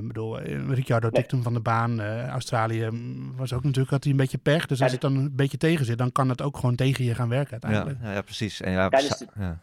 Ik 0.00 0.06
bedoel, 0.06 0.40
eh, 0.40 0.68
Ricciardo 0.68 1.08
Nee. 1.12 1.24
hem 1.26 1.42
van 1.42 1.54
de 1.54 1.60
baan. 1.60 2.00
Eh, 2.00 2.28
Australië 2.28 2.88
mm, 2.90 3.36
was 3.36 3.52
ook 3.52 3.62
natuurlijk, 3.64 3.90
had 3.92 4.02
hij 4.02 4.12
een 4.12 4.18
beetje 4.18 4.38
pech. 4.38 4.66
Dus 4.66 4.78
Ja, 4.78 4.84
als 4.84 4.92
het 4.92 5.00
dan 5.00 5.16
een 5.16 5.36
beetje 5.36 5.56
tegen 5.56 5.84
zit, 5.84 5.98
dan 5.98 6.12
kan 6.12 6.28
het 6.28 6.42
ook 6.42 6.56
gewoon 6.56 6.74
tegen 6.76 7.04
je 7.04 7.14
gaan 7.14 7.28
werken 7.28 7.58
Ja, 7.60 7.66
uiteindelijk. 7.68 8.02
ja, 8.04 8.12
ja, 8.14 8.22
precies. 8.22 8.60
En 8.60 8.72
ja, 8.72 8.88
Tijdens 8.88 9.18
de- 9.18 9.26
ja. 9.38 9.58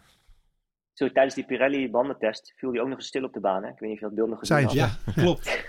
Zo, 0.94 1.12
tijdens 1.12 1.36
die 1.36 1.46
Pirelli 1.46 1.90
bandentest 1.92 2.54
viel 2.56 2.72
hij 2.72 2.82
ook 2.82 2.88
nog 2.88 2.98
eens 2.98 3.08
stil 3.08 3.24
op 3.24 3.34
de 3.34 3.40
baan. 3.40 3.64
Hè? 3.64 3.70
Ik 3.70 3.80
weet 3.80 3.90
niet 3.90 3.92
of 3.92 4.00
je 4.00 4.06
dat 4.06 4.16
beeld 4.16 4.30
nog 4.30 4.40
gezien 4.40 4.70
Sainz, 4.70 4.80
had. 4.80 4.96
Ja, 5.06 5.12
klopt. 5.24 5.66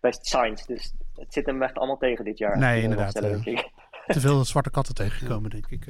Bij 0.00 0.12
Sainz. 0.20 0.64
Dus 0.64 0.94
het 1.14 1.32
zit 1.32 1.46
hem 1.46 1.62
echt 1.62 1.74
allemaal 1.74 1.96
tegen 1.98 2.24
dit 2.24 2.38
jaar. 2.38 2.58
Nee, 2.58 2.82
inderdaad. 2.82 3.12
Te 3.14 4.20
veel 4.20 4.44
zwarte 4.54 4.70
katten 4.70 4.94
tegengekomen, 4.94 5.50
denk 5.50 5.66
ik. 5.66 5.86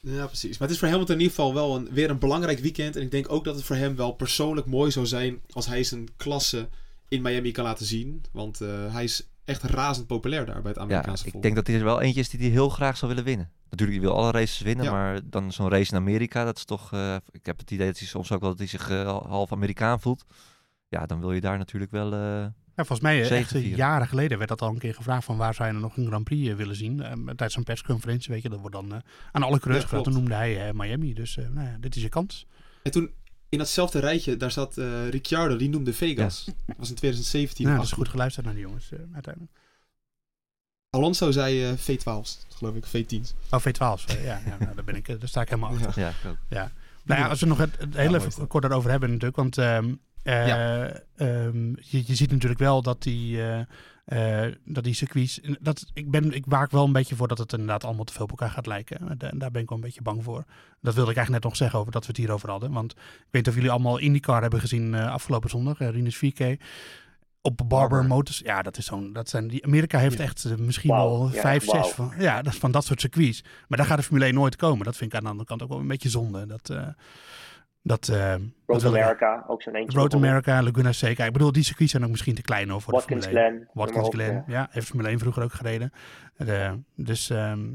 Ja, 0.00 0.26
precies. 0.26 0.58
Maar 0.58 0.68
het 0.68 0.70
is 0.70 0.78
voor 0.78 0.88
Hamilton 0.88 1.14
in 1.14 1.20
ieder 1.20 1.36
geval 1.36 1.54
wel 1.54 1.76
een, 1.76 1.88
weer 1.92 2.10
een 2.10 2.18
belangrijk 2.18 2.58
weekend. 2.58 2.96
En 2.96 3.02
ik 3.02 3.10
denk 3.10 3.32
ook 3.32 3.44
dat 3.44 3.54
het 3.54 3.64
voor 3.64 3.76
hem 3.76 3.96
wel 3.96 4.12
persoonlijk 4.12 4.66
mooi 4.66 4.90
zou 4.90 5.06
zijn 5.06 5.40
als 5.50 5.66
hij 5.66 5.84
zijn 5.84 6.08
klasse 6.16 6.68
in 7.08 7.22
Miami 7.22 7.50
kan 7.52 7.64
laten 7.64 7.86
zien. 7.86 8.24
Want 8.32 8.60
eh, 8.60 8.92
hij 8.92 9.04
is 9.04 9.26
echt 9.44 9.62
razend 9.62 10.06
populair 10.06 10.46
daar 10.46 10.62
bij 10.62 10.70
het 10.70 10.76
ja, 10.80 10.82
Amerikaanse 10.86 11.24
ik 11.24 11.30
volk. 11.30 11.42
denk 11.42 11.54
dat 11.54 11.66
hij 11.66 11.76
er 11.76 11.84
wel 11.84 12.00
eentje 12.00 12.20
is 12.20 12.28
die 12.28 12.40
hij 12.40 12.48
heel 12.48 12.68
graag 12.68 12.96
zou 12.96 13.10
willen 13.10 13.26
winnen. 13.26 13.50
Natuurlijk, 13.70 13.98
hij 14.00 14.08
wil 14.08 14.18
alle 14.18 14.30
races 14.30 14.60
winnen, 14.60 14.84
Ja. 14.84 14.90
maar 14.90 15.20
dan 15.24 15.52
zo'n 15.52 15.68
race 15.68 15.90
in 15.92 15.98
Amerika, 15.98 16.44
dat 16.44 16.56
is 16.56 16.64
toch... 16.64 16.92
eh, 16.92 17.16
ik 17.30 17.46
heb 17.46 17.58
het 17.58 17.70
idee 17.70 17.86
dat 17.86 17.98
hij 17.98 18.08
soms 18.08 18.32
ook 18.32 18.40
wel 18.40 18.50
dat 18.50 18.58
hij 18.58 18.66
zich 18.68 18.90
eh, 18.90 19.18
half 19.26 19.52
Amerikaan 19.52 20.00
voelt. 20.00 20.24
Ja, 20.88 21.06
dan 21.06 21.20
wil 21.20 21.32
je 21.32 21.40
daar 21.40 21.58
natuurlijk 21.58 21.90
wel... 21.90 22.12
Ja, 22.80 22.86
volgens 22.86 23.08
mij, 23.08 23.22
eh, 23.22 23.38
echt 23.38 23.54
eh, 23.54 23.76
jaren 23.76 24.08
geleden 24.08 24.36
werd 24.36 24.50
dat 24.50 24.62
al 24.62 24.68
een 24.68 24.78
keer 24.78 24.94
gevraagd 24.94 25.24
van 25.24 25.36
waar 25.36 25.54
zou 25.54 25.68
je 25.68 25.74
nou 25.74 25.84
nog 25.86 25.96
een 25.96 26.06
Grand 26.06 26.24
Prix 26.24 26.48
eh, 26.48 26.56
willen 26.56 26.76
zien. 26.76 27.02
Eh, 27.02 27.12
tijdens 27.12 27.52
zo'n 27.52 27.62
persconferentie, 27.62 28.32
weet 28.32 28.42
je, 28.42 28.48
dat 28.48 28.60
wordt 28.60 28.74
dan 28.74 28.94
eh, 28.94 29.00
aan 29.32 29.42
alle 29.42 29.58
coureurs 29.58 29.84
gevraagd. 29.84 30.04
Toen 30.04 30.12
noemde 30.12 30.34
hij 30.34 30.72
Miami, 30.74 31.14
dus 31.14 31.36
eh, 31.36 31.48
nou 31.48 31.66
ja, 31.66 31.76
dit 31.80 31.96
is 31.96 32.02
je 32.02 32.08
kans. 32.08 32.46
En 32.82 32.90
toen 32.90 33.10
in 33.50 33.58
datzelfde 33.58 33.98
rijtje, 33.98 34.36
daar 34.36 34.50
zat 34.50 34.78
eh, 34.78 35.08
Ricciardo, 35.08 35.56
die 35.56 35.68
noemde 35.68 35.92
Vegas. 35.92 36.44
Dat 36.44 36.76
was 36.76 36.88
in 36.88 36.94
2017. 36.94 37.66
Ja, 37.66 37.70
of 37.70 37.76
dat 37.76 37.84
is 37.84 37.90
18. 37.90 38.04
goed 38.04 38.12
geluisterd 38.12 38.46
naar 38.46 38.54
die 38.54 38.64
jongens 38.64 38.92
eh, 38.92 38.98
uiteindelijk. 39.12 39.52
Alonso 40.90 41.30
zei 41.30 41.64
eh, 41.64 41.72
V12's, 41.72 42.46
geloof 42.48 42.74
ik, 42.74 42.86
V10's. 42.86 43.34
Oh, 43.50 43.60
V12, 43.60 44.04
eh, 44.06 44.24
ja, 44.24 44.40
ja 44.46 44.56
nou, 44.60 44.74
daar, 44.74 44.84
ben 44.84 44.96
ik, 44.96 45.06
daar 45.06 45.28
sta 45.28 45.40
ik 45.40 45.48
helemaal 45.48 45.70
achter. 45.70 45.92
Ja. 46.00 46.08
ja, 46.08 46.08
ik 46.08 46.30
ook. 46.30 46.70
Nou 47.04 47.20
ja, 47.20 47.28
als 47.28 47.40
we 47.40 47.46
nog 47.46 47.58
het, 47.58 47.76
het 47.78 47.96
heel 47.96 48.14
even 48.14 48.46
kort 48.46 48.62
daarover 48.62 48.90
hebben 48.90 49.08
natuurlijk. 49.08 49.36
Want 49.36 49.58
ehm, 49.58 49.94
eh, 50.22 50.46
Ja. 50.46 50.86
ehm, 51.16 51.68
je, 51.68 52.02
je 52.06 52.14
ziet 52.14 52.30
natuurlijk 52.32 52.60
wel 52.60 52.82
dat 52.82 53.02
die, 53.02 53.42
eh, 53.42 53.60
eh, 54.46 54.54
dat 54.64 54.84
die 54.84 54.94
circuits... 54.94 55.40
Dat, 55.60 55.86
ik, 55.94 56.10
ben, 56.10 56.32
ik 56.32 56.44
waak 56.46 56.70
wel 56.70 56.84
een 56.84 56.92
beetje 56.92 57.16
voor 57.16 57.28
dat 57.28 57.38
het 57.38 57.52
inderdaad 57.52 57.84
allemaal 57.84 58.04
te 58.04 58.12
veel 58.12 58.22
op 58.22 58.30
elkaar 58.30 58.50
gaat 58.50 58.66
lijken. 58.66 59.08
En 59.08 59.18
da- 59.18 59.30
daar 59.34 59.50
ben 59.50 59.62
ik 59.62 59.68
wel 59.68 59.78
een 59.78 59.84
beetje 59.84 60.02
bang 60.02 60.24
voor. 60.24 60.44
Dat 60.80 60.94
wilde 60.94 61.10
ik 61.10 61.16
eigenlijk 61.16 61.30
net 61.30 61.42
nog 61.42 61.56
zeggen 61.56 61.78
over 61.78 61.92
dat 61.92 62.02
we 62.02 62.08
het 62.08 62.16
hierover 62.16 62.50
hadden. 62.50 62.72
Want 62.72 62.92
ik 62.92 62.98
weet 63.20 63.28
niet 63.32 63.48
of 63.48 63.54
jullie 63.54 63.70
allemaal 63.70 63.98
IndyCar 63.98 64.40
hebben 64.40 64.60
gezien 64.60 64.94
eh, 64.94 65.10
afgelopen 65.12 65.50
zondag. 65.50 65.80
Uh, 65.80 65.88
Rinus 65.88 66.16
4K. 66.16 66.56
Op 67.42 67.56
Barber, 67.56 67.78
Barber. 67.78 68.04
Motors. 68.04 68.38
Ja, 68.38 68.62
dat 68.62 68.76
is 68.78 68.86
zo'n. 68.86 69.12
Dat 69.12 69.28
zijn 69.28 69.48
die. 69.48 69.64
Amerika 69.64 69.98
heeft 69.98 70.18
Ja. 70.18 70.24
echt 70.24 70.58
misschien 70.58 70.90
wel 70.90 71.30
Ja, 71.32 71.40
vijf, 71.40 71.64
wauw. 71.64 71.82
zes 71.82 71.92
van. 71.92 72.12
Ja, 72.18 72.42
dat, 72.42 72.54
van 72.54 72.70
dat 72.72 72.84
soort 72.84 73.00
circuits. 73.00 73.42
Maar 73.68 73.78
daar 73.78 73.86
gaat 73.86 73.96
de 73.96 74.02
Formule 74.02 74.24
1 74.24 74.34
nooit 74.34 74.56
komen. 74.56 74.84
Dat 74.84 74.96
vind 74.96 75.10
ik 75.10 75.16
aan 75.18 75.24
de 75.24 75.30
andere 75.30 75.48
kant 75.48 75.62
ook 75.62 75.68
wel 75.68 75.78
een 75.78 75.86
beetje 75.86 76.08
zonde. 76.08 76.46
Dat. 76.46 76.70
Dat, 77.82 78.08
eh, 78.08 78.30
dat 78.66 78.82
Road 78.82 78.84
America, 78.84 79.44
ook 79.46 79.62
zo'n 79.62 79.74
eentje. 79.74 79.98
Road. 79.98 80.14
America, 80.14 80.62
Laguna 80.62 80.92
Seca. 80.92 81.24
Ik 81.24 81.32
bedoel, 81.32 81.52
die 81.52 81.62
circuits 81.62 81.90
zijn 81.90 82.04
ook 82.04 82.10
misschien 82.10 82.34
te 82.34 82.42
klein 82.42 82.72
over 82.72 82.82
voor 82.82 82.92
Watkins 82.92 83.24
de 83.24 83.30
Formule 83.30 83.50
1. 83.50 83.56
Glen. 83.56 83.70
Watkins 83.74 84.08
Glen, 84.08 84.34
ja. 84.34 84.44
ja. 84.46 84.68
Heeft 84.70 84.86
Formule 84.86 85.08
1 85.08 85.18
vroeger 85.18 85.42
ook 85.42 85.52
gereden. 85.52 85.92
Eh, 86.36 86.72
dus 86.94 87.30
ehm, 87.30 87.68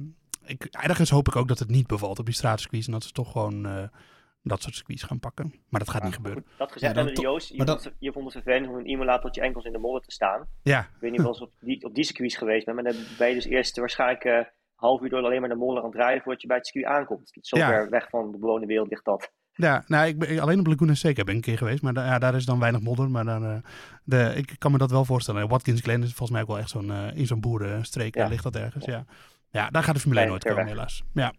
ik, 0.46 0.68
ergens 0.72 1.10
hoop 1.10 1.28
ik 1.28 1.36
ook 1.36 1.48
dat 1.48 1.60
het 1.60 1.70
niet 1.70 1.88
bevalt 1.88 2.20
op 2.20 2.26
die 2.26 2.34
straatcircuits. 2.36 2.86
En 2.86 2.92
dat 2.92 3.04
ze 3.04 3.12
toch 3.12 3.32
gewoon 3.32 3.66
eh, 3.66 3.84
dat 4.42 4.62
soort 4.62 4.76
circuits 4.76 5.04
gaan 5.04 5.20
pakken. 5.20 5.54
Maar 5.70 5.80
dat 5.80 5.90
gaat 5.90 6.04
niet 6.04 6.14
gebeuren. 6.14 6.44
Goed, 6.48 6.58
dat 6.58 6.72
gezegd 6.72 6.96
Ja, 6.96 7.04
hebben, 7.04 7.22
Joost, 7.22 7.50
je, 7.50 7.56
vond 7.66 7.84
het, 7.84 7.94
je 8.00 8.12
vond 8.12 8.34
het 8.34 8.44
vervelend 8.44 8.68
om 8.72 8.80
een 8.80 8.90
Imola 8.90 9.20
tot 9.20 9.36
je 9.36 9.42
enkels 9.42 9.66
in 9.66 9.72
de 9.72 9.78
modder 9.78 10.02
te 10.02 10.12
staan. 10.12 10.48
Ja, 10.62 10.80
Ik 10.80 11.00
weet 11.00 11.12
niet 11.12 11.24
of 11.24 11.38
je 11.38 11.44
op 11.44 11.52
die, 11.60 11.84
op 11.84 11.96
die 11.96 12.04
circuits 12.04 12.36
geweest 12.38 12.66
bent, 12.66 12.82
maar 12.82 12.94
dan 12.94 13.02
ben 13.18 13.28
je 13.28 13.34
dus 13.34 13.46
eerst 13.46 13.78
waarschijnlijk 13.78 14.54
half 14.76 15.02
uur 15.02 15.10
door 15.10 15.24
alleen 15.24 15.40
maar 15.40 15.50
de 15.50 15.56
modder 15.56 15.84
aan 15.84 15.90
het 15.90 16.00
rijden 16.00 16.22
voordat 16.22 16.42
je 16.42 16.48
bij 16.48 16.58
het 16.58 16.68
circuit 16.68 16.94
aankomt. 16.94 17.38
Zo 17.42 17.58
Ja. 17.58 17.68
ver 17.68 17.90
weg 17.90 18.10
van 18.10 18.32
de 18.32 18.38
bewoonde 18.38 18.66
wereld 18.66 18.90
ligt 18.90 19.06
dat. 19.06 19.32
Ja 19.56 19.84
nou, 19.88 20.08
ik 20.08 20.20
ben, 20.20 20.40
alleen 20.40 20.60
op 20.60 20.68
Laguna 20.68 20.94
Seca 20.94 21.24
ben 21.24 21.36
ik 21.36 21.36
een 21.36 21.42
keer 21.52 21.58
geweest. 21.58 21.82
Maar 21.82 21.94
da- 21.94 22.06
ja, 22.06 22.20
daar 22.20 22.36
is 22.36 22.46
dan 22.46 22.60
weinig 22.60 22.82
modder. 22.82 23.10
Maar 23.10 23.26
daar, 23.26 23.42
eh, 23.42 23.58
de, 24.04 24.34
ik 24.36 24.56
kan 24.58 24.72
me 24.72 24.78
dat 24.78 24.92
wel 24.92 25.06
voorstellen. 25.06 25.48
Watkins 25.48 25.82
Glen 25.82 26.02
is 26.04 26.08
volgens 26.08 26.30
mij 26.32 26.42
ook 26.42 26.48
wel 26.48 26.58
echt 26.60 26.70
zo'n 26.70 26.92
eh, 26.92 27.16
in 27.18 27.28
zo'n 27.28 27.40
boerenstreek. 27.40 28.16
Ja. 28.16 28.22
Daar 28.22 28.30
ligt 28.30 28.44
dat 28.44 28.56
ergens, 28.56 28.86
ja. 28.86 29.06
Ja, 29.52 29.70
daar 29.70 29.84
gaat 29.84 29.94
de 29.96 30.00
Formule 30.02 30.22
1 30.22 30.30
Klein, 30.30 30.30
nooit 30.30 30.44
komen, 30.44 30.64
weg. 30.64 30.74
helaas. 30.74 31.04
Ja. 31.14 31.34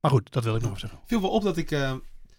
Maar 0.00 0.10
goed, 0.10 0.32
dat 0.32 0.44
wil 0.44 0.54
ik 0.54 0.60
nog 0.60 0.68
even 0.70 0.80
zeggen. 0.80 0.98
viel 1.06 1.20
wel 1.20 1.30
op 1.30 1.42
dat 1.42 1.56
ik, 1.56 1.70
eh, 1.70 1.92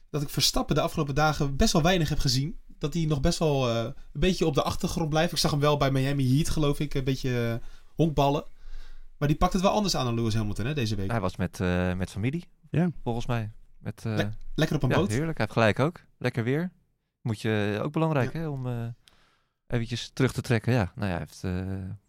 dat 0.10 0.21
ik 0.21 0.30
Verstappen 0.30 0.76
de 0.76 0.82
afgelopen 0.82 1.15
dagen 1.15 1.56
best 1.56 1.74
wel 1.74 1.82
weinig 1.82 2.10
heb 2.10 2.19
gezien. 2.19 2.56
Dat 2.80 2.93
hij 2.93 3.06
nog 3.06 3.19
best 3.21 3.39
wel 3.39 3.69
eh, 3.69 3.84
een 3.84 3.93
beetje 4.19 4.45
op 4.45 4.54
de 4.54 4.63
achtergrond 4.63 5.10
blijft. 5.10 5.32
Ik 5.32 5.38
zag 5.38 5.52
hem 5.52 5.60
wel 5.60 5.78
bij 5.78 5.91
Miami 5.91 6.36
Heat, 6.36 6.50
geloof 6.50 6.80
ik, 6.80 6.93
een 6.93 7.04
beetje 7.04 7.62
honkballen. 7.95 8.43
Maar 9.17 9.28
die 9.28 9.38
pakt 9.38 9.54
het 9.54 9.62
wel 9.62 9.71
anders 9.71 9.95
aan 9.95 10.06
dan 10.06 10.15
Lewis 10.15 10.36
Hamilton 10.36 10.65
hè, 10.65 10.74
deze 10.74 10.95
week. 10.95 11.12
Hij 11.12 11.19
was 11.19 11.36
met, 11.38 11.60
eh, 11.60 11.93
met 11.93 12.10
familie, 12.12 12.43
Ja. 12.69 12.89
volgens 13.04 13.26
mij. 13.26 13.52
Met, 13.81 14.05
eh, 14.05 14.15
Le- 14.15 14.29
Lekker 14.55 14.75
op 14.75 14.83
een 14.83 14.89
ja, 14.89 14.95
boot. 14.95 15.09
heerlijk. 15.09 15.37
Hij 15.37 15.45
heeft 15.47 15.51
gelijk 15.51 15.79
ook. 15.79 15.99
Lekker 16.17 16.43
weer. 16.43 16.71
Moet 17.21 17.41
je 17.41 17.79
ook 17.83 17.91
belangrijk, 17.91 18.33
hè, 18.33 18.47
om 18.47 18.67
eh, 18.67 18.73
eventjes 19.67 20.09
terug 20.13 20.31
te 20.33 20.41
trekken. 20.41 20.73
Ja, 20.73 20.91
nou 20.95 21.11
ja, 21.11 21.17
heeft, 21.17 21.43
eh, 21.43 21.51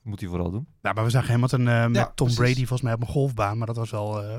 moet 0.02 0.20
hij 0.20 0.28
vooral 0.28 0.50
doen. 0.50 0.66
Ja, 0.82 0.92
maar 0.92 1.04
we 1.04 1.10
zagen 1.10 1.30
Hamilton 1.30 1.68
eh 1.68 1.86
met 1.86 1.96
Ja, 1.96 2.04
Tom 2.14 2.26
precies. 2.26 2.36
Brady 2.36 2.58
volgens 2.58 2.82
mij 2.82 2.92
op 2.92 3.00
een 3.00 3.06
golfbaan. 3.06 3.58
Maar 3.58 3.66
dat 3.66 3.76
was 3.76 3.90
wel 3.90 4.22
eh, 4.22 4.36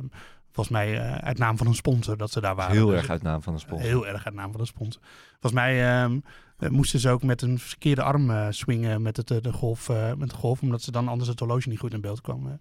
volgens 0.51 0.69
mij 0.75 0.99
eh, 0.99 1.15
uit 1.15 1.37
naam 1.37 1.57
van 1.57 1.67
een 1.67 1.75
sponsor 1.75 2.17
dat 2.17 2.31
ze 2.31 2.41
daar 2.41 2.55
waren. 2.55 2.75
Heel 2.75 2.87
Dus 2.87 2.97
erg 2.97 3.09
uit 3.09 3.21
naam 3.21 3.41
van 3.41 3.53
de 3.53 3.59
sponsor. 3.59 3.87
Heel 3.87 4.07
erg 4.07 4.25
uit 4.25 4.35
naam 4.35 4.51
van 4.51 4.61
de 4.61 4.67
sponsor. 4.67 5.01
Volgens 5.31 5.53
mij 5.53 6.01
ehm, 6.01 6.19
eh, 6.57 6.69
moesten 6.69 6.99
ze 6.99 7.09
ook 7.09 7.23
met 7.23 7.41
een 7.41 7.59
verkeerde 7.59 8.03
arm 8.03 8.29
eh, 8.31 8.47
swingen 8.49 9.01
met, 9.01 9.17
het, 9.17 9.31
eh, 9.31 9.41
de 9.41 9.53
golf, 9.53 9.89
eh, 9.89 10.13
met 10.13 10.29
de 10.29 10.35
golf. 10.35 10.61
Omdat 10.61 10.81
ze 10.81 10.91
dan 10.91 11.07
anders 11.07 11.29
het 11.29 11.39
horloge 11.39 11.69
niet 11.69 11.79
goed 11.79 11.93
in 11.93 12.01
beeld 12.01 12.21
kwam. 12.21 12.47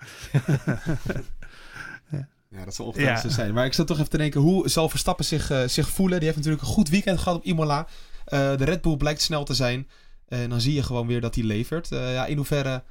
Ja, 2.52 2.64
dat 2.64 2.74
zal 2.74 2.86
ongetwijfeld 2.86 3.22
Ja. 3.22 3.28
zo 3.28 3.34
zijn. 3.34 3.54
Maar 3.54 3.64
ik 3.64 3.72
zat 3.72 3.86
toch 3.86 3.96
even 3.98 4.10
te 4.10 4.16
denken, 4.16 4.40
hoe 4.40 4.68
zal 4.68 4.88
Verstappen 4.88 5.24
zich, 5.24 5.50
eh, 5.50 5.68
zich 5.68 5.88
voelen? 5.88 6.16
Die 6.16 6.24
heeft 6.26 6.36
natuurlijk 6.38 6.64
een 6.66 6.72
goed 6.74 6.88
weekend 6.88 7.18
gehad 7.18 7.38
op 7.38 7.44
Imola. 7.44 7.86
Eh, 8.24 8.56
de 8.56 8.64
Red 8.64 8.80
Bull 8.80 8.96
blijkt 8.96 9.20
snel 9.22 9.44
te 9.44 9.54
zijn. 9.54 9.88
En 10.28 10.50
dan 10.50 10.60
zie 10.60 10.74
je 10.74 10.82
gewoon 10.82 11.06
weer 11.06 11.20
dat 11.20 11.34
hij 11.34 11.44
levert. 11.44 11.92
Eh, 11.92 12.12
ja, 12.12 12.26
in 12.26 12.36
hoeverre 12.36 12.82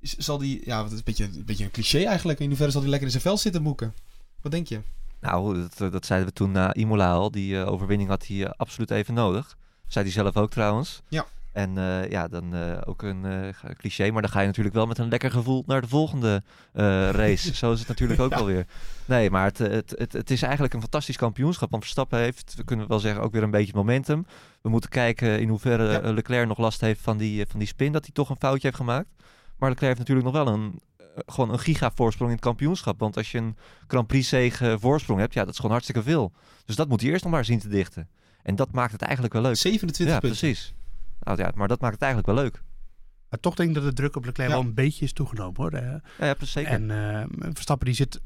zal 0.00 0.38
die... 0.38 0.62
Ja, 0.64 0.82
dat 0.82 0.90
is 0.92 0.96
een 0.98 1.04
beetje, 1.04 1.24
een 1.24 1.42
beetje 1.46 1.64
een 1.64 1.70
cliché 1.70 2.04
eigenlijk. 2.04 2.38
In 2.40 2.46
hoeverre 2.48 2.70
zal 2.70 2.80
hij 2.80 2.90
lekker 2.90 3.06
in 3.08 3.12
zijn 3.20 3.26
vel 3.26 3.38
zitten 3.38 3.62
moeken? 3.62 3.94
Wat 4.42 4.52
denk 4.52 4.66
je? 4.68 4.80
Nou, 5.20 5.66
dat, 5.76 5.92
dat 5.92 6.06
zeiden 6.06 6.28
we 6.28 6.34
toen 6.34 6.50
na 6.52 6.74
Imola 6.74 7.12
al. 7.12 7.30
Die 7.30 7.60
eh, 7.60 7.72
overwinning 7.72 8.08
had 8.08 8.26
hij 8.26 8.50
absoluut 8.50 8.90
even 8.90 9.14
nodig. 9.14 9.56
Zei 9.86 10.04
hij 10.04 10.14
zelf 10.14 10.36
ook 10.36 10.50
trouwens. 10.50 11.02
Ja. 11.08 11.26
En 11.56 11.78
eh, 11.78 12.10
ja, 12.10 12.28
dan 12.28 12.54
eh, 12.54 12.78
ook 12.84 13.02
een 13.02 13.24
eh, 13.24 13.70
cliché. 13.78 14.10
Maar 14.10 14.22
dan 14.22 14.30
ga 14.30 14.40
je 14.40 14.46
natuurlijk 14.46 14.74
wel 14.74 14.86
met 14.86 14.98
een 14.98 15.08
lekker 15.08 15.30
gevoel 15.30 15.62
naar 15.66 15.80
de 15.80 15.88
volgende 15.88 16.42
race. 17.12 17.54
Zo 17.54 17.72
is 17.72 17.78
het 17.78 17.88
natuurlijk 17.88 18.20
ook 18.24 18.30
Ja. 18.30 18.36
alweer. 18.36 18.66
Nee, 19.04 19.30
maar 19.30 19.44
het, 19.44 19.58
het, 19.58 19.94
het, 19.98 20.12
het 20.12 20.30
is 20.30 20.42
eigenlijk 20.42 20.74
een 20.74 20.80
fantastisch 20.80 21.16
kampioenschap. 21.16 21.70
Want 21.70 21.82
Verstappen 21.82 22.18
heeft, 22.18 22.54
we 22.56 22.64
kunnen 22.64 22.88
wel 22.88 22.98
zeggen, 22.98 23.22
ook 23.22 23.32
weer 23.32 23.42
een 23.42 23.50
beetje 23.50 23.72
momentum. 23.74 24.26
We 24.60 24.68
moeten 24.68 24.90
kijken 24.90 25.40
in 25.40 25.48
hoeverre 25.48 25.90
Ja. 26.02 26.12
Leclerc 26.12 26.48
nog 26.48 26.58
last 26.58 26.80
heeft 26.80 27.00
van 27.00 27.16
die, 27.16 27.46
van 27.48 27.58
die 27.58 27.68
spin. 27.68 27.92
Dat 27.92 28.04
hij 28.04 28.12
toch 28.14 28.30
een 28.30 28.36
foutje 28.38 28.66
heeft 28.66 28.76
gemaakt. 28.80 29.08
Maar 29.56 29.68
Leclerc 29.70 29.96
heeft 29.96 30.08
natuurlijk 30.08 30.34
nog 30.36 30.44
wel 30.44 30.54
een, 30.54 30.80
gewoon 31.26 31.50
een 31.52 31.58
giga 31.58 31.90
voorsprong 31.94 32.30
in 32.30 32.36
het 32.36 32.44
kampioenschap. 32.44 32.98
Want 32.98 33.16
als 33.16 33.30
je 33.32 33.38
een 33.38 33.56
Grand 33.86 34.06
Prix 34.06 34.28
zege 34.28 34.76
voorsprong 34.80 35.20
hebt, 35.20 35.34
ja, 35.34 35.40
dat 35.40 35.50
is 35.50 35.56
gewoon 35.56 35.70
hartstikke 35.72 36.02
veel. 36.02 36.32
Dus 36.64 36.76
dat 36.76 36.88
moet 36.88 37.00
hij 37.00 37.10
eerst 37.10 37.24
nog 37.24 37.32
maar 37.32 37.44
zien 37.44 37.58
te 37.58 37.68
dichten. 37.68 38.08
En 38.42 38.56
dat 38.56 38.72
maakt 38.72 38.92
het 38.92 39.02
eigenlijk 39.02 39.32
wel 39.32 39.42
leuk. 39.42 39.56
27 39.56 40.14
Ja, 40.14 40.20
punten. 40.20 40.38
precies. 40.38 40.74
Nou 41.26 41.38
ja, 41.38 41.52
maar 41.54 41.68
dat 41.68 41.80
maakt 41.80 41.94
het 41.94 42.02
eigenlijk 42.02 42.34
wel 42.34 42.44
leuk. 42.44 42.62
Maar 43.30 43.40
toch 43.40 43.54
denk 43.54 43.68
ik 43.68 43.74
dat 43.74 43.84
de 43.84 43.92
druk 43.92 44.16
op 44.16 44.24
Leclerc 44.24 44.48
Ja. 44.50 44.56
wel 44.56 44.64
een 44.64 44.74
beetje 44.74 45.04
is 45.04 45.12
toegenomen 45.12 45.56
hoor. 45.56 45.74
Ja, 45.74 46.00
ja 46.18 46.34
precies, 46.34 46.52
zeker. 46.52 46.70
En 46.72 46.90
eh, 46.90 47.24
Verstappen 47.52 47.86
die 47.86 47.94
zit 47.94 48.20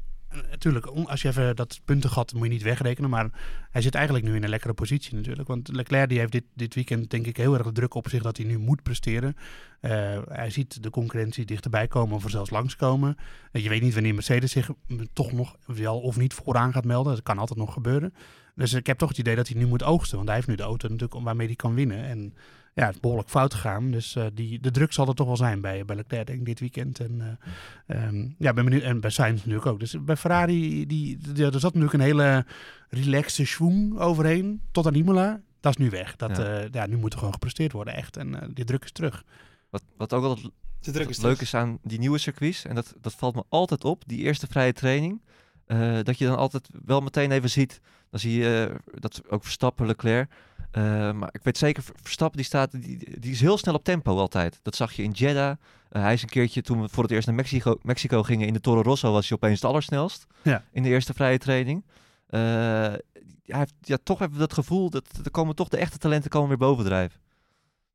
natuurlijk, 0.49 0.85
als 0.85 1.21
je 1.21 1.27
even 1.27 1.55
dat 1.55 1.79
puntengat 1.85 2.33
moet 2.33 2.43
je 2.43 2.49
niet 2.49 2.61
wegrekenen, 2.61 3.09
maar 3.09 3.29
hij 3.71 3.81
zit 3.81 3.95
eigenlijk 3.95 4.25
nu 4.25 4.35
in 4.35 4.43
een 4.43 4.49
lekkere 4.49 4.73
positie 4.73 5.15
natuurlijk. 5.15 5.47
Want 5.47 5.67
Leclerc 5.67 6.09
die 6.09 6.19
heeft 6.19 6.31
dit, 6.31 6.43
dit 6.53 6.75
weekend 6.75 7.09
denk 7.09 7.27
ik 7.27 7.37
heel 7.37 7.53
erg 7.53 7.63
de 7.63 7.71
druk 7.71 7.93
op 7.93 8.09
zich 8.09 8.21
dat 8.21 8.37
hij 8.37 8.45
nu 8.45 8.57
moet 8.57 8.83
presteren. 8.83 9.35
Eh, 9.79 10.19
hij 10.27 10.49
ziet 10.49 10.83
de 10.83 10.89
concurrentie 10.89 11.45
dichterbij 11.45 11.87
komen 11.87 12.15
of 12.15 12.23
er 12.23 12.29
zelfs 12.29 12.49
langskomen. 12.49 13.15
Uh, 13.51 13.63
je 13.63 13.69
weet 13.69 13.81
niet 13.81 13.93
wanneer 13.93 14.13
Mercedes 14.13 14.51
zich 14.51 14.69
mm, 14.87 15.07
toch 15.13 15.31
nog 15.31 15.55
wel 15.65 15.99
of 15.99 16.17
niet 16.17 16.33
vooraan 16.33 16.73
gaat 16.73 16.85
melden. 16.85 17.13
Dat 17.13 17.23
kan 17.23 17.37
altijd 17.37 17.59
nog 17.59 17.73
gebeuren. 17.73 18.13
Dus 18.55 18.73
ik 18.73 18.87
heb 18.87 18.97
toch 18.97 19.09
het 19.09 19.17
idee 19.17 19.35
dat 19.35 19.47
hij 19.47 19.57
nu 19.57 19.65
moet 19.65 19.83
oogsten. 19.83 20.15
Want 20.15 20.27
hij 20.27 20.37
heeft 20.37 20.49
nu 20.49 20.55
de 20.55 20.63
auto 20.63 20.87
natuurlijk 20.87 21.15
om 21.15 21.23
waarmee 21.23 21.47
hij 21.47 21.55
kan 21.55 21.73
winnen. 21.73 22.03
En 22.03 22.33
ja, 22.73 22.85
het 22.85 22.93
is 22.93 22.99
behoorlijk 22.99 23.29
fout 23.29 23.53
gegaan. 23.53 23.91
Dus 23.91 24.15
eh, 24.15 24.25
die, 24.33 24.59
de 24.59 24.71
druk 24.71 24.93
zal 24.93 25.07
er 25.07 25.15
toch 25.15 25.27
wel 25.27 25.37
zijn 25.37 25.61
bij, 25.61 25.85
bij 25.85 25.95
Leclerc 25.95 26.27
denk 26.27 26.39
ik 26.39 26.45
dit 26.45 26.59
weekend. 26.59 26.99
En 26.99 27.39
eh, 27.87 28.03
ehm, 28.03 28.29
ja, 28.37 28.53
ben 28.53 28.63
benieuwd. 28.63 28.83
En 28.83 28.99
bij 28.99 29.09
Sainz 29.09 29.37
natuurlijk 29.37 29.65
ook. 29.65 29.79
Dus 29.79 30.03
bij 30.03 30.17
Ferrari, 30.17 30.85
die, 30.87 31.17
die, 31.17 31.45
er 31.45 31.59
zat 31.59 31.73
natuurlijk 31.73 31.93
een 31.93 31.99
hele 31.99 32.45
relaxe 32.89 33.45
schwung 33.45 33.99
overheen. 33.99 34.61
Tot 34.71 34.85
aan 34.85 34.95
Imola. 34.95 35.41
Dat 35.61 35.77
is 35.77 35.83
nu 35.83 35.89
weg. 35.89 36.15
Dat, 36.15 36.37
Ja. 36.37 36.59
ja. 36.59 36.67
ja, 36.71 36.85
nu 36.85 36.97
moet 36.97 37.11
er 37.11 37.17
gewoon 37.17 37.33
gepresteerd 37.33 37.71
worden, 37.71 37.95
echt. 37.95 38.17
En 38.17 38.41
eh, 38.41 38.47
die 38.53 38.65
druk 38.65 38.83
is 38.83 38.91
terug. 38.91 39.23
Wat, 39.69 39.83
wat 39.97 40.13
ook 40.13 40.23
altijd 40.23 40.49
De 40.79 40.91
druk 40.91 41.09
is 41.09 41.21
leuk 41.21 41.41
is 41.41 41.53
aan 41.53 41.77
die 41.83 41.99
nieuwe 41.99 42.17
circuits, 42.17 42.65
en 42.65 42.75
dat, 42.75 42.93
dat 43.01 43.13
valt 43.13 43.35
me 43.35 43.43
altijd 43.49 43.83
op, 43.83 44.03
die 44.05 44.19
eerste 44.19 44.47
vrije 44.47 44.73
training, 44.73 45.21
eh, 45.65 45.99
dat 46.03 46.17
je 46.17 46.25
dan 46.25 46.37
altijd 46.37 46.69
wel 46.85 47.01
meteen 47.01 47.31
even 47.31 47.49
ziet, 47.49 47.81
dan 48.09 48.19
zie 48.19 48.39
je 48.39 48.69
eh, 48.69 48.99
dat 48.99 49.21
ook 49.29 49.43
Verstappen, 49.43 49.85
Leclerc, 49.85 50.31
Eh, 50.71 51.11
maar 51.11 51.29
ik 51.31 51.43
weet 51.43 51.57
zeker, 51.57 51.83
Verstappen 52.01 52.37
die 52.37 52.45
staat, 52.45 52.71
die, 52.71 53.19
die 53.19 53.31
is 53.31 53.41
heel 53.41 53.57
snel 53.57 53.73
op 53.73 53.83
tempo 53.83 54.17
altijd. 54.17 54.59
Dat 54.61 54.75
zag 54.75 54.91
je 54.93 55.03
in 55.03 55.11
Jeddah. 55.11 55.55
Eh, 55.89 56.01
hij 56.01 56.13
is 56.13 56.21
een 56.21 56.29
keertje, 56.29 56.61
toen 56.61 56.81
we 56.81 56.89
voor 56.89 57.03
het 57.03 57.11
eerst 57.11 57.27
naar 57.27 57.35
Mexico, 57.35 57.77
Mexico 57.81 58.23
gingen 58.23 58.47
in 58.47 58.53
de 58.53 58.59
Toro 58.59 58.81
Rosso, 58.81 59.11
was 59.11 59.27
hij 59.29 59.37
opeens 59.37 59.61
het 59.61 59.69
allersnelst. 59.69 60.27
Ja. 60.41 60.63
In 60.71 60.83
de 60.83 60.89
eerste 60.89 61.13
vrije 61.13 61.37
training. 61.37 61.85
Eh, 62.27 62.39
hij 62.41 63.59
heeft 63.59 63.73
ja, 63.81 63.97
toch 64.03 64.21
even 64.21 64.37
dat 64.37 64.53
gevoel 64.53 64.89
dat 64.89 65.05
er 65.23 65.31
komen 65.31 65.55
toch 65.55 65.67
de 65.67 65.77
echte 65.77 65.97
talenten 65.97 66.29
komen 66.29 66.47
weer 66.49 66.57
bovendrijven. 66.57 67.19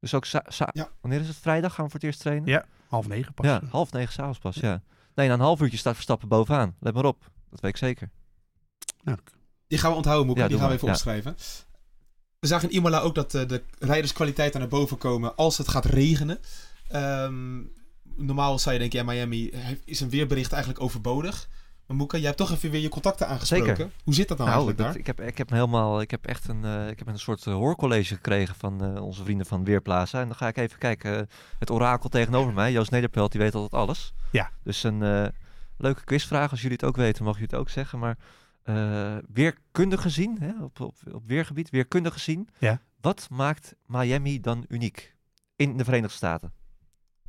Dus 0.00 0.14
ook, 0.14 0.24
Ja. 0.24 0.88
wanneer 1.00 1.20
is 1.20 1.28
het? 1.28 1.36
Vrijdag 1.36 1.74
gaan 1.74 1.84
we 1.84 1.90
voor 1.90 2.00
het 2.00 2.08
eerst 2.08 2.20
trainen? 2.20 2.48
Ja, 2.48 2.64
half 2.88 3.08
negen 3.08 3.34
pas. 3.34 3.46
Ja, 3.46 3.60
half 3.70 3.92
negen 3.92 4.12
s'avonds 4.12 4.38
pas, 4.38 4.56
ja. 4.56 4.82
Nee, 5.14 5.28
na 5.28 5.34
een 5.34 5.40
half 5.40 5.60
uurtje 5.60 5.78
staat 5.78 5.94
Verstappen 5.94 6.28
bovenaan. 6.28 6.74
Let 6.80 6.94
maar 6.94 7.04
op. 7.04 7.30
Dat 7.50 7.60
weet 7.60 7.70
ik 7.70 7.76
zeker. 7.76 8.10
Nou, 9.02 9.18
Die 9.66 9.78
gaan 9.78 9.90
we 9.90 9.96
onthouden, 9.96 10.26
Moeke. 10.26 10.42
Ja, 10.42 10.48
die 10.48 10.58
gaan 10.58 10.68
we 10.68 10.74
even 10.74 10.86
ja. 10.86 10.92
opschrijven. 10.92 11.34
We 12.46 12.52
zagen 12.52 12.70
in 12.70 12.76
Imola 12.76 13.00
ook 13.00 13.14
dat 13.14 13.34
eh, 13.34 13.48
de 13.48 13.62
rijderskwaliteiten 13.78 14.60
naar 14.60 14.68
boven 14.68 14.98
komen 14.98 15.36
als 15.36 15.58
het 15.58 15.68
gaat 15.68 15.84
regenen. 15.84 16.38
Ehm, 16.88 17.60
normaal 18.16 18.58
zou 18.58 18.74
je 18.74 18.80
denken, 18.80 18.98
ja, 18.98 19.04
Miami 19.04 19.52
is 19.84 20.00
een 20.00 20.10
weerbericht 20.10 20.52
eigenlijk 20.52 20.82
overbodig. 20.82 21.48
Maar 21.86 21.96
Moeke, 21.96 22.16
jij 22.16 22.26
hebt 22.26 22.38
toch 22.38 22.52
even 22.52 22.70
weer 22.70 22.80
je 22.80 22.88
contacten 22.88 23.28
aangesproken. 23.28 23.66
Zeker. 23.66 23.90
Hoe 24.04 24.14
zit 24.14 24.28
dat 24.28 24.38
nou, 24.38 24.50
Nou, 24.50 24.60
eigenlijk 24.60 24.78
dat- 24.78 24.86
daar? 24.86 24.96
ik, 24.96 25.06
heb, 25.06 25.28
ik 25.28 25.38
heb 25.38 25.50
helemaal, 25.50 26.00
ik 26.00 26.10
heb 26.10 26.26
echt 26.26 26.48
een, 26.48 26.64
eh, 26.64 26.88
ik 26.88 26.98
heb 26.98 27.08
een 27.08 27.18
soort 27.18 27.46
eh, 27.46 27.54
hoorcollege 27.54 28.14
gekregen 28.14 28.54
van 28.54 28.98
onze 29.00 29.24
vrienden 29.24 29.46
van 29.46 29.64
Weerplaza. 29.64 30.20
En 30.20 30.26
dan 30.26 30.36
ga 30.36 30.48
ik 30.48 30.56
even 30.56 30.78
kijken. 30.78 31.28
het 31.58 31.70
orakel 31.70 32.08
tegenover 32.08 32.52
mij, 32.52 32.72
Joost 32.72 32.90
Nederpelt, 32.90 33.32
die 33.32 33.40
weet 33.40 33.54
altijd 33.54 33.82
alles. 33.82 34.14
Ja. 34.30 34.50
Dus 34.62 34.82
een 34.82 35.32
leuke 35.76 36.04
quizvraag. 36.04 36.50
Als 36.50 36.60
jullie 36.60 36.76
het 36.76 36.86
ook 36.86 36.96
weten, 36.96 37.24
mogen 37.24 37.40
jullie 37.40 37.54
het 37.56 37.64
ook 37.66 37.70
zeggen. 37.72 37.98
Maar 37.98 38.16
eh, 38.66 39.16
weerkundig 39.32 40.02
gezien, 40.02 40.36
hè, 40.40 40.62
op, 40.62 40.80
op, 40.80 40.96
op 41.12 41.22
weergebied, 41.26 41.70
weerkundig 41.70 42.12
gezien. 42.12 42.48
Ja. 42.58 42.80
Wat 43.00 43.26
maakt 43.30 43.74
Miami 43.86 44.40
dan 44.40 44.64
uniek 44.68 45.14
in 45.56 45.76
de 45.76 45.84
Verenigde 45.84 46.16
Staten? 46.16 46.52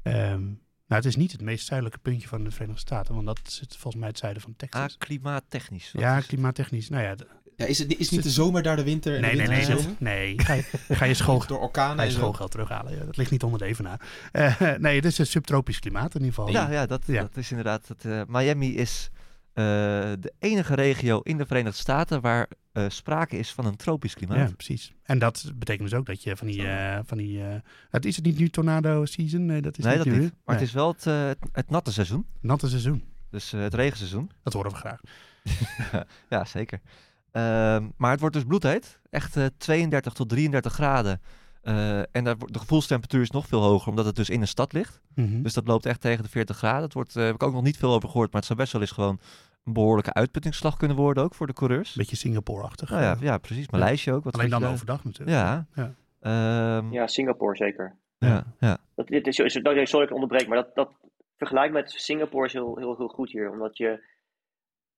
Ehm, 0.02 0.42
nou, 0.44 1.02
het 1.02 1.06
is 1.06 1.16
niet 1.16 1.32
het 1.32 1.42
meest 1.42 1.66
zuidelijke 1.66 2.00
puntje 2.02 2.28
van 2.28 2.44
de 2.44 2.52
Verenigde 2.52 2.80
Staten, 2.82 3.14
want 3.14 3.26
dat 3.26 3.40
zit 3.44 3.72
volgens 3.76 3.96
mij 3.96 4.08
het 4.08 4.18
zuiden 4.18 4.42
van 4.42 4.56
Texas. 4.56 4.98
klimaattechnisch. 4.98 5.92
Wat 5.92 6.02
ja, 6.02 6.18
is- 6.18 6.26
klimaattechnisch. 6.26 6.90
Nou 6.90 7.04
ja, 7.04 7.16
Ja, 7.56 7.66
is, 7.66 7.80
het, 7.80 7.98
is 7.98 8.10
niet 8.10 8.24
de 8.24 8.30
zomer 8.30 8.64
daar 8.64 8.76
de 8.76 8.84
winter 8.84 9.16
en 9.16 9.22
nee, 9.22 9.32
de 9.32 9.38
nee, 9.38 9.48
winter 9.48 9.76
nee, 9.76 9.84
dat- 9.86 10.00
nee. 10.00 10.40
Ga 10.42 10.54
je, 10.54 10.64
ga 10.90 11.06
je 11.06 11.14
school, 11.24 11.46
Door 11.48 11.60
orkanen 11.60 11.98
ga 11.98 12.04
je 12.04 12.12
schoolgeld 12.12 12.52
terughalen. 12.52 12.98
Ja, 12.98 13.04
dat 13.06 13.18
ligt 13.18 13.32
niet 13.32 13.44
onder 13.44 13.60
de 13.60 13.66
evenaar. 13.66 14.02
Eh, 14.32 14.62
nee, 14.78 14.96
het 14.96 15.06
is 15.06 15.18
een 15.18 15.28
subtropisch 15.28 15.80
klimaat 15.80 16.16
in 16.16 16.24
ieder 16.24 16.34
geval. 16.36 16.52
Ja, 16.52 16.72
ja, 16.72 16.86
dat, 16.86 17.02
Ja. 17.06 17.22
dat 17.22 17.38
is 17.38 17.50
inderdaad. 17.50 17.88
Het, 17.88 18.06
eh, 18.06 18.22
Miami 18.28 18.76
is 18.76 19.10
de 19.64 20.34
enige 20.40 20.76
regio 20.76 21.20
in 21.20 21.38
de 21.38 21.46
Verenigde 21.46 21.78
Staten 21.78 22.22
waar 22.22 22.48
eh, 22.72 22.86
sprake 22.88 23.38
is 23.38 23.52
van 23.54 23.66
een 23.66 23.76
tropisch 23.76 24.14
klimaat. 24.14 24.38
Ja, 24.50 24.56
precies. 24.56 24.94
En 25.04 25.20
dat 25.20 25.52
betekent 25.56 25.90
dus 25.90 26.00
ook 26.00 26.06
dat 26.06 26.24
je 26.24 26.38
van 26.38 26.48
die... 26.48 26.68
eh, 26.68 27.00
van 27.06 27.18
die 27.18 27.44
eh, 27.44 27.56
het 27.90 28.06
is 28.06 28.16
het 28.16 28.26
niet 28.26 28.38
nu 28.40 28.50
tornado 28.50 29.06
season? 29.06 29.46
Nee, 29.46 29.62
dat 29.62 29.78
is 29.78 29.84
nee, 29.84 29.96
niet 29.96 30.04
dat 30.06 30.14
nu. 30.14 30.20
niet. 30.20 30.30
Maar 30.32 30.56
Nee, 30.56 30.56
het 30.56 30.68
is 30.68 30.74
wel 30.74 30.88
het, 30.92 31.06
eh, 31.08 31.30
het, 31.52 31.70
natte 31.70 31.92
seizoen. 31.94 32.26
natte 32.42 32.68
seizoen. 32.70 33.04
Dus 33.30 33.54
eh, 33.54 33.60
het 33.62 33.74
regenseizoen. 33.74 34.32
Dat 34.44 34.54
horen 34.54 34.72
we 34.72 34.78
graag. 34.78 35.00
ja, 36.30 36.46
zeker. 36.46 36.82
Ehm, 37.32 37.88
maar 37.98 38.12
het 38.12 38.20
wordt 38.20 38.36
dus 38.36 38.44
bloedheet. 38.46 39.00
Echt 39.10 39.38
eh, 39.38 39.46
32 39.58 40.14
tot 40.14 40.30
33 40.30 40.74
graden. 40.74 41.22
Eh, 41.62 42.00
en 42.00 42.24
daar, 42.24 42.38
de 42.38 42.60
gevoelstemperatuur 42.60 43.22
is 43.22 43.30
nog 43.32 43.48
veel 43.48 43.62
hoger, 43.62 43.90
omdat 43.90 44.06
het 44.06 44.16
dus 44.16 44.30
in 44.30 44.42
een 44.42 44.48
stad 44.48 44.74
ligt. 44.74 45.02
Mhm. 45.16 45.42
Dus 45.42 45.54
dat 45.54 45.68
loopt 45.68 45.86
echt 45.86 46.02
tegen 46.02 46.24
de 46.24 46.30
40 46.30 46.58
graden. 46.58 46.82
Het 46.84 46.94
wordt, 46.94 47.16
eh, 47.16 47.24
heb 47.26 47.36
ik 47.36 47.44
ook 47.44 47.54
nog 47.54 47.64
niet 47.64 47.78
veel 47.78 47.94
over 47.94 48.10
gehoord, 48.10 48.32
maar 48.32 48.38
het 48.42 48.46
zou 48.50 48.60
best 48.60 48.72
wel 48.72 48.82
eens 48.82 48.92
gewoon 48.92 49.20
een 49.68 49.74
behoorlijke 49.74 50.14
uitputtingsslag 50.14 50.78
kunnen 50.78 50.98
worden 50.98 51.24
ook 51.24 51.36
voor 51.36 51.48
de 51.48 51.54
coureurs. 51.54 51.96
Beetje 51.96 52.16
Singapore-achtig. 52.16 52.90
Nou 52.90 53.02
ja, 53.02 53.14
eh, 53.16 53.22
ja, 53.22 53.38
precies. 53.38 53.70
Maleisië 53.70 54.12
ook. 54.12 54.24
Wat 54.24 54.34
Alleen 54.34 54.50
dan 54.50 54.62
je 54.62 54.68
overdag 54.68 55.04
natuurlijk. 55.04 55.38
Ja. 55.38 55.68
Ja. 55.76 55.94
Ehm, 56.20 56.92
ja. 56.92 57.08
Singapore 57.08 57.56
zeker. 57.56 57.96
Ja, 58.18 58.44
ja. 58.60 58.78
Dat, 58.96 59.08
dit 59.08 59.28
is, 59.28 59.36
sorry 59.36 59.62
dat 59.62 60.02
ik 60.02 60.14
onderbreek, 60.14 60.48
maar 60.48 60.58
dat, 60.58 60.76
dat 60.76 60.92
vergelijk 61.38 61.72
met 61.72 61.92
Singapore 61.92 62.46
is 62.46 62.54
heel, 62.54 62.78
heel, 62.78 62.98
heel 62.98 63.08
goed 63.08 63.32
hier. 63.32 63.52
Omdat 63.52 63.78
je, 63.78 63.90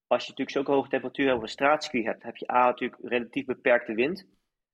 als 0.08 0.24
je 0.24 0.30
natuurlijk 0.30 0.50
zulke 0.50 0.72
hoge 0.72 0.90
temperatuur 0.90 1.26
hebt 1.26 1.38
op 1.38 1.44
een 1.44 1.50
straatski 1.50 2.04
hebt, 2.04 2.24
heb 2.24 2.38
je 2.38 2.52
A 2.52 2.66
natuurlijk 2.66 3.02
relatief 3.04 3.46
beperkte 3.46 3.94
wind. 3.94 4.28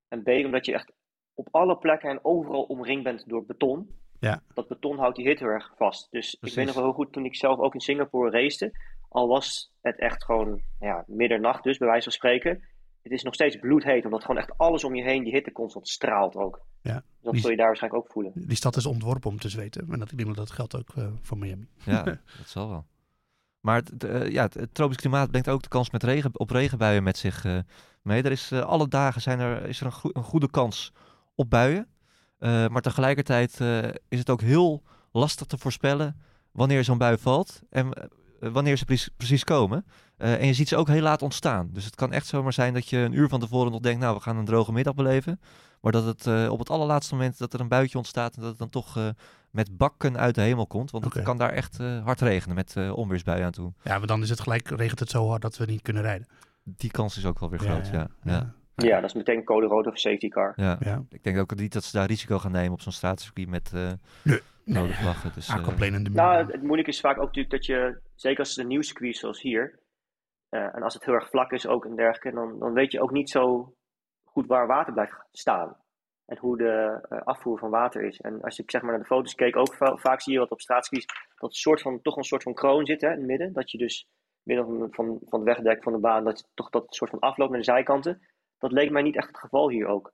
En 0.07 0.23
B, 0.23 0.27
omdat 0.27 0.65
je 0.65 0.73
echt 0.73 0.91
op 1.33 1.47
alle 1.51 1.77
plekken 1.77 2.09
en 2.09 2.19
overal 2.21 2.63
omringd 2.63 3.03
bent 3.03 3.29
door 3.29 3.45
beton. 3.45 3.89
Ja. 4.19 4.41
Dat 4.53 4.67
beton 4.67 4.97
houdt 4.97 5.15
die 5.15 5.27
hitte 5.27 5.43
heel 5.43 5.53
erg 5.53 5.73
vast. 5.77 6.11
Dus 6.11 6.37
ik 6.41 6.53
weet 6.53 6.65
nog 6.65 6.75
wel 6.75 6.83
heel 6.83 6.93
goed 6.93 7.13
toen 7.13 7.25
ik 7.25 7.35
zelf 7.35 7.59
ook 7.59 7.73
in 7.73 7.79
Singapore 7.79 8.31
racete. 8.31 8.71
Al 9.15 9.27
was 9.27 9.71
het 9.81 9.99
echt 9.99 10.23
gewoon 10.23 10.61
ja, 10.79 11.03
middernacht 11.07 11.63
dus, 11.63 11.77
bij 11.77 11.87
wijze 11.87 12.03
van 12.03 12.11
spreken. 12.11 12.63
Het 13.01 13.11
is 13.11 13.23
nog 13.23 13.33
steeds 13.33 13.55
bloedheet, 13.55 14.05
omdat 14.05 14.21
gewoon 14.21 14.37
echt 14.37 14.57
alles 14.57 14.83
om 14.83 14.95
je 14.95 15.03
heen 15.03 15.23
die 15.23 15.33
hitte 15.33 15.51
constant 15.51 15.87
straalt 15.87 16.35
ook. 16.35 16.65
Ja. 16.81 16.93
Dus 16.93 17.03
dat 17.21 17.31
Die- 17.33 17.41
zul 17.41 17.49
je 17.51 17.57
daar 17.57 17.65
waarschijnlijk 17.67 18.03
ook 18.03 18.11
voelen. 18.11 18.31
Die 18.35 18.55
stad 18.57 18.75
is 18.75 18.85
ontworpen 18.85 19.29
om 19.29 19.39
te 19.39 19.49
zweten. 19.49 19.87
En 19.91 19.99
dat, 19.99 20.11
ik 20.11 20.17
denk 20.17 20.27
dat 20.29 20.37
dat 20.37 20.51
geldt 20.51 20.75
ook 20.75 20.89
eh, 20.95 21.07
voor 21.21 21.37
Miami. 21.37 21.67
Ja, 21.85 22.03
dat 22.39 22.47
zal 22.47 22.69
wel. 22.69 22.85
Maar 23.59 23.75
het, 23.75 24.03
eh, 24.03 24.29
ja, 24.29 24.43
het, 24.43 24.53
het 24.53 24.73
tropisch 24.73 24.97
klimaat 24.97 25.29
brengt 25.29 25.49
ook 25.49 25.63
de 25.63 25.69
kans 25.69 25.89
met 25.89 26.03
regen, 26.03 26.39
op 26.39 26.49
regenbuien 26.49 27.03
met 27.03 27.17
zich 27.17 27.45
eh, 27.45 27.59
mee. 28.01 28.23
Er 28.23 28.31
is, 28.31 28.51
eh, 28.51 28.59
alle 28.61 28.87
dagen 28.87 29.21
zijn 29.21 29.39
er, 29.39 29.65
is 29.67 29.79
er 29.81 29.85
een, 29.85 30.09
een 30.13 30.23
goede 30.23 30.49
kans 30.49 30.93
op 31.35 31.49
buien. 31.49 31.87
Eh, 32.37 32.67
maar 32.67 32.81
tegelijkertijd 32.81 33.59
eh, 33.61 33.83
is 34.09 34.19
het 34.19 34.29
ook 34.29 34.41
heel 34.41 34.83
lastig 35.11 35.47
te 35.47 35.57
voorspellen 35.57 36.21
wanneer 36.51 36.83
zo'n 36.83 36.97
bui 36.97 37.17
valt 37.17 37.61
en 37.69 38.09
wanneer 38.39 38.77
ze 38.77 38.85
precies, 38.85 39.09
precies 39.17 39.43
komen. 39.43 39.85
Eh, 40.17 40.39
en 40.39 40.45
je 40.47 40.53
ziet 40.53 40.67
ze 40.67 40.75
ook 40.75 40.87
heel 40.87 41.01
laat 41.01 41.21
ontstaan. 41.21 41.69
Dus 41.73 41.85
het 41.85 41.95
kan 41.95 42.11
echt 42.11 42.27
zomaar 42.27 42.53
zijn 42.53 42.73
dat 42.73 42.89
je 42.89 42.97
een 42.97 43.13
uur 43.13 43.29
van 43.29 43.39
tevoren 43.39 43.71
nog 43.71 43.81
denkt, 43.81 43.99
nou 43.99 44.15
we 44.15 44.21
gaan 44.21 44.37
een 44.37 44.45
droge 44.45 44.71
middag 44.71 44.93
beleven. 44.93 45.39
Maar 45.81 45.91
dat 45.91 46.05
het 46.05 46.27
eh, 46.27 46.51
op 46.51 46.59
het 46.59 46.69
allerlaatste 46.69 47.13
moment 47.15 47.37
dat 47.37 47.53
er 47.53 47.59
een 47.59 47.67
buitje 47.67 47.97
ontstaat 47.97 48.35
en 48.35 48.41
dat 48.41 48.49
het 48.49 48.59
dan 48.59 48.69
toch 48.69 48.97
eh, 48.97 49.07
met 49.51 49.77
bakken 49.77 50.17
uit 50.17 50.35
de 50.35 50.41
hemel 50.41 50.67
komt. 50.67 50.91
Want 50.91 51.13
het 51.13 51.23
kan 51.23 51.37
daar 51.37 51.51
echt 51.51 51.79
eh, 51.79 52.03
hard 52.03 52.21
regenen 52.21 52.55
met 52.55 52.75
eh, 52.75 52.97
onweersbuien 52.97 53.45
aan 53.45 53.51
toe. 53.51 53.73
Ja, 53.83 53.97
maar 53.97 54.07
dan 54.07 54.21
is 54.21 54.29
het 54.29 54.39
gelijk, 54.39 54.69
regent 54.69 54.99
het 54.99 55.09
zo 55.09 55.27
hard 55.27 55.41
dat 55.41 55.57
we 55.57 55.65
niet 55.65 55.81
kunnen 55.81 56.03
rijden. 56.03 56.27
Die 56.63 56.91
kans 56.91 57.17
is 57.17 57.25
ook 57.25 57.39
wel 57.39 57.49
weer 57.49 57.59
groot, 57.59 57.87
ja. 57.87 57.93
ja, 57.93 58.07
ja. 58.23 58.53
Ja, 58.75 58.99
dat 58.99 59.09
is 59.09 59.15
meteen 59.15 59.43
code 59.43 59.67
rood 59.67 59.87
of 59.87 59.99
safety 59.99 60.27
car. 60.27 60.53
ja. 60.55 61.03
Ik 61.09 61.23
denk 61.23 61.37
ook 61.37 61.55
niet 61.55 61.73
dat 61.73 61.83
ze 61.83 61.97
daar 61.97 62.07
risico 62.07 62.39
gaan 62.39 62.51
nemen 62.51 62.71
op 62.71 62.81
zo'n 62.81 62.91
straatcircuit 62.91 63.47
met 63.47 63.71
eh 63.73 63.91
Nee. 64.21 64.41
Dus, 65.33 65.47
de 66.03 66.09
Nou, 66.09 66.51
het, 66.51 66.61
moeilijke 66.61 66.91
is 66.91 66.99
vaak 66.99 67.17
ook 67.17 67.25
natuurlijk 67.25 67.53
dat 67.53 67.65
je, 67.65 67.99
zeker 68.15 68.39
als 68.39 68.49
het 68.49 68.57
een 68.57 68.67
nieuw 68.67 68.81
circuit 68.81 69.17
zoals 69.17 69.41
hier, 69.41 69.79
eh, 70.49 70.75
en 70.75 70.83
als 70.83 70.93
het 70.93 71.05
heel 71.05 71.13
erg 71.13 71.29
vlak 71.29 71.51
is 71.51 71.67
ook 71.67 71.85
en 71.85 71.95
dergelijke, 71.95 72.31
dan, 72.31 72.59
dan 72.59 72.73
weet 72.73 72.91
je 72.91 73.01
ook 73.01 73.11
niet 73.11 73.29
zo 73.29 73.73
goed 74.23 74.47
waar 74.47 74.67
water 74.67 74.93
blijft 74.93 75.13
staan. 75.31 75.77
En 76.25 76.37
hoe 76.37 76.57
de 76.57 76.99
eh, 77.09 77.21
afvoer 77.21 77.59
van 77.59 77.69
water 77.69 78.03
is. 78.03 78.21
En 78.21 78.41
als 78.41 78.59
ik 78.59 78.71
zeg 78.71 78.81
maar 78.81 78.91
naar 78.91 78.99
de 78.99 79.05
foto's 79.05 79.35
keek, 79.35 79.55
ook 79.55 79.73
va- 79.73 79.97
vaak 79.97 80.21
zie 80.21 80.33
je 80.33 80.39
wat 80.39 80.51
op 80.51 80.61
straatskis, 80.61 81.05
dat 81.35 81.49
een 81.49 81.55
soort 81.55 81.81
van, 81.81 82.01
toch 82.01 82.17
een 82.17 82.23
soort 82.23 82.43
van 82.43 82.53
kroon 82.53 82.85
zit 82.85 83.01
hè, 83.01 83.11
in 83.11 83.17
het 83.17 83.25
midden. 83.25 83.53
Dat 83.53 83.71
je 83.71 83.77
dus 83.77 84.07
midden 84.43 84.65
van, 84.65 84.87
van, 84.91 85.19
van 85.25 85.39
het 85.39 85.47
wegdek 85.47 85.83
van 85.83 85.93
de 85.93 85.99
baan, 85.99 86.23
dat 86.23 86.39
je 86.39 86.45
toch 86.53 86.69
dat 86.69 86.95
soort 86.95 87.09
van 87.09 87.19
afloopt 87.19 87.49
naar 87.49 87.59
de 87.59 87.65
zijkanten. 87.65 88.21
Dat 88.57 88.71
leek 88.71 88.91
mij 88.91 89.01
niet 89.01 89.15
echt 89.15 89.27
het 89.27 89.37
geval 89.37 89.69
hier 89.69 89.87
ook. 89.87 90.13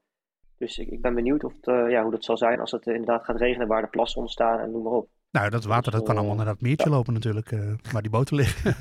Dus 0.61 0.77
ik, 0.77 0.87
ik 0.87 1.01
ben 1.01 1.13
benieuwd 1.15 1.43
of 1.43 1.53
het, 1.55 1.67
eh, 1.67 1.89
ja, 1.89 2.01
hoe 2.01 2.11
dat 2.11 2.23
zal 2.23 2.37
zijn 2.37 2.59
als 2.59 2.71
het 2.71 2.87
eh, 2.87 2.93
inderdaad 2.93 3.23
gaat 3.25 3.37
regenen, 3.39 3.67
waar 3.67 3.81
de 3.81 3.87
plassen 3.87 4.21
ontstaan 4.21 4.59
en 4.59 4.71
noem 4.71 4.83
maar 4.83 4.91
op. 4.93 5.09
Nou, 5.31 5.49
dat 5.49 5.63
water 5.63 5.91
dat 5.91 6.03
kan 6.03 6.17
allemaal 6.17 6.35
naar 6.35 6.45
dat 6.45 6.61
meertje 6.61 6.89
lopen 6.89 7.13
natuurlijk, 7.13 7.51
eh, 7.51 7.59
waar 7.91 8.01
die 8.01 8.11
boten 8.11 8.35
liggen. 8.35 8.75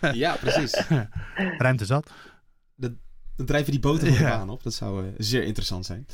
Ja, 0.12 0.36
precies. 0.36 0.84
Ruimte 1.58 1.84
zat. 1.84 2.10
Dan 2.76 2.98
drijven 3.36 3.70
die 3.70 3.80
boten 3.80 4.04
de 4.06 4.12
Ja. 4.12 4.38
baan 4.38 4.50
op. 4.50 4.62
Dat 4.62 4.74
zou 4.74 5.04
eh, 5.06 5.12
zeer 5.16 5.42
interessant 5.42 5.86
zijn. 5.86 6.06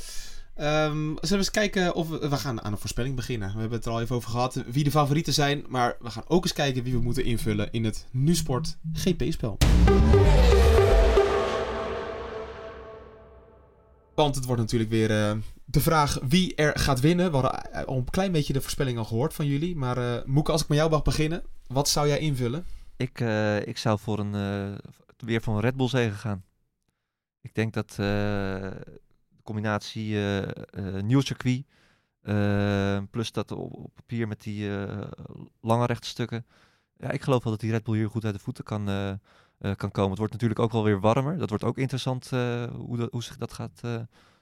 Ehm, 0.54 0.94
zullen 1.04 1.18
we 1.28 1.36
eens 1.36 1.50
kijken 1.50 1.94
of 1.94 2.08
we, 2.08 2.28
we 2.28 2.36
gaan 2.36 2.62
aan 2.62 2.72
een 2.72 2.78
voorspelling 2.78 3.16
beginnen. 3.16 3.52
We 3.52 3.58
hebben 3.60 3.76
het 3.78 3.86
er 3.86 3.92
al 3.92 4.00
even 4.00 4.16
over 4.16 4.30
gehad 4.30 4.64
wie 4.66 4.84
de 4.84 4.90
favorieten 4.90 5.32
zijn. 5.32 5.64
Maar 5.68 5.96
we 6.00 6.10
gaan 6.10 6.24
ook 6.28 6.42
eens 6.42 6.52
kijken 6.52 6.82
wie 6.82 6.92
we 6.92 7.00
moeten 7.02 7.24
invullen 7.24 7.68
in 7.72 7.84
het 7.84 8.06
NuSport 8.12 8.78
GP-spel. 8.92 9.56
Want 14.16 14.34
het 14.34 14.44
wordt 14.44 14.60
natuurlijk 14.60 14.90
weer 14.90 15.10
eh, 15.10 15.36
de 15.64 15.80
vraag 15.80 16.18
wie 16.28 16.54
er 16.54 16.78
gaat 16.78 17.00
winnen. 17.00 17.30
We 17.30 17.36
hadden 17.36 17.72
eh, 17.72 17.84
al 17.84 17.96
een 17.96 18.10
klein 18.10 18.32
beetje 18.32 18.52
de 18.52 18.60
voorspelling 18.60 18.98
al 18.98 19.04
gehoord 19.04 19.34
van 19.34 19.46
jullie. 19.46 19.76
Maar 19.76 19.98
eh 19.98 20.24
Moeke, 20.24 20.52
als 20.52 20.62
ik 20.62 20.68
met 20.68 20.78
jou 20.78 20.90
mag 20.90 21.02
beginnen. 21.02 21.42
Wat 21.66 21.88
zou 21.88 22.08
jij 22.08 22.18
invullen? 22.18 22.66
ik, 22.96 23.20
ik 23.64 23.78
zou 23.78 23.98
voor 23.98 24.18
een, 24.18 24.32
weer 25.16 25.40
voor 25.40 25.54
een 25.54 25.60
Red 25.60 25.76
Bull 25.76 25.88
zegen 25.88 26.16
gaan. 26.16 26.44
Ik 27.40 27.54
denk 27.54 27.72
dat 27.72 27.90
de 27.90 28.98
combinatie 29.42 30.18
nieuw 31.02 31.20
circuit, 31.20 31.64
plus 33.10 33.32
dat 33.32 33.52
op, 33.52 33.90
papier 33.94 34.28
met 34.28 34.42
die 34.42 34.70
lange 35.60 35.86
rechte 35.86 36.08
stukken. 36.08 36.46
Ja, 36.96 37.10
ik 37.10 37.22
geloof 37.22 37.42
wel 37.42 37.52
dat 37.52 37.60
die 37.60 37.70
Red 37.70 37.84
Bull 37.84 37.96
hier 37.96 38.10
goed 38.10 38.24
uit 38.24 38.34
de 38.34 38.40
voeten 38.40 38.64
kan, 38.64 38.88
kan 39.60 39.90
komen. 39.90 40.10
Het 40.10 40.18
wordt 40.18 40.32
natuurlijk 40.32 40.60
ook 40.60 40.72
wel 40.72 40.84
weer 40.84 41.00
warmer. 41.00 41.38
Dat 41.38 41.48
wordt 41.48 41.64
ook 41.64 41.78
interessant 41.78 42.32
eh, 42.32 42.64
hoe, 42.64 42.96
dat- 42.96 43.12
hoe 43.12 43.22
zich 43.22 43.36
dat 43.36 43.52
gaat 43.52 43.80
eh, 43.82 44.00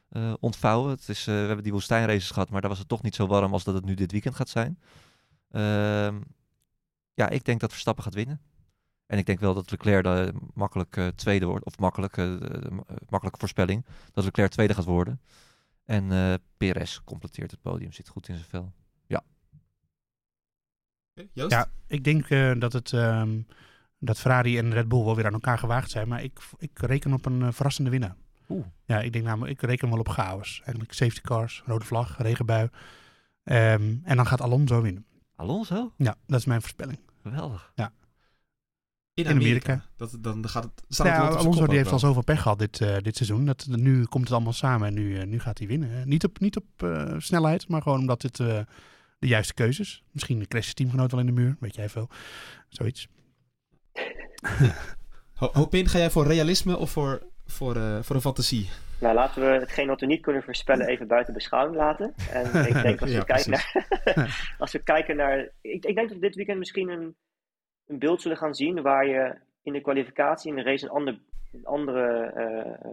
eh, 0.08 0.34
ontvouwen. 0.40 0.90
Het 0.90 1.08
is, 1.08 1.26
eh, 1.26 1.34
we 1.34 1.40
hebben 1.40 1.62
die 1.62 1.72
woestijnraces 1.72 2.30
gehad, 2.30 2.50
maar 2.50 2.60
daar 2.60 2.70
was 2.70 2.78
het 2.78 2.88
toch 2.88 3.02
niet 3.02 3.14
zo 3.14 3.26
warm 3.26 3.52
als 3.52 3.64
dat 3.64 3.74
het 3.74 3.84
nu 3.84 3.94
dit 3.94 4.12
weekend 4.12 4.34
gaat 4.34 4.48
zijn. 4.48 4.78
Ehm, 5.50 6.20
ja, 7.14 7.28
ik 7.28 7.44
denk 7.44 7.60
dat 7.60 7.70
Verstappen 7.70 8.04
gaat 8.04 8.14
winnen. 8.14 8.40
En 9.06 9.18
ik 9.18 9.26
denk 9.26 9.40
wel 9.40 9.54
dat 9.54 9.70
Leclerc 9.70 10.02
de 10.04 10.32
makkelijk 10.54 10.96
eh, 10.96 11.06
tweede 11.06 11.46
wordt. 11.46 11.64
Of 11.64 11.78
makkelijk, 11.78 12.16
eh, 12.16 12.32
eh, 12.34 12.70
makkelijke 13.08 13.38
voorspelling. 13.38 13.84
Dat 14.12 14.24
Leclerc 14.24 14.50
tweede 14.50 14.74
gaat 14.74 14.84
worden. 14.84 15.20
En 15.84 16.12
eh 16.12 16.34
Perez 16.56 17.00
completeert 17.04 17.50
het 17.50 17.60
podium. 17.60 17.92
Zit 17.92 18.08
goed 18.08 18.28
in 18.28 18.34
zijn 18.34 18.48
vel. 18.48 18.72
Joost? 21.32 21.50
Ja, 21.50 21.70
ik 21.86 22.04
denk 22.04 22.30
eh, 22.30 22.52
dat, 22.58 22.72
het, 22.72 22.92
ehm, 22.92 23.40
dat 24.04 24.18
Ferrari 24.18 24.58
en 24.58 24.72
Red 24.72 24.88
Bull 24.88 25.04
wel 25.04 25.16
weer 25.16 25.26
aan 25.26 25.32
elkaar 25.32 25.58
gewaagd 25.58 25.90
zijn. 25.90 26.08
Maar 26.08 26.22
ik, 26.22 26.38
ik 26.58 26.78
reken 26.78 27.12
op 27.12 27.26
een 27.26 27.42
eh, 27.42 27.48
verrassende 27.52 27.90
winnaar. 27.90 28.16
Oeh. 28.48 28.66
Ja, 28.84 29.00
ik 29.00 29.12
denk 29.12 29.24
namelijk, 29.24 29.62
ik 29.62 29.68
reken 29.68 29.90
wel 29.90 29.98
op 29.98 30.08
chaos. 30.08 30.60
Eigenlijk 30.64 30.92
safety 30.92 31.20
cars, 31.20 31.62
rode 31.66 31.84
vlag, 31.84 32.18
regenbui. 32.18 32.68
Ehm, 33.44 33.94
en 34.02 34.16
dan 34.16 34.26
gaat 34.26 34.40
Alonso 34.40 34.82
winnen. 34.82 35.06
Alonso? 35.36 35.92
Ja, 35.96 36.16
dat 36.26 36.38
is 36.38 36.44
mijn 36.44 36.60
voorspelling. 36.60 36.98
Geweldig. 37.22 37.72
in 37.74 37.90
in 39.24 39.26
Amerika. 39.26 39.72
Amerika. 39.72 39.88
Dat, 39.96 40.16
dan 40.20 40.48
gaat 40.48 40.64
het, 40.64 40.82
staat 40.88 41.06
Ja, 41.06 41.28
het 41.28 41.36
Alonso 41.36 41.66
die 41.66 41.76
heeft 41.76 41.92
al 41.92 41.98
zoveel 41.98 42.22
pech 42.22 42.42
gehad 42.42 42.58
dit, 42.58 42.80
eh, 42.80 42.96
dit 42.98 43.16
seizoen. 43.16 43.44
Dat, 43.44 43.66
nu 43.70 44.04
komt 44.04 44.24
het 44.24 44.32
allemaal 44.32 44.52
samen 44.52 44.88
en 44.88 44.94
nu, 44.94 45.18
eh, 45.18 45.26
nu 45.26 45.40
gaat 45.40 45.58
hij 45.58 45.66
winnen. 45.66 46.08
Niet 46.08 46.24
op, 46.24 46.40
niet 46.40 46.56
op 46.56 46.82
eh, 46.82 47.14
snelheid, 47.18 47.68
maar 47.68 47.82
gewoon 47.82 47.98
omdat 47.98 48.20
dit 48.20 48.40
eh, 48.40 48.60
de 49.18 49.26
juiste 49.26 49.54
keuze 49.54 49.80
is. 49.80 50.02
Misschien 50.10 50.48
crasht 50.48 50.76
teamgenoot 50.76 51.10
wel 51.10 51.20
in 51.20 51.26
de 51.26 51.32
muur, 51.32 51.56
weet 51.60 51.74
jij 51.74 51.88
veel. 51.88 52.08
Zoiets. 52.68 53.08
Ho- 55.40 55.50
Hopin, 55.52 55.86
ga 55.86 55.98
jij 55.98 56.10
voor 56.10 56.26
realisme 56.26 56.76
of 56.78 56.90
voor, 56.90 57.22
voor, 57.46 57.76
eh, 57.76 57.98
voor 58.02 58.14
een 58.16 58.22
fantasie? 58.22 58.68
Nou, 59.00 59.14
laten 59.14 59.42
we 59.42 59.48
hetgeen 59.58 59.86
wat 59.86 60.00
we 60.00 60.06
niet 60.06 60.22
kunnen 60.22 60.42
voorspellen 60.42 60.86
even 60.86 61.06
buiten 61.06 61.34
beschouwing 61.34 61.76
laten. 61.76 62.14
En 62.32 62.66
ik 62.66 62.82
denk 62.82 63.00
als 63.02 63.10
we, 63.10 63.16
Ja, 63.16 63.22
kijken, 63.24 63.50
naar, 63.50 64.54
als 64.58 64.72
we 64.72 64.78
kijken 64.82 65.16
naar... 65.16 65.38
Ik, 65.60 65.84
ik 65.84 65.94
denk 65.94 66.08
dat 66.08 66.18
we 66.18 66.18
dit 66.26 66.34
weekend 66.34 66.58
misschien 66.58 66.88
een, 66.88 67.16
een 67.86 67.98
beeld 67.98 68.22
zullen 68.22 68.36
gaan 68.36 68.54
zien 68.54 68.82
waar 68.82 69.06
je 69.06 69.34
in 69.62 69.72
de 69.72 69.80
kwalificatie, 69.80 70.50
in 70.50 70.56
de 70.56 70.62
race, 70.62 70.84
een, 70.84 70.90
ander, 70.90 71.18
een, 71.52 71.66
andere, 71.66 72.22
eh, 72.24 72.90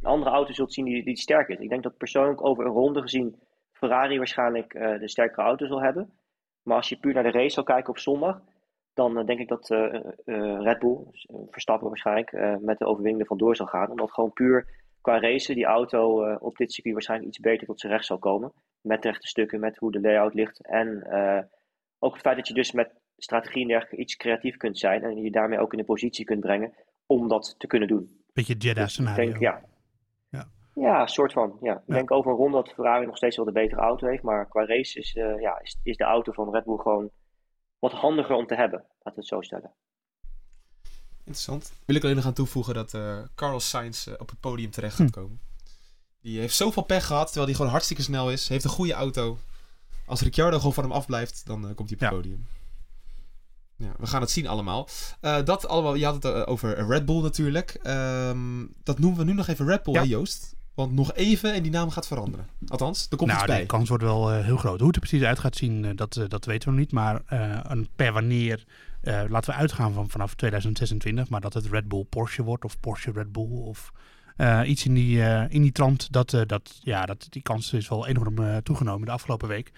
een 0.00 0.06
andere 0.08 0.30
auto 0.30 0.52
zult 0.52 0.72
zien 0.72 0.84
die, 0.84 1.04
die 1.04 1.16
sterk 1.16 1.48
is. 1.48 1.58
Ik 1.58 1.68
denk 1.68 1.82
dat 1.82 1.96
persoonlijk 1.96 2.44
over 2.44 2.64
een 2.66 2.72
ronde 2.72 3.00
gezien 3.00 3.36
Ferrari 3.72 4.16
waarschijnlijk 4.18 4.74
eh, 4.74 4.98
de 4.98 5.08
sterkere 5.08 5.42
auto 5.42 5.66
zal 5.66 5.82
hebben. 5.82 6.10
Maar 6.62 6.76
als 6.76 6.88
je 6.88 6.96
puur 6.96 7.14
naar 7.14 7.22
de 7.22 7.30
race 7.30 7.54
zal 7.54 7.64
kijken 7.64 7.88
op 7.90 7.98
zondag, 7.98 8.40
dan 8.94 9.18
eh, 9.18 9.26
denk 9.26 9.40
ik 9.40 9.48
dat 9.48 9.70
eh, 9.70 9.94
eh, 9.94 10.60
Red 10.60 10.78
Bull, 10.78 10.98
Verstappen 11.50 11.88
waarschijnlijk, 11.88 12.60
met 12.60 12.78
de 12.78 12.86
overwinning 12.86 13.20
er 13.20 13.28
vandoor 13.28 13.56
zal 13.56 13.66
gaan. 13.66 13.90
Omdat 13.90 14.12
gewoon 14.12 14.32
puur 14.32 14.80
qua 15.00 15.20
racen 15.20 15.54
die 15.54 15.64
auto 15.64 16.34
op 16.34 16.56
dit 16.56 16.72
circuit 16.72 16.94
waarschijnlijk 16.94 17.30
iets 17.30 17.40
beter 17.40 17.66
tot 17.66 17.80
zijn 17.80 17.92
recht 17.92 18.04
zal 18.04 18.18
komen. 18.18 18.52
Met 18.80 19.02
de 19.02 19.08
rechte 19.08 19.26
stukken, 19.26 19.60
met 19.60 19.76
hoe 19.76 19.92
de 19.92 20.00
layout 20.00 20.34
ligt. 20.34 20.66
En 20.66 21.06
ook 21.98 22.12
het 22.12 22.22
feit 22.22 22.36
dat 22.36 22.48
je 22.48 22.54
dus 22.54 22.72
met 22.72 22.90
strategie 23.16 23.62
en 23.62 23.68
dergelijke 23.68 24.02
iets 24.02 24.16
creatief 24.16 24.56
kunt 24.56 24.78
zijn. 24.78 25.02
En 25.02 25.16
je 25.16 25.30
daarmee 25.30 25.58
ook 25.58 25.72
in 25.72 25.78
de 25.78 25.84
positie 25.84 26.24
kunt 26.24 26.40
brengen 26.40 26.74
om 27.06 27.28
dat 27.28 27.54
te 27.58 27.66
kunnen 27.66 27.88
doen. 27.88 28.20
Beetje 28.32 28.54
Jeddah 28.54 28.84
Dus 28.84 28.96
denk, 28.96 29.38
ja. 29.38 29.60
Ja. 30.28 30.48
Ja, 30.74 31.06
soort 31.06 31.32
van. 31.32 31.58
Ja. 31.60 31.72
Ik 31.72 31.82
Ja. 31.86 31.94
denk 31.94 32.10
over 32.10 32.30
een 32.30 32.36
ronde 32.36 32.56
dat 32.56 32.72
Ferrari 32.72 33.06
nog 33.06 33.16
steeds 33.16 33.36
wel 33.36 33.44
de 33.44 33.52
betere 33.52 33.80
auto 33.80 34.06
heeft. 34.06 34.22
Maar 34.22 34.48
qua 34.48 34.66
race 34.66 34.98
is, 34.98 35.12
ja, 35.40 35.60
is, 35.60 35.80
is 35.82 35.96
de 35.96 36.04
auto 36.04 36.32
van 36.32 36.52
Red 36.52 36.64
Bull 36.64 36.76
gewoon 36.78 37.10
wat 37.82 37.92
handiger 37.92 38.34
om 38.36 38.46
te 38.46 38.54
hebben. 38.54 38.78
Laten 38.78 39.02
we 39.02 39.10
het 39.20 39.26
zo 39.26 39.40
stellen. 39.40 39.70
Interessant. 41.18 41.72
Wil 41.84 41.96
ik 41.96 42.02
alleen 42.02 42.16
nog 42.16 42.26
aan 42.26 42.32
toevoegen 42.32 42.74
dat 42.74 42.94
eh, 42.94 43.18
Carlos 43.34 43.68
Sainz 43.68 44.06
eh, 44.06 44.14
op 44.18 44.28
het 44.28 44.40
podium 44.40 44.70
terecht 44.70 44.96
gaat 44.96 45.06
Hm. 45.14 45.20
komen. 45.20 45.40
Die 46.20 46.38
heeft 46.40 46.54
zoveel 46.56 46.82
pech 46.82 47.06
gehad, 47.06 47.24
terwijl 47.26 47.46
hij 47.46 47.54
gewoon 47.54 47.70
hartstikke 47.70 48.02
snel 48.02 48.30
is. 48.30 48.48
Heeft 48.48 48.64
een 48.64 48.70
goede 48.70 48.92
auto. 48.92 49.38
Als 50.06 50.20
Ricciardo 50.20 50.56
gewoon 50.56 50.72
van 50.72 50.82
hem 50.84 50.92
afblijft, 50.92 51.46
dan 51.46 51.68
eh, 51.68 51.74
komt 51.74 51.88
hij 51.90 51.98
op 51.98 52.00
het 52.04 52.10
Ja. 52.10 52.16
podium. 52.16 52.46
Ja, 53.76 53.92
we 53.98 54.06
gaan 54.06 54.20
het 54.20 54.30
zien 54.30 54.46
allemaal. 54.46 54.88
Eh, 55.20 55.44
dat 55.44 55.66
allemaal, 55.66 55.94
je 55.94 56.04
had 56.04 56.22
het 56.22 56.46
over 56.46 56.86
Red 56.86 57.04
Bull 57.04 57.22
natuurlijk. 57.22 57.70
Ehm, 57.82 58.66
dat 58.82 58.98
noemen 58.98 59.18
we 59.18 59.24
nu 59.24 59.32
nog 59.32 59.48
even 59.48 59.66
Red 59.66 59.82
Bull, 59.82 59.94
Ja. 59.94 60.00
hè 60.00 60.06
Joost? 60.06 60.54
Want 60.74 60.92
nog 60.92 61.14
even 61.14 61.52
en 61.52 61.62
die 61.62 61.72
naam 61.72 61.90
gaat 61.90 62.06
veranderen. 62.06 62.46
Althans, 62.68 63.06
er 63.10 63.16
komt 63.16 63.30
nou, 63.30 63.42
iets 63.42 63.52
bij. 63.52 63.60
de 63.60 63.66
kans 63.66 63.88
wordt 63.88 64.04
wel 64.04 64.32
eh, 64.32 64.44
heel 64.44 64.56
groot. 64.56 64.78
Hoe 64.78 64.86
het 64.86 64.96
er 64.96 65.08
precies 65.08 65.26
uit 65.26 65.38
gaat 65.38 65.56
zien, 65.56 65.84
eh, 65.84 65.90
dat, 65.94 66.16
eh, 66.16 66.24
dat 66.28 66.44
weten 66.44 66.68
we 66.68 66.74
nog 66.74 66.80
niet. 66.80 66.92
Maar 66.92 67.20
een 67.62 67.88
per 67.96 68.12
wanneer, 68.12 68.64
laten 69.02 69.50
we 69.50 69.60
uitgaan 69.60 69.92
van 69.92 70.08
vanaf 70.08 70.34
2026. 70.34 71.28
Maar 71.28 71.40
dat 71.40 71.54
het 71.54 71.66
Red 71.66 71.88
Bull 71.88 72.04
Porsche 72.04 72.42
wordt 72.42 72.64
of 72.64 72.80
Porsche 72.80 73.12
Red 73.12 73.32
Bull 73.32 73.50
of 73.50 73.92
iets 74.64 74.84
in 74.84 74.94
die, 74.94 75.18
in 75.48 75.62
die 75.62 75.72
trant. 75.72 76.12
Dat, 76.12 76.30
dat, 76.46 76.80
ja, 76.82 77.06
dat, 77.06 77.26
die 77.30 77.42
kans 77.42 77.72
is 77.72 77.88
wel 77.88 78.06
enorm 78.06 78.62
toegenomen 78.62 79.06
de 79.06 79.12
afgelopen 79.12 79.48
week. 79.48 79.72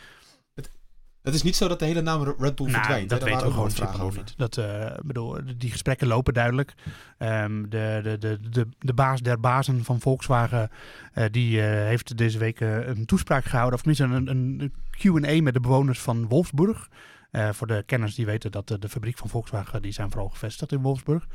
Het 1.24 1.34
is 1.34 1.42
niet 1.42 1.56
zo 1.56 1.68
dat 1.68 1.78
de 1.78 1.84
hele 1.84 2.00
naam 2.00 2.22
Red 2.22 2.54
Bull 2.54 2.66
Nou, 2.66 2.70
verdwijnt. 2.78 3.08
dat 3.08 3.18
hè? 3.20 3.24
Daar 3.26 3.34
weten 3.34 3.48
we 3.48 3.54
waren 3.54 3.70
gewoon 3.72 3.88
ook 3.88 3.94
gewoon 3.94 4.14
niet. 4.16 4.34
Dat, 4.36 4.56
eh, 4.56 4.90
bedoel, 5.04 5.38
die 5.56 5.70
gesprekken 5.70 6.06
lopen 6.06 6.34
duidelijk. 6.34 6.74
Ehm, 7.18 7.62
de, 7.68 8.00
de, 8.02 8.18
de, 8.18 8.38
de, 8.50 8.66
de 8.78 8.94
baas 8.94 9.20
der 9.20 9.40
bazen 9.40 9.84
van 9.84 10.00
Volkswagen, 10.00 10.70
eh, 11.12 11.24
die 11.30 11.60
eh, 11.60 11.66
heeft 11.66 12.16
deze 12.16 12.38
week 12.38 12.60
eh, 12.60 12.86
een 12.86 13.06
toespraak 13.06 13.44
gehouden. 13.44 13.74
Of 13.74 13.82
tenminste 13.84 14.30
een, 14.32 14.60
een 14.60 14.72
Q&A 14.90 15.42
met 15.42 15.54
de 15.54 15.60
bewoners 15.60 16.00
van 16.00 16.28
Wolfsburg. 16.28 16.88
Eh, 17.30 17.48
voor 17.52 17.66
de 17.66 17.82
kenners 17.86 18.14
die 18.14 18.26
weten 18.26 18.50
dat 18.52 18.68
de, 18.68 18.88
fabriek 18.88 19.18
van 19.18 19.28
Volkswagen, 19.28 19.82
die 19.82 19.92
zijn 19.92 20.10
vooral 20.10 20.28
gevestigd 20.28 20.72
in 20.72 20.82
Wolfsburg. 20.82 21.26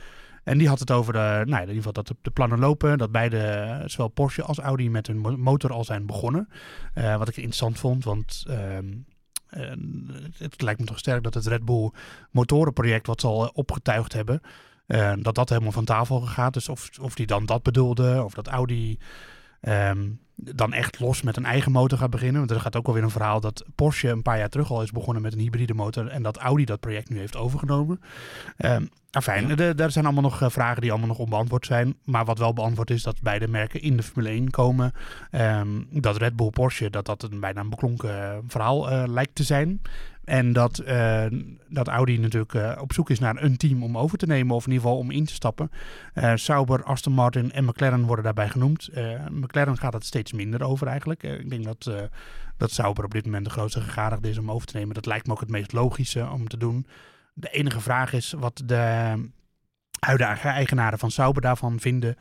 En 0.44 0.58
die 0.58 0.68
had 0.68 0.80
het 0.80 0.92
over, 0.92 1.14
de, 1.14 1.20
nou, 1.20 1.46
in 1.54 1.60
ieder 1.60 1.76
geval 1.76 1.94
dat 1.94 2.14
de, 2.22 2.32
plannen 2.32 2.60
lopen. 2.60 2.98
Dat 2.98 3.12
beide, 3.12 3.38
eh, 3.40 3.84
zowel 3.86 4.08
Porsche 4.08 4.44
als 4.44 4.60
Audi, 4.60 4.90
met 4.90 5.08
hun 5.08 5.18
mo- 5.18 5.38
motor 5.38 5.72
al 5.74 5.84
zijn 5.84 6.06
begonnen. 6.06 6.50
Eh, 6.94 7.18
wat 7.18 7.28
ik 7.28 7.36
interessant 7.36 7.80
vond, 7.80 8.04
want 8.04 8.46
eh, 9.50 9.72
het 10.38 10.62
lijkt 10.62 10.80
me 10.80 10.86
toch 10.86 11.00
sterk 11.00 11.24
dat 11.24 11.34
het 11.34 11.46
Red 11.46 11.66
Bull 11.66 11.92
motorenproject 12.32 13.08
wat 13.08 13.22
ze 13.22 13.28
al 13.28 13.44
eh, 13.44 13.50
opgetuigd 13.54 14.14
hebben, 14.14 14.42
eh, 14.86 15.14
dat 15.20 15.36
dat 15.36 15.50
helemaal 15.50 15.72
van 15.72 15.86
tafel 15.86 16.22
gaat. 16.22 16.54
Dus 16.54 16.70
of, 16.70 16.90
of 17.02 17.16
die 17.16 17.26
dan 17.26 17.46
dat 17.46 17.64
bedoelde, 17.64 18.24
of 18.24 18.34
dat 18.34 18.48
Audi 18.48 19.00
ehm, 19.62 20.10
dan 20.36 20.74
echt 20.74 21.00
los 21.00 21.22
met 21.22 21.38
een 21.38 21.46
eigen 21.46 21.72
motor 21.72 21.98
gaat 21.98 22.10
beginnen. 22.10 22.38
Want 22.38 22.52
er 22.52 22.60
gaat 22.60 22.76
ook 22.76 22.88
alweer 22.88 23.04
een 23.04 23.10
verhaal 23.10 23.40
dat 23.40 23.66
Porsche 23.76 24.10
een 24.10 24.22
paar 24.22 24.38
jaar 24.38 24.50
terug 24.50 24.72
al 24.72 24.82
is 24.82 24.92
begonnen 24.92 25.22
met 25.22 25.34
een 25.34 25.40
hybride 25.40 25.74
motor 25.74 26.08
en 26.08 26.24
dat 26.24 26.38
Audi 26.38 26.66
dat 26.66 26.80
project 26.80 27.10
nu 27.10 27.18
heeft 27.18 27.36
overgenomen. 27.36 28.02
Ehm 28.58 28.86
Afijn, 29.12 29.60
er 29.60 29.76
daar 29.76 29.92
zijn 29.92 30.06
allemaal 30.06 30.24
nog 30.24 30.42
eh, 30.42 30.50
vragen 30.50 30.82
die 30.82 30.90
allemaal 30.90 31.08
nog 31.08 31.18
onbeantwoord 31.18 31.66
zijn. 31.66 31.96
Maar 32.04 32.26
wat 32.26 32.38
wel 32.38 32.54
beantwoord 32.54 32.90
is 32.90 33.04
dat 33.04 33.22
beide 33.22 33.48
merken 33.48 33.82
in 33.82 33.98
de 33.98 34.04
Formule 34.04 34.30
1 34.30 34.50
komen. 34.50 34.92
Ehm, 35.32 35.68
dat 35.90 36.18
Red 36.18 36.36
Bull 36.36 36.50
Porsche, 36.50 36.90
dat 36.90 37.06
dat 37.06 37.24
een 37.24 37.40
bijna 37.40 37.62
een 37.62 37.70
beklonken 37.70 38.32
eh, 38.32 38.38
verhaal 38.48 38.90
eh, 38.90 39.04
lijkt 39.08 39.36
te 39.36 39.44
zijn. 39.44 39.82
En 40.30 40.54
dat, 40.54 40.78
eh, 40.80 41.26
dat 41.70 41.88
Audi 41.88 42.18
natuurlijk 42.18 42.54
eh, 42.54 42.82
op 42.82 42.94
zoek 42.94 43.10
is 43.10 43.20
naar 43.20 43.44
een 43.44 43.58
team 43.58 43.84
om 43.84 43.98
over 43.98 44.18
te 44.18 44.26
nemen. 44.26 44.56
Of 44.56 44.66
in 44.66 44.72
ieder 44.72 44.86
geval 44.86 45.00
om 45.00 45.12
in 45.12 45.26
te 45.26 45.34
stappen. 45.34 45.72
Eh, 46.14 46.32
Sauber, 46.36 46.84
Aston 46.84 47.14
Martin 47.14 47.52
en 47.52 47.66
McLaren 47.66 48.06
worden 48.06 48.24
daarbij 48.24 48.50
genoemd. 48.50 48.90
McLaren 49.32 49.78
gaat 49.78 49.94
het 49.94 50.06
steeds 50.06 50.34
minder 50.34 50.64
over 50.64 50.88
eigenlijk. 50.88 51.24
Ik 51.24 51.50
denk 51.50 51.64
dat, 51.64 52.10
dat 52.58 52.72
Sauber 52.72 53.04
op 53.04 53.12
dit 53.12 53.26
moment 53.26 53.46
de 53.46 53.52
grootste 53.52 53.82
gegadigde 53.82 54.30
is 54.30 54.38
om 54.38 54.52
over 54.52 54.68
te 54.68 54.78
nemen. 54.78 54.94
Dat 54.94 55.06
lijkt 55.06 55.28
me 55.28 55.34
ook 55.34 55.40
het 55.40 55.50
meest 55.50 55.74
logische 55.74 56.30
om 56.30 56.48
te 56.48 56.58
doen. 56.58 56.86
De 57.34 57.50
enige 57.50 57.82
vraag 57.82 58.14
is 58.14 58.34
wat 58.38 58.62
de 58.66 59.14
huidige 60.00 60.48
eigenaren 60.48 61.00
van 61.00 61.12
Sauber 61.12 61.42
daarvan 61.42 61.80
vinden. 61.80 62.16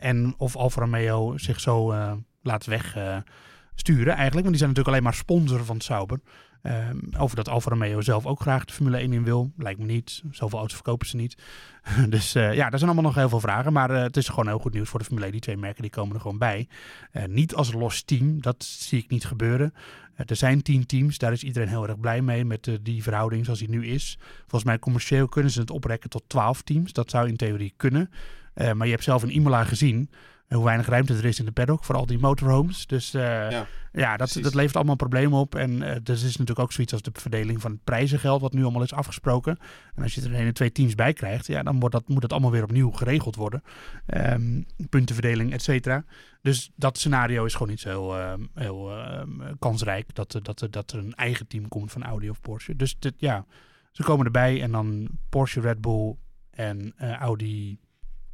en 0.00 0.34
of 0.36 0.56
Alfa 0.56 0.80
Romeo 0.80 1.38
zich 1.38 1.60
zo 1.60 1.94
laat 2.42 2.66
wegsturen 2.66 4.14
eigenlijk. 4.14 4.46
Want 4.46 4.48
die 4.48 4.56
zijn 4.56 4.68
natuurlijk 4.68 4.88
alleen 4.88 5.02
maar 5.02 5.14
sponsor 5.14 5.64
van 5.64 5.80
Sauber. 5.80 6.20
Ehm, 6.62 6.98
over 7.18 7.36
dat 7.36 7.48
Alfa 7.48 7.70
Romeo 7.70 8.00
zelf 8.00 8.26
ook 8.26 8.40
graag 8.40 8.64
de 8.64 8.72
Formule 8.72 8.98
1 8.98 9.12
in 9.12 9.24
wil. 9.24 9.52
Lijkt 9.56 9.80
me 9.80 9.86
niet. 9.86 10.22
Zoveel 10.30 10.58
auto's 10.58 10.74
verkopen 10.74 11.06
ze 11.06 11.16
niet. 11.16 11.36
dus 12.08 12.34
eh, 12.34 12.54
ja, 12.54 12.70
er 12.70 12.78
zijn 12.78 12.90
allemaal 12.90 13.10
nog 13.10 13.14
heel 13.14 13.28
veel 13.28 13.40
vragen. 13.40 13.72
Maar 13.72 13.90
eh, 13.90 14.02
het 14.02 14.16
is 14.16 14.28
gewoon 14.28 14.46
heel 14.46 14.58
goed 14.58 14.72
nieuws 14.72 14.88
voor 14.88 14.98
de 14.98 15.04
Formule 15.04 15.24
1. 15.24 15.34
Die 15.34 15.42
twee 15.44 15.56
merken 15.56 15.82
die 15.82 15.90
komen 15.90 16.14
er 16.14 16.20
gewoon 16.20 16.38
bij. 16.38 16.68
Eh, 17.10 17.24
niet 17.24 17.54
als 17.54 17.72
los 17.72 18.02
team. 18.02 18.40
Dat 18.42 18.64
zie 18.64 18.98
ik 18.98 19.10
niet 19.10 19.24
gebeuren. 19.24 19.74
Er 20.14 20.36
zijn 20.36 20.62
tien 20.62 20.86
teams. 20.86 21.18
Daar 21.18 21.32
is 21.32 21.42
iedereen 21.42 21.68
heel 21.68 21.88
erg 21.88 22.00
blij 22.00 22.22
mee. 22.22 22.44
Met 22.44 22.78
die 22.82 23.02
verhouding 23.02 23.44
zoals 23.44 23.58
die 23.58 23.68
nu 23.68 23.86
is. 23.86 24.18
Volgens 24.38 24.64
mij 24.64 24.78
commercieel 24.78 25.28
kunnen 25.28 25.52
ze 25.52 25.60
het 25.60 25.70
oprekken 25.70 26.10
tot 26.10 26.22
12 26.26 26.62
teams. 26.62 26.92
Dat 26.92 27.10
zou 27.10 27.28
in 27.28 27.36
theorie 27.36 27.72
kunnen. 27.76 28.10
Maar 28.54 28.86
je 28.86 28.92
hebt 28.92 29.04
zelf 29.04 29.22
in 29.22 29.30
Imola 29.30 29.64
gezien 29.64 30.10
eh, 30.48 30.56
hoe 30.56 30.64
weinig 30.66 30.86
ruimte 30.86 31.14
er 31.14 31.24
is 31.24 31.38
in 31.38 31.44
de 31.44 31.52
paddock 31.52 31.84
voor 31.84 31.94
al 31.94 32.06
die 32.06 32.18
motorhomes. 32.18 32.86
Dus 32.86 33.14
eh, 33.14 33.22
Ja, 33.50 33.66
ja, 33.92 34.08
dat, 34.08 34.16
precies. 34.16 34.42
dat 34.42 34.54
levert 34.54 34.76
allemaal 34.76 34.96
problemen 34.96 35.38
op. 35.38 35.54
En 35.54 35.82
eh 35.82 35.90
er 35.90 36.10
is 36.10 36.22
natuurlijk 36.22 36.58
ook 36.58 36.72
zoiets 36.72 36.92
als 36.92 37.02
de 37.02 37.10
verdeling 37.12 37.60
van 37.60 37.70
het 37.70 37.84
prijzengeld, 37.84 38.40
wat 38.40 38.52
nu 38.52 38.62
allemaal 38.62 38.82
is 38.82 38.92
afgesproken. 38.92 39.58
En 39.94 40.02
als 40.02 40.14
je 40.14 40.20
er 40.20 40.34
een 40.34 40.46
en 40.46 40.54
twee 40.54 40.72
teams 40.72 40.94
bij 40.94 41.12
krijgt, 41.12 41.46
ja, 41.46 41.62
dan 41.62 41.78
wordt 41.80 41.94
dat, 41.94 42.08
moet 42.08 42.20
dat 42.20 42.32
allemaal 42.32 42.50
weer 42.50 42.62
opnieuw 42.62 42.90
geregeld 42.90 43.36
worden. 43.36 43.62
Ehm, 44.06 44.62
puntenverdeling, 44.88 45.52
et 45.52 45.62
cetera. 45.62 46.04
Dus 46.42 46.70
dat 46.76 46.98
scenario 46.98 47.44
is 47.44 47.52
gewoon 47.52 47.68
niet 47.68 47.80
zo 47.80 47.88
heel, 47.88 48.16
ehm, 48.18 48.42
heel 48.54 48.96
ehm, 48.96 49.54
kansrijk 49.58 50.14
dat, 50.14 50.34
er- 50.34 50.42
dat, 50.42 50.66
dat 50.70 50.92
er 50.92 50.98
een 50.98 51.14
eigen 51.14 51.46
team 51.46 51.68
komt 51.68 51.92
van 51.92 52.02
Audi 52.04 52.30
of 52.30 52.40
Porsche. 52.40 52.76
Dus 52.76 52.96
dit, 52.98 53.14
ja, 53.16 53.46
ze 53.92 54.02
komen 54.02 54.24
erbij 54.26 54.62
en 54.62 54.70
dan 54.72 55.08
Porsche, 55.28 55.60
Red 55.60 55.80
Bull 55.80 56.14
en 56.50 56.92
eh, 56.96 57.12
Audi 57.12 57.78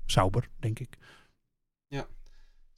Sauber, 0.07 0.49
denk 0.61 0.79
ik. 0.79 0.97
Zal 1.99 2.09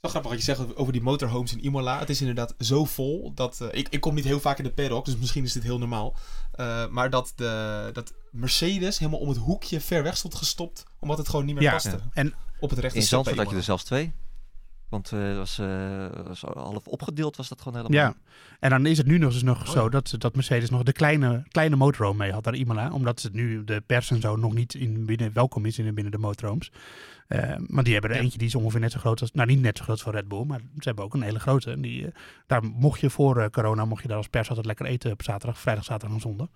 Wel 0.00 0.10
grappig 0.10 0.30
wat 0.30 0.38
je 0.38 0.44
zegt 0.54 0.76
over 0.76 0.92
die 0.92 1.02
motorhomes 1.02 1.52
in 1.52 1.64
Imola. 1.64 1.98
Het 1.98 2.10
is 2.10 2.20
inderdaad 2.20 2.54
zo 2.58 2.84
vol 2.84 3.32
dat... 3.34 3.60
eh, 3.60 3.68
ik, 3.78 3.88
ik 3.88 4.00
kom 4.00 4.14
niet 4.14 4.24
heel 4.24 4.40
vaak 4.40 4.58
in 4.58 4.64
de 4.64 4.70
paddock, 4.70 5.04
dus 5.04 5.16
misschien 5.16 5.44
is 5.44 5.52
dit 5.52 5.62
heel 5.62 5.78
normaal. 5.78 6.14
Eh, 6.52 6.86
maar 6.88 7.10
dat, 7.10 7.32
de, 7.36 7.90
dat 7.92 8.12
Mercedes 8.30 8.98
helemaal 8.98 9.20
om 9.20 9.28
het 9.28 9.38
hoekje 9.38 9.80
ver 9.80 10.02
weg 10.02 10.16
stond 10.16 10.34
gestopt. 10.34 10.84
Omdat 10.98 11.18
het 11.18 11.28
gewoon 11.28 11.44
niet 11.44 11.54
meer 11.54 11.64
Ja, 11.64 11.72
paste. 11.72 12.00
en 12.12 12.34
Op 12.60 12.70
het 12.70 12.78
rechte 12.78 12.98
In 12.98 13.04
Zandvoort 13.04 13.38
had 13.38 13.50
je 13.50 13.56
er 13.56 13.62
zelfs 13.62 13.84
twee. 13.84 14.12
Want 14.88 15.12
eh, 15.12 15.20
het 15.22 15.36
was, 15.36 15.58
eh, 15.58 16.06
was 16.26 16.40
half 16.40 16.86
opgedeeld 16.86 17.36
was 17.36 17.48
dat 17.48 17.60
gewoon 17.62 17.78
helemaal. 17.82 18.06
Ja, 18.08 18.14
en 18.60 18.70
dan 18.70 18.86
is 18.86 18.98
het 18.98 19.06
nu 19.06 19.18
nog 19.18 19.32
eens 19.32 19.42
nog 19.42 19.60
Oh, 19.60 19.68
zo 19.68 19.82
ja. 19.82 19.88
dat, 19.88 20.14
dat 20.18 20.34
Mercedes 20.34 20.70
nog 20.70 20.82
de 20.82 20.92
kleine, 20.92 21.44
kleine 21.48 21.76
motorhome 21.76 22.18
mee 22.18 22.32
had 22.32 22.44
naar 22.44 22.54
Imola. 22.54 22.90
Omdat 22.92 23.20
ze 23.20 23.28
nu 23.32 23.64
de 23.64 23.82
pers 23.86 24.10
en 24.10 24.20
zo 24.20 24.36
nog 24.36 24.54
niet 24.54 24.74
in 24.74 25.06
binnen, 25.06 25.32
welkom 25.32 25.64
is 25.66 25.78
in, 25.78 25.94
binnen 25.94 26.12
de 26.12 26.18
motorhomes. 26.18 26.72
Eh, 27.28 27.54
maar 27.66 27.84
die 27.84 27.92
hebben 27.92 28.10
er 28.10 28.16
Ja. 28.16 28.22
eentje 28.22 28.38
die 28.38 28.46
is 28.46 28.54
ongeveer 28.54 28.80
net 28.80 28.92
zo 28.92 28.98
groot 28.98 29.20
als, 29.20 29.32
nou 29.32 29.48
niet 29.48 29.60
net 29.60 29.76
zo 29.76 29.82
groot 29.82 29.94
als 29.94 30.04
van 30.04 30.12
Red 30.14 30.28
Bull, 30.28 30.44
maar 30.44 30.58
ze 30.58 30.64
hebben 30.88 31.04
ook 31.04 31.14
een 31.14 31.22
hele 31.22 31.38
grote. 31.40 31.70
En 31.70 31.80
die, 31.80 32.06
daar 32.46 32.64
mocht 32.64 33.00
je 33.00 33.10
voor 33.10 33.36
eh, 33.40 33.48
corona, 33.48 33.84
mocht 33.84 34.02
je 34.02 34.08
daar 34.08 34.16
als 34.16 34.28
pers 34.28 34.48
altijd 34.48 34.66
lekker 34.66 34.86
eten 34.86 35.12
op 35.12 35.22
zaterdag, 35.22 35.58
vrijdag, 35.60 35.84
zaterdag 35.84 36.16
en 36.16 36.22
zondag. 36.22 36.48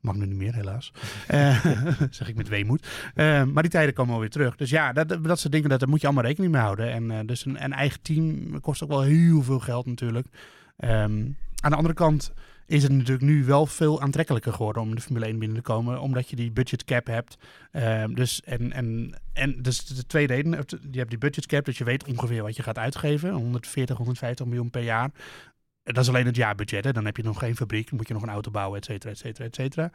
Mag 0.00 0.14
nu 0.14 0.26
niet 0.26 0.36
meer, 0.36 0.54
helaas. 0.54 0.92
Eh, 1.26 1.64
zeg 2.10 2.28
ik 2.28 2.36
met 2.36 2.48
weemoed. 2.48 2.86
Eh, 3.14 3.44
maar 3.44 3.62
die 3.62 3.72
tijden 3.72 3.94
komen 3.94 4.14
alweer 4.14 4.30
terug. 4.30 4.56
Dus 4.56 4.70
ja, 4.70 4.92
dat, 4.92 5.08
dat 5.08 5.38
soort 5.38 5.52
dingen, 5.52 5.68
dat, 5.68 5.80
daar 5.80 5.88
moet 5.88 6.00
je 6.00 6.06
allemaal 6.06 6.24
rekening 6.24 6.52
mee 6.52 6.62
houden. 6.62 6.92
En 6.92 7.10
eh, 7.10 7.18
dus 7.26 7.44
een, 7.44 7.72
eigen 7.72 8.02
team 8.02 8.60
kost 8.60 8.82
ook 8.82 8.88
wel 8.88 9.02
heel 9.02 9.42
veel 9.42 9.58
geld 9.58 9.86
natuurlijk. 9.86 10.26
Ehm, 10.76 11.26
aan 11.60 11.70
de 11.70 11.76
andere 11.76 11.94
kant 11.94 12.32
is 12.68 12.82
het 12.82 12.92
natuurlijk 12.92 13.26
nu 13.26 13.44
wel 13.44 13.66
veel 13.66 14.00
aantrekkelijker 14.00 14.52
geworden 14.52 14.82
om 14.82 14.94
de 14.94 15.00
Formule 15.00 15.26
1 15.26 15.38
binnen 15.38 15.56
te 15.56 15.62
komen, 15.62 16.00
omdat 16.00 16.30
je 16.30 16.36
die 16.36 16.50
budget 16.50 16.84
cap 16.84 17.06
hebt. 17.06 17.38
Ehm, 17.72 18.14
dus, 18.14 18.42
en, 18.42 18.72
en, 18.72 19.14
en 19.32 19.62
dus 19.62 19.84
de 19.84 20.06
twee 20.06 20.26
redenen. 20.26 20.64
Je 20.90 20.98
hebt 20.98 21.10
die 21.10 21.18
budget 21.18 21.46
cap, 21.46 21.64
dus 21.64 21.78
je 21.78 21.84
weet 21.84 22.04
ongeveer 22.04 22.42
wat 22.42 22.56
je 22.56 22.62
gaat 22.62 22.78
uitgeven. 22.78 23.30
140, 23.30 23.96
150 23.96 24.46
miljoen 24.46 24.70
per 24.70 24.82
jaar. 24.82 25.10
Dat 25.92 26.04
is 26.04 26.08
alleen 26.08 26.26
het 26.26 26.36
jaarbudget. 26.36 26.84
Hè? 26.84 26.92
Dan 26.92 27.04
heb 27.04 27.16
je 27.16 27.22
nog 27.22 27.38
geen 27.38 27.56
fabriek, 27.56 27.88
dan 27.88 27.96
moet 27.96 28.08
je 28.08 28.14
nog 28.14 28.22
een 28.22 28.28
auto 28.28 28.50
bouwen, 28.50 28.78
et 28.78 28.84
cetera, 28.84 29.12
et 29.12 29.18
cetera, 29.18 29.44
et 29.44 29.54
cetera. 29.54 29.90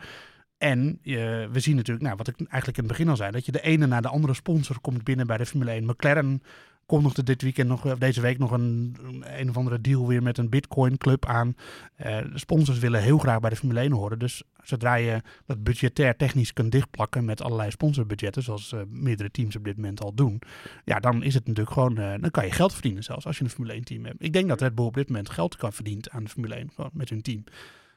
En 0.58 1.00
eh, 1.04 1.14
we 1.52 1.60
zien 1.60 1.76
natuurlijk, 1.76 2.06
nou, 2.06 2.18
wat 2.18 2.28
ik 2.28 2.36
eigenlijk 2.38 2.78
in 2.78 2.84
het 2.84 2.92
begin 2.92 3.10
al 3.10 3.16
zei, 3.16 3.32
dat 3.32 3.46
je 3.46 3.52
de 3.52 3.62
ene 3.62 3.86
na 3.86 4.02
de 4.02 4.08
andere 4.08 4.34
sponsor 4.34 4.80
komt 4.80 5.04
binnen 5.04 5.28
bij 5.28 5.38
de 5.38 5.46
Formule 5.46 5.72
1. 5.72 5.86
McLaren 5.86 6.44
kondigde 6.86 7.24
dit 7.24 7.42
weekend 7.42 7.68
nog, 7.68 7.86
of 7.86 7.98
deze 7.98 8.22
week 8.22 8.38
nog 8.38 8.52
een, 8.52 8.96
een, 9.22 9.50
of 9.50 9.58
andere 9.58 9.82
deal 9.82 10.08
weer 10.08 10.24
met 10.24 10.38
een 10.38 10.50
Bitcoin 10.50 10.98
club 10.98 11.26
aan. 11.26 11.56
Eh, 11.96 12.18
de 12.18 12.40
sponsors 12.40 12.80
willen 12.80 13.02
heel 13.02 13.18
graag 13.18 13.40
bij 13.40 13.50
de 13.50 13.56
Formule 13.56 13.80
1 13.80 13.92
horen. 13.92 14.20
Dus 14.20 14.44
zodra 14.64 14.96
je 14.96 15.22
dat 15.46 15.64
budgetair 15.64 16.16
technisch 16.16 16.54
kunt 16.54 16.72
dichtplakken 16.72 17.26
met 17.26 17.42
allerlei 17.42 17.72
sponsorbudgetten, 17.72 18.44
zoals 18.44 18.72
eh, 18.72 18.80
meerdere 18.88 19.32
teams 19.32 19.56
op 19.56 19.64
dit 19.64 19.76
moment 19.76 20.04
al 20.04 20.14
doen, 20.14 20.42
ja, 20.86 21.00
dan 21.00 21.24
is 21.24 21.34
het 21.34 21.48
natuurlijk 21.48 21.76
gewoon, 21.76 21.98
eh, 21.98 22.14
dan 22.22 22.32
kan 22.32 22.46
je 22.46 22.52
geld 22.52 22.74
verdienen 22.74 23.04
zelfs 23.04 23.26
als 23.26 23.38
je 23.38 23.44
een 23.44 23.50
Formule 23.50 23.74
1 23.74 23.84
team 23.84 24.06
hebt. 24.06 24.24
Ik 24.24 24.34
denk 24.34 24.48
dat 24.48 24.62
Red 24.62 24.76
Bull 24.76 24.86
op 24.86 24.94
dit 24.94 25.08
moment 25.08 25.30
geld 25.30 25.56
kan 25.56 25.74
verdienen 25.74 26.12
aan 26.12 26.24
de 26.24 26.30
Formule 26.30 26.56
1, 26.56 26.70
gewoon 26.76 26.92
met 26.94 27.10
hun 27.10 27.22
team. 27.22 27.44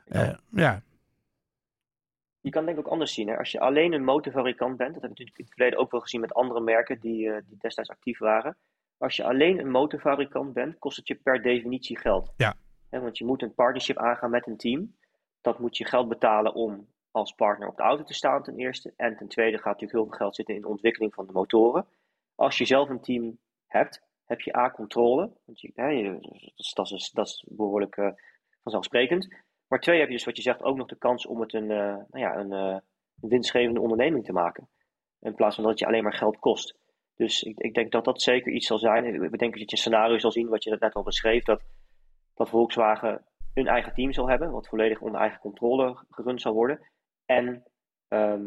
Eh, 0.07 0.35
ja, 0.51 0.83
Je 2.41 2.51
kan 2.51 2.65
denk 2.65 2.79
ik 2.79 2.87
ook 2.87 2.93
anders 2.93 3.15
zien. 3.15 3.29
Hè? 3.29 3.39
Als 3.39 3.53
je 3.53 3.61
alleen 3.61 3.93
een 3.93 4.05
motorfabrikant 4.05 4.77
bent, 4.77 4.95
dat 4.95 5.03
heb 5.03 5.11
je 5.17 5.25
natuurlijk 5.25 5.39
in 5.39 5.45
het 5.45 5.55
verleden 5.55 5.79
ook 5.79 5.91
wel 5.91 6.01
gezien 6.01 6.21
met 6.21 6.35
andere 6.35 6.61
merken 6.61 7.01
die, 7.01 7.31
eh, 7.31 7.43
die 7.47 7.59
destijds 7.61 7.91
actief 7.91 8.19
waren. 8.19 8.57
Als 8.99 9.17
je 9.17 9.25
alleen 9.25 9.59
een 9.59 9.71
motorfabrikant 9.71 10.53
bent, 10.53 10.79
kost 10.79 10.97
het 10.97 11.09
je 11.09 11.15
per 11.15 11.43
definitie 11.43 11.99
geld. 11.99 12.33
Ja. 12.37 12.55
Want 12.91 13.19
je 13.19 13.25
moet 13.25 13.43
een 13.43 13.55
partnership 13.55 13.99
aangaan 13.99 14.31
met 14.31 14.47
een 14.47 14.57
team. 14.57 14.97
Dat 15.41 15.59
moet 15.59 15.77
je 15.77 15.85
geld 15.85 16.09
betalen 16.09 16.55
om 16.55 16.89
als 17.11 17.33
partner 17.33 17.69
op 17.69 17.77
de 17.77 17.83
auto 17.83 18.05
te 18.05 18.15
staan 18.15 18.43
ten 18.43 18.57
eerste. 18.57 18.93
En 18.97 19.17
ten 19.17 19.29
tweede 19.29 19.57
gaat 19.57 19.65
natuurlijk 19.65 19.93
heel 19.93 20.07
veel 20.07 20.19
geld 20.19 20.35
zitten 20.35 20.55
in 20.55 20.61
de 20.61 20.69
ontwikkeling 20.69 21.15
van 21.15 21.27
de 21.27 21.33
motoren. 21.33 21.87
Als 22.35 22.59
je 22.59 22.65
zelf 22.65 22.89
een 22.89 23.01
team 23.01 23.39
hebt, 23.67 24.03
heb 24.25 24.41
je 24.41 24.57
A, 24.57 24.71
controle. 24.71 25.31
Want 25.45 25.61
je, 25.61 25.73
dat, 25.75 25.91
is, 26.57 26.73
dat, 26.73 26.91
is, 26.91 27.11
dat 27.11 27.27
is 27.27 27.45
behoorlijk 27.49 27.97
eh, 27.97 28.11
vanzelfsprekend. 28.63 29.35
Maar 29.69 29.81
twee, 29.81 29.99
heb 29.99 30.09
je 30.09 30.15
dus 30.15 30.25
wat 30.25 30.37
je 30.37 30.43
zegt 30.43 30.63
ook 30.63 30.77
nog 30.77 30.87
de 30.87 30.99
kans 30.99 31.27
om 31.27 31.41
het 31.41 31.53
een, 31.53 31.71
eh, 31.71 31.97
nou 32.11 32.19
ja, 32.19 32.37
een, 32.37 32.53
eh, 32.53 32.77
winstgevende 33.15 33.81
onderneming 33.81 34.25
te 34.25 34.33
maken. 34.33 34.69
In 35.21 35.35
plaats 35.35 35.55
van 35.55 35.65
dat 35.65 35.73
het 35.73 35.81
je 35.81 35.87
alleen 35.87 36.03
maar 36.03 36.15
geld 36.15 36.39
kost. 36.39 36.77
Dus 37.17 37.43
ik, 37.43 37.59
ik 37.59 37.75
denk 37.75 37.93
dat 37.93 38.05
dat 38.05 38.23
zeker 38.23 38.53
iets 38.53 38.67
zal 38.67 38.79
zijn. 38.79 39.05
We 39.05 39.37
denken 39.37 39.61
dat 39.61 39.71
je 39.71 39.77
een 39.77 39.83
scenario 39.83 40.19
zal 40.19 40.33
zien, 40.33 40.49
wat 40.49 40.65
je 40.65 40.77
net 40.81 40.95
al 40.95 41.03
beschreef, 41.03 41.45
dat, 41.45 41.63
dat 42.35 42.49
Volkswagen 42.49 43.25
een 43.55 43.67
eigen 43.67 43.95
team 43.95 44.13
zal 44.13 44.29
hebben, 44.29 44.51
wat 44.51 44.69
volledig 44.69 45.01
onder 45.01 45.21
eigen 45.21 45.41
controle 45.41 46.05
gerund 46.11 46.41
zal 46.41 46.53
worden. 46.53 46.81
En 47.27 47.65
ehm, 48.09 48.47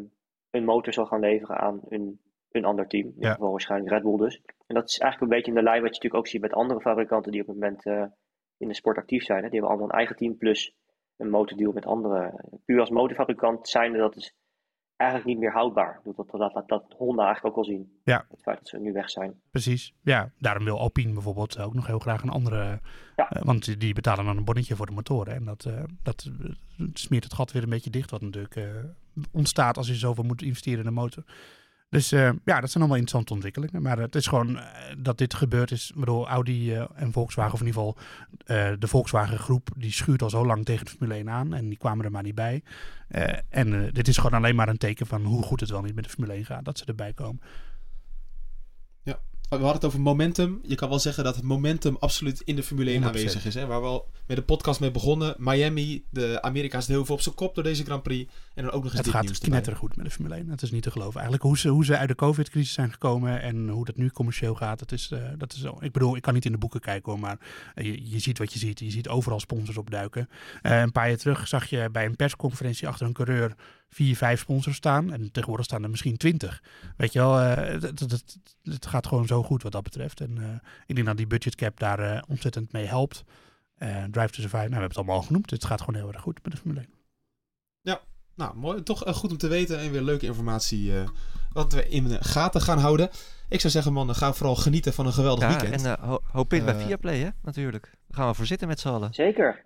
een 0.50 0.64
motor 0.64 0.94
zal 0.94 1.06
gaan 1.06 1.20
leveren 1.20 1.58
aan 1.58 1.82
een, 1.88 2.22
een 2.52 2.66
ander 2.66 2.88
team. 2.88 3.06
In 3.06 3.10
Ja. 3.10 3.16
ieder 3.16 3.32
geval 3.32 3.52
waarschijnlijk 3.52 3.92
Red 3.92 4.04
Bull 4.04 4.18
dus. 4.18 4.42
En 4.68 4.76
dat 4.76 4.90
is 4.90 4.98
eigenlijk 4.98 5.32
een 5.32 5.38
beetje 5.38 5.52
in 5.52 5.58
de 5.58 5.64
lijn 5.70 5.82
wat 5.82 5.90
je 5.90 5.96
natuurlijk 5.96 6.24
ook 6.24 6.28
ziet 6.28 6.42
met 6.42 6.54
andere 6.54 6.82
fabrikanten 6.82 7.32
die 7.32 7.42
op 7.42 7.48
het 7.48 7.56
moment 7.56 7.86
eh, 7.86 8.06
in 8.58 8.68
de 8.68 8.74
sport 8.74 8.98
actief 8.98 9.24
zijn. 9.24 9.44
Hè. 9.44 9.50
Die 9.50 9.60
hebben 9.60 9.70
allemaal 9.70 9.90
een 9.90 9.98
eigen 9.98 10.16
team 10.16 10.38
plus 10.38 10.76
een 11.18 11.30
motordeal 11.30 11.72
met 11.72 11.86
anderen. 11.86 12.46
Puur 12.66 12.80
als 12.80 12.90
motorfabrikant 12.90 13.68
zijnde, 13.68 13.98
dat 13.98 14.16
is 14.16 14.36
eigenlijk 15.00 15.30
niet 15.30 15.40
meer 15.40 15.52
houdbaar. 15.52 16.02
Dat, 16.04 16.16
dat, 16.32 16.54
dat, 16.54 16.68
dat, 16.68 16.84
Honda 16.98 17.24
eigenlijk 17.26 17.58
ook 17.58 17.64
al 17.64 17.70
zien. 17.72 17.92
Ja. 18.04 18.26
Het 18.30 18.42
feit 18.42 18.58
dat 18.58 18.68
ze 18.68 18.78
nu 18.78 18.92
weg 18.94 19.10
zijn. 19.10 19.34
precies. 19.52 19.94
Ja, 20.02 20.32
daarom 20.38 20.64
wil 20.64 20.80
Alpine 20.80 21.14
bijvoorbeeld 21.14 21.60
ook 21.60 21.74
nog 21.74 21.88
heel 21.88 22.00
graag 22.00 22.22
een 22.24 22.30
andere. 22.30 22.80
Ja. 23.16 23.30
eh, 23.30 23.42
want 23.44 23.80
die- 23.80 23.94
betalen 23.94 24.26
dan 24.26 24.38
een 24.38 24.44
bonnetje 24.44 24.76
voor 24.76 24.86
de 24.86 24.92
motoren. 24.92 25.34
En 25.34 25.46
dat, 25.46 25.66
eh, 25.66 25.84
dat 26.04 26.30
eh, 26.42 26.86
smeert 26.94 27.24
het 27.24 27.34
gat 27.34 27.52
weer 27.52 27.64
een 27.64 27.70
beetje 27.70 27.90
dicht, 27.90 28.12
wat 28.12 28.22
natuurlijk 28.22 28.56
eh, 28.56 28.64
ontstaat 29.32 29.78
als 29.78 29.88
je 29.88 29.96
zoveel 29.96 30.24
moet 30.24 30.42
investeren 30.42 30.80
in 30.80 30.86
de 30.86 30.92
motor. 30.92 31.24
Dus 31.90 32.12
eh, 32.12 32.30
ja, 32.46 32.60
dat 32.60 32.72
zijn 32.72 32.84
allemaal 32.84 32.98
interessante 32.98 33.34
ontwikkelingen. 33.34 33.82
Maar 33.82 34.00
het 34.00 34.16
is 34.16 34.28
gewoon 34.28 34.58
eh, 34.58 34.66
dat 34.98 35.18
dit 35.18 35.34
gebeurd 35.34 35.72
is. 35.72 35.92
Waardoor 35.96 36.28
Audi 36.28 36.74
eh, 36.74 36.86
en 36.96 37.12
Volkswagen, 37.12 37.54
of 37.54 37.60
in 37.60 37.66
ieder 37.66 37.82
geval 37.82 37.98
de 38.80 38.88
Volkswagen 38.88 39.40
groep, 39.40 39.70
die 39.78 39.92
schuurt 39.92 40.22
al 40.22 40.30
zo 40.30 40.46
lang 40.46 40.66
tegen 40.66 40.86
de 40.86 40.92
Formule 40.92 41.14
1 41.14 41.30
aan. 41.30 41.54
En 41.54 41.68
die 41.70 41.78
kwamen 41.78 42.06
er 42.06 42.12
maar 42.12 42.24
niet 42.24 42.36
bij. 42.36 42.64
En 43.50 43.90
dit 43.94 44.08
is 44.08 44.18
gewoon 44.18 44.34
alleen 44.34 44.56
maar 44.56 44.70
een 44.70 44.78
teken 44.78 45.08
van 45.08 45.24
hoe 45.24 45.44
goed 45.44 45.60
het 45.60 45.70
wel 45.70 45.82
niet 45.82 45.96
met 45.96 46.04
de 46.04 46.10
Formule 46.10 46.34
1 46.34 46.46
gaat. 46.46 46.66
Dat 46.66 46.78
ze 46.78 46.86
erbij 46.86 47.14
komen. 47.14 47.42
We 49.50 49.56
hadden 49.56 49.74
het 49.74 49.86
over 49.86 50.02
momentum. 50.02 50.60
Je 50.64 50.76
kan 50.76 50.90
wel 50.90 51.00
zeggen 51.00 51.24
dat 51.24 51.36
het 51.36 51.44
momentum 51.44 51.98
absoluut 52.00 52.42
in 52.42 52.56
de 52.56 52.64
Formule 52.64 52.90
1 52.92 53.02
100%. 53.02 53.06
aanwezig 53.06 53.46
is. 53.46 53.54
Hè? 53.54 53.66
Waar 53.66 53.82
we 53.82 53.88
al 53.88 54.08
met 54.28 54.38
de 54.38 54.44
podcast 54.44 54.80
mee 54.80 54.92
begonnen. 54.92 55.36
Miami, 55.38 56.04
de 56.10 56.42
Amerika 56.42 56.82
staat 56.82 56.96
heel 56.96 57.06
veel 57.06 57.16
op 57.16 57.22
zijn 57.22 57.36
kop 57.36 57.56
door 57.56 57.64
deze 57.64 57.84
Grand 57.84 58.04
Prix. 58.04 58.32
En 58.54 58.64
dan 58.64 58.72
ook 58.72 58.84
nog 58.84 58.84
eens 58.84 58.94
Het 58.94 59.04
dit 59.04 59.14
gaat 59.14 59.24
nieuws 59.24 59.36
erbij. 59.36 59.50
knettergoed 59.50 59.96
met 59.96 60.06
de 60.06 60.12
Formule 60.12 60.36
1. 60.36 60.50
Het 60.50 60.62
is 60.62 60.72
niet 60.72 60.84
te 60.84 60.92
geloven. 60.92 61.14
Eigenlijk 61.14 61.44
hoe 61.44 61.58
ze, 61.58 61.70
hoe 61.70 61.86
ze 61.86 61.98
uit 61.98 62.08
de 62.08 62.16
COVID-crisis 62.16 62.74
zijn 62.74 62.92
gekomen 62.92 63.42
en 63.42 63.70
hoe 63.70 63.86
dat 63.86 63.96
nu 63.98 64.10
commercieel 64.10 64.56
gaat. 64.56 64.80
Dat 64.80 64.92
is, 64.92 65.12
eh, 65.12 65.20
dat 65.38 65.54
is. 65.54 65.64
Ik 65.80 65.92
bedoel, 65.92 66.16
ik 66.16 66.22
kan 66.22 66.34
niet 66.34 66.46
in 66.46 66.52
de 66.52 66.58
boeken 66.58 66.80
kijken 66.80 67.12
hoor, 67.12 67.22
maar 67.22 67.38
eh, 67.76 67.86
je, 67.86 68.10
je 68.10 68.20
ziet 68.20 68.38
wat 68.38 68.54
je 68.54 68.60
ziet. 68.60 68.80
Je 68.80 68.92
ziet 68.92 69.08
overal 69.08 69.40
sponsors 69.40 69.78
opduiken. 69.78 70.30
Eh, 70.62 70.80
een 70.80 70.92
paar 70.92 71.08
jaar 71.08 71.18
terug 71.18 71.48
zag 71.48 71.66
je 71.70 71.90
bij 71.92 72.06
een 72.06 72.16
persconferentie 72.16 72.88
achter 72.88 73.06
een 73.08 73.14
coureur 73.14 73.56
vier, 73.90 74.16
vijf 74.16 74.40
sponsors 74.40 74.76
staan. 74.76 75.14
En 75.14 75.32
tegenwoordig 75.32 75.66
staan 75.66 75.84
er 75.84 75.90
misschien 75.90 76.18
twintig. 76.18 76.64
Weet 76.98 77.14
je 77.14 77.20
wel, 77.20 77.40
eh, 77.40 77.56
het, 77.82 77.84
het, 77.84 78.00
het, 78.00 78.38
het 78.64 78.86
gaat 78.86 79.08
gewoon 79.08 79.28
zo 79.28 79.44
goed 79.44 79.64
wat 79.64 79.72
dat 79.72 79.84
betreft. 79.84 80.22
En 80.22 80.38
eh, 80.38 80.70
ik 80.86 80.96
denk 80.96 81.08
dat 81.08 81.18
die 81.18 81.28
budgetcap 81.28 81.80
daar 81.80 82.00
eh, 82.00 82.22
ontzettend 82.28 82.72
mee 82.72 82.86
helpt. 82.86 83.24
Eh, 83.76 84.04
Drive 84.04 84.28
to 84.28 84.42
Survive, 84.42 84.56
nou, 84.58 84.66
we 84.68 84.72
hebben 84.72 84.88
het 84.88 84.98
allemaal 84.98 85.16
al 85.16 85.22
genoemd. 85.22 85.50
Het 85.50 85.66
gaat 85.66 85.80
gewoon 85.82 85.96
heel 86.02 86.14
erg 86.14 86.22
goed 86.22 86.40
met 86.44 86.52
de 86.52 86.58
Formule 86.58 86.80
1. 86.80 86.90
Nou, 88.40 88.56
mooi. 88.56 88.84
Toch 88.84 89.04
goed 89.16 89.32
om 89.32 89.38
te 89.38 89.48
weten 89.48 89.80
en 89.80 89.92
weer 89.92 90.02
leuke 90.02 90.26
informatie 90.26 90.98
eh, 90.98 91.08
wat 91.54 91.74
we 91.74 91.88
in 91.90 92.04
de 92.04 92.24
gaten 92.24 92.62
gaan 92.62 92.78
houden. 92.78 93.10
Ik 93.50 93.60
zou 93.60 93.74
zeggen, 93.74 93.94
man, 93.94 94.16
ga 94.16 94.34
vooral 94.34 94.56
genieten 94.56 94.94
van 94.94 95.06
een 95.06 95.14
geweldig 95.14 95.50
Ja, 95.50 95.60
weekend. 95.60 95.86
en 95.86 96.00
ho 96.00 96.20
hoop 96.32 96.54
in 96.54 96.66
bij 96.66 96.76
Viaplay, 96.76 97.18
hè, 97.18 97.30
natuurlijk. 97.42 97.84
Daar 97.84 98.18
gaan 98.18 98.28
we 98.28 98.34
voor 98.34 98.46
zitten 98.46 98.68
met 98.68 98.80
z'n 98.80 98.88
allen. 98.88 99.14
Zeker. 99.14 99.66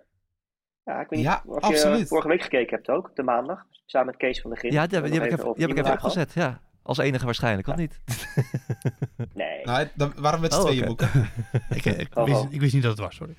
Ja, 0.84 1.00
ik 1.00 1.08
weet 1.08 1.18
niet 1.18 1.28
Ja, 1.28 1.42
of 1.46 1.62
absoluut. 1.62 1.98
je 1.98 2.06
vorige 2.06 2.28
week 2.28 2.42
gekeken 2.42 2.74
hebt 2.76 2.88
ook, 2.88 3.10
de 3.14 3.22
maandag. 3.22 3.64
Samen 3.86 4.06
met 4.06 4.16
Kees 4.16 4.40
van 4.40 4.50
der 4.50 4.58
Gin. 4.58 4.72
Ja, 4.72 4.86
die, 4.86 5.00
We 5.00 5.08
heb 5.08 5.24
ik 5.24 5.32
even, 5.32 5.44
die 5.54 5.66
heb 5.66 5.70
ik 5.70 5.78
even 5.78 5.92
opgezet, 5.92 6.32
ja. 6.32 6.60
Als 6.82 6.98
enige 6.98 7.24
waarschijnlijk, 7.24 7.68
of 7.68 7.76
niet? 7.76 8.00
Nee. 9.34 9.64
Nou, 9.64 9.88
dan 9.94 10.12
waren 10.16 10.38
we 10.38 10.42
met 10.42 10.52
z'n 10.54 10.60
Oh, 10.60 10.66
tweeën 10.66 10.84
boeken. 10.86 11.08
ik, 11.74 11.84
eh, 11.86 11.98
ik, 11.98 12.08
Oh, 12.18 12.24
wist, 12.24 12.46
ik 12.50 12.60
wist 12.60 12.72
niet 12.74 12.82
dat 12.82 12.90
het 12.90 13.00
was, 13.00 13.14
sorry. 13.14 13.34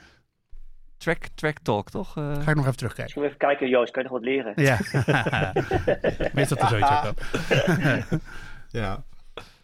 Track, 0.98 1.28
track 1.36 1.58
Talk, 1.60 1.90
toch? 1.90 2.18
Eh, 2.18 2.34
Ga 2.44 2.50
ik 2.50 2.56
nog 2.56 2.66
even 2.66 2.78
terugkijken. 2.78 3.04
Misschien 3.04 3.24
even 3.24 3.38
kijken, 3.38 3.70
Joost, 3.70 3.92
kan 3.92 4.04
je 4.04 4.10
nog 4.10 4.18
wat 4.20 4.28
leren? 4.28 4.54
Ja, 4.56 4.78
weet 6.34 6.50
dat 6.50 6.62
er 6.62 6.68
zoiets 6.68 6.90
ook. 6.92 7.18
Ja. 8.70 9.04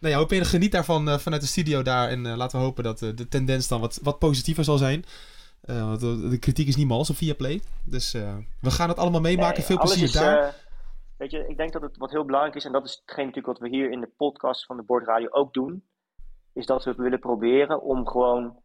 Nou 0.00 0.14
ja, 0.14 0.16
hoop 0.16 0.30
je 0.30 0.44
geniet 0.44 0.72
daarvan 0.72 1.08
eh, 1.08 1.18
vanuit 1.18 1.42
de 1.42 1.48
studio 1.48 1.82
daar. 1.82 2.08
En 2.08 2.36
laten 2.36 2.58
we 2.58 2.64
hopen 2.64 2.84
dat 2.84 2.98
de 2.98 3.28
tendens 3.28 3.68
dan 3.68 3.80
wat, 3.80 3.98
wat 4.02 4.18
positiever 4.18 4.64
zal 4.64 4.78
zijn. 4.78 5.04
Eh, 5.62 5.86
want 5.86 6.00
de, 6.00 6.38
kritiek 6.38 6.68
is 6.68 6.76
niet 6.76 6.86
mals 6.86 7.10
op 7.10 7.16
Viaplay. 7.16 7.60
Dus 7.84 8.14
eh, 8.14 8.36
we 8.60 8.70
gaan 8.70 8.88
het 8.88 8.98
allemaal 8.98 9.20
meemaken. 9.20 9.56
Nee, 9.56 9.66
Veel 9.66 9.78
plezier 9.78 10.04
is, 10.04 10.12
daar. 10.12 10.46
eh, 10.46 10.54
weet 11.16 11.30
je, 11.30 11.48
ik 11.48 11.56
denk 11.56 11.72
dat 11.72 11.82
het 11.82 11.96
wat 11.96 12.10
heel 12.10 12.24
belangrijk 12.24 12.56
is, 12.56 12.64
en 12.64 12.72
dat 12.72 12.84
is 12.84 13.02
hetgeen 13.04 13.26
natuurlijk 13.26 13.58
wat 13.58 13.70
we 13.70 13.76
hier 13.76 13.90
in 13.90 14.00
de 14.00 14.10
podcast 14.16 14.66
van 14.66 14.76
de 14.76 14.82
Bordradio 14.82 15.28
ook 15.30 15.52
doen, 15.52 15.84
is 16.52 16.66
dat 16.66 16.84
we 16.84 16.94
willen 16.94 17.18
proberen 17.18 17.82
om 17.82 18.06
gewoon 18.08 18.56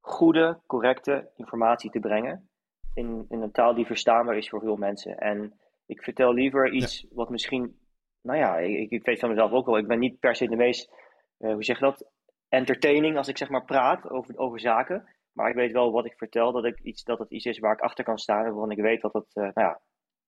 goede, 0.00 0.58
correcte 0.66 1.30
informatie 1.36 1.90
te 1.90 2.00
brengen 2.00 2.48
in, 2.94 3.26
in 3.28 3.42
een 3.42 3.52
taal 3.52 3.74
die 3.74 3.86
verstaanbaar 3.86 4.36
is 4.36 4.48
voor 4.48 4.60
veel 4.60 4.76
mensen. 4.76 5.18
En 5.18 5.58
ik 5.86 6.02
vertel 6.02 6.32
liever 6.32 6.72
iets 6.72 7.06
wat 7.10 7.30
misschien, 7.30 7.78
nou 8.20 8.38
ja, 8.38 8.56
ik, 8.56 8.90
ik 8.90 9.04
weet 9.04 9.20
van 9.20 9.28
mezelf 9.28 9.52
ook 9.52 9.66
wel, 9.66 9.78
ik 9.78 9.86
ben 9.86 9.98
niet 9.98 10.20
per 10.20 10.36
se 10.36 10.48
de 10.48 10.56
meest, 10.56 10.90
hoe 11.38 11.64
zeg 11.64 11.78
je 11.78 11.84
dat, 11.84 12.06
entertaining 12.48 13.16
als 13.16 13.28
ik 13.28 13.38
zeg 13.38 13.48
maar 13.48 13.64
praat 13.64 14.10
over, 14.10 14.38
over 14.38 14.60
zaken. 14.60 15.08
Maar 15.34 15.48
ik 15.48 15.54
weet 15.54 15.72
wel 15.72 15.92
wat 15.92 16.04
ik 16.04 16.16
vertel, 16.16 16.52
dat, 16.52 16.64
ik 16.64 16.80
iets, 16.80 17.04
dat 17.04 17.18
het 17.18 17.30
iets 17.30 17.44
is 17.44 17.58
waar 17.58 17.72
ik 17.72 17.80
achter 17.80 18.04
kan 18.04 18.18
staan. 18.18 18.42
Waarvan 18.42 18.70
ik 18.70 18.80
weet 18.80 19.00
dat 19.00 19.12
het, 19.12 19.34
nou 19.34 19.52
ja, 19.54 19.80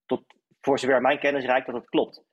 tot, 0.07 0.25
voor 0.61 0.79
zover 0.79 1.01
mijn 1.01 1.19
kennis 1.19 1.45
reikt, 1.45 1.67
dat 1.67 1.75
het 1.75 1.89
klopt. 1.89 2.25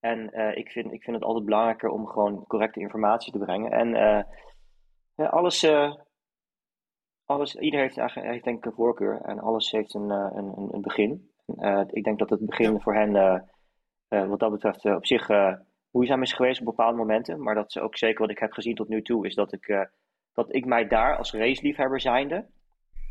En 0.00 0.32
ik, 0.56 0.70
vind, 0.70 0.92
ik 0.92 1.02
vind 1.02 1.16
het 1.16 1.24
altijd 1.24 1.44
belangrijker 1.44 1.88
om 1.88 2.06
gewoon 2.06 2.46
correcte 2.46 2.80
informatie 2.80 3.32
te 3.32 3.38
brengen. 3.38 3.70
En 3.70 4.26
alles, 5.14 5.70
alles, 7.24 7.54
ieder 7.54 7.80
heeft, 7.80 7.98
eigenlijk, 7.98 8.30
heeft 8.30 8.44
denk 8.44 8.58
ik 8.58 8.64
een 8.64 8.72
voorkeur 8.72 9.20
en 9.20 9.38
alles 9.38 9.70
heeft 9.70 9.94
een, 9.94 10.10
een, 10.10 10.68
een 10.72 10.80
begin. 10.80 11.30
ik 11.90 12.04
denk 12.04 12.18
dat 12.18 12.30
het 12.30 12.46
begin 12.46 12.80
voor 12.80 12.94
hen 12.94 13.12
wat 14.08 14.38
dat 14.38 14.50
betreft 14.50 14.84
op 14.84 15.06
zich 15.06 15.28
moeizaam 15.90 16.22
is 16.22 16.32
geweest 16.32 16.60
op 16.60 16.66
bepaalde 16.66 16.96
momenten. 16.96 17.42
Maar 17.42 17.54
dat 17.54 17.68
is 17.68 17.78
ook 17.78 17.96
zeker 17.96 18.20
wat 18.20 18.30
ik 18.30 18.38
heb 18.38 18.52
gezien 18.52 18.74
tot 18.74 18.88
nu 18.88 19.02
toe, 19.02 19.26
is 19.26 19.34
dat 19.34 19.52
ik, 19.52 19.90
dat 20.46 20.54
ik 20.54 20.64
mij 20.64 20.86
daar 20.86 21.16
als 21.16 21.32
raceliefhebber 21.32 22.00
zijnde 22.00 22.46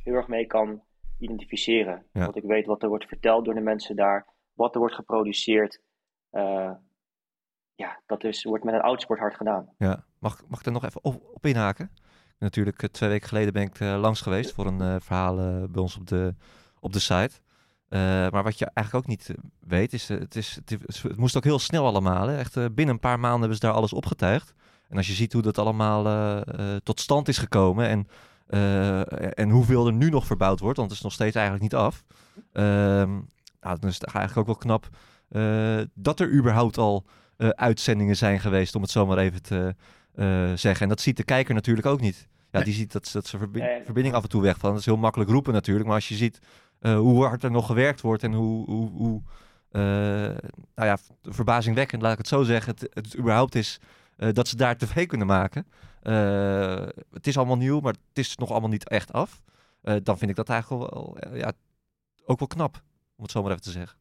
heel 0.03 0.13
erg 0.13 0.27
mee 0.27 0.45
kan 0.45 0.83
identificeren. 1.17 2.05
Ja. 2.13 2.23
Want 2.23 2.35
ik 2.35 2.43
weet 2.43 2.65
wat 2.65 2.83
er 2.83 2.89
wordt 2.89 3.07
verteld 3.07 3.45
door 3.45 3.53
de 3.53 3.61
mensen 3.61 3.95
daar, 3.95 4.27
wat 4.53 4.73
er 4.73 4.79
wordt 4.79 4.95
geproduceerd. 4.95 5.81
Uh, 6.31 6.71
ja, 7.75 8.01
dat 8.05 8.23
is, 8.23 8.43
wordt 8.43 8.63
met 8.63 8.73
een 8.73 8.81
oudsport 8.81 9.19
hard 9.19 9.35
gedaan. 9.35 9.69
Ja, 9.77 10.05
mag, 10.19 10.41
mag 10.47 10.59
ik 10.59 10.65
er 10.65 10.71
nog 10.71 10.85
even 10.85 11.03
op, 11.03 11.21
op 11.33 11.45
inhaken? 11.45 11.91
Natuurlijk, 12.39 12.83
eh, 12.83 12.89
twee 12.89 13.09
weken 13.09 13.27
geleden 13.27 13.53
ben 13.53 13.63
ik 13.63 13.79
uh, 13.79 13.99
langs 13.99 14.21
geweest 14.21 14.53
voor 14.53 14.65
een 14.65 15.01
verhaal 15.01 15.35
bij 15.67 15.81
ons 15.81 15.97
op 15.97 16.07
de, 16.07 16.35
op 16.79 16.93
de 16.93 16.99
site. 16.99 17.41
Eh, 17.89 17.99
maar 18.29 18.43
wat 18.43 18.59
je 18.59 18.69
eigenlijk 18.73 19.05
ook 19.05 19.11
niet 19.11 19.29
eh, 19.29 19.35
weet, 19.59 19.93
is, 19.93 20.07
het, 20.07 20.35
is 20.35 20.59
het, 20.65 21.17
moest 21.17 21.37
ook 21.37 21.43
heel 21.43 21.59
snel 21.59 21.85
allemaal. 21.85 22.27
Hè? 22.27 22.37
Echt 22.37 22.53
binnen 22.53 22.95
een 22.95 22.99
paar 22.99 23.19
maanden 23.19 23.39
hebben 23.39 23.57
ze 23.57 23.65
daar 23.65 23.75
alles 23.75 23.93
opgetuigd. 23.93 24.53
En 24.89 24.97
als 24.97 25.07
je 25.07 25.13
ziet 25.13 25.33
hoe 25.33 25.41
dat 25.41 25.57
allemaal 25.57 26.43
tot 26.83 26.99
stand 26.99 27.27
is 27.27 27.37
gekomen 27.37 27.87
en, 27.87 28.07
en 29.33 29.49
hoeveel 29.49 29.87
er 29.87 29.93
nu 29.93 30.09
nog 30.09 30.25
verbouwd 30.25 30.59
wordt, 30.59 30.77
want 30.77 30.89
het 30.89 30.97
is 30.97 31.03
nog 31.03 31.13
steeds 31.13 31.35
eigenlijk 31.35 31.63
niet 31.63 31.81
af. 31.81 32.03
Ehm, 32.53 33.11
nou, 33.61 33.79
dan 33.79 33.89
is 33.89 33.99
het 33.99 34.03
eigenlijk 34.03 34.37
ook 34.37 34.45
wel 34.45 34.55
knap 34.55 34.89
dat 35.93 36.19
er 36.19 36.31
überhaupt 36.31 36.77
al 36.77 37.05
uitzendingen 37.37 38.15
zijn 38.15 38.39
geweest, 38.39 38.75
om 38.75 38.81
het 38.81 38.91
zo 38.91 39.05
maar 39.05 39.17
even 39.17 39.41
te 39.41 39.75
zeggen. 40.55 40.81
En 40.81 40.89
dat 40.89 41.01
ziet 41.01 41.17
de 41.17 41.23
kijker 41.23 41.53
natuurlijk 41.53 41.87
ook 41.87 42.01
niet. 42.01 42.27
Ja, 42.51 42.61
die 42.61 42.73
ziet 42.73 42.91
dat, 42.91 43.09
dat 43.13 43.27
zijn 43.27 43.41
verbinding 43.85 44.15
af 44.15 44.23
en 44.23 44.29
toe 44.29 44.41
wegvallen. 44.41 44.75
Dat 44.75 44.85
is 44.85 44.91
heel 44.91 45.01
makkelijk 45.01 45.29
roepen 45.29 45.53
natuurlijk. 45.53 45.85
Maar 45.85 45.95
als 45.95 46.07
je 46.07 46.15
ziet 46.15 46.39
uh, 46.81 46.97
hoe 46.97 47.25
hard 47.25 47.43
er 47.43 47.51
nog 47.51 47.65
gewerkt 47.65 48.01
wordt 48.01 48.23
en 48.23 48.33
hoe, 48.33 48.65
hoe, 48.65 48.89
hoe 48.89 49.21
uh, 49.71 49.81
nou 50.75 50.87
ja, 50.87 50.97
verbazingwekkend, 51.23 52.01
laat 52.01 52.11
ik 52.11 52.17
het 52.17 52.27
zo 52.27 52.43
zeggen, 52.43 52.73
het, 52.73 52.89
het 52.93 53.17
überhaupt 53.17 53.55
is 53.55 53.79
dat 54.33 54.47
ze 54.47 54.55
daar 54.55 54.77
tv 54.77 55.05
kunnen 55.05 55.27
maken. 55.27 55.67
het 57.11 57.27
is 57.27 57.37
allemaal 57.37 57.57
nieuw, 57.57 57.79
maar 57.79 57.93
het 57.93 58.17
is 58.17 58.35
nog 58.35 58.51
allemaal 58.51 58.69
niet 58.69 58.89
echt 58.89 59.13
af. 59.13 59.41
dan 59.81 60.17
vind 60.17 60.29
ik 60.29 60.35
dat 60.35 60.49
eigenlijk 60.49 60.91
wel, 60.91 61.17
ja, 61.33 61.51
ook 62.25 62.39
wel 62.39 62.47
knap, 62.47 62.81
om 63.15 63.23
het 63.23 63.31
zo 63.31 63.41
maar 63.41 63.51
even 63.51 63.63
te 63.63 63.71
zeggen. 63.71 63.97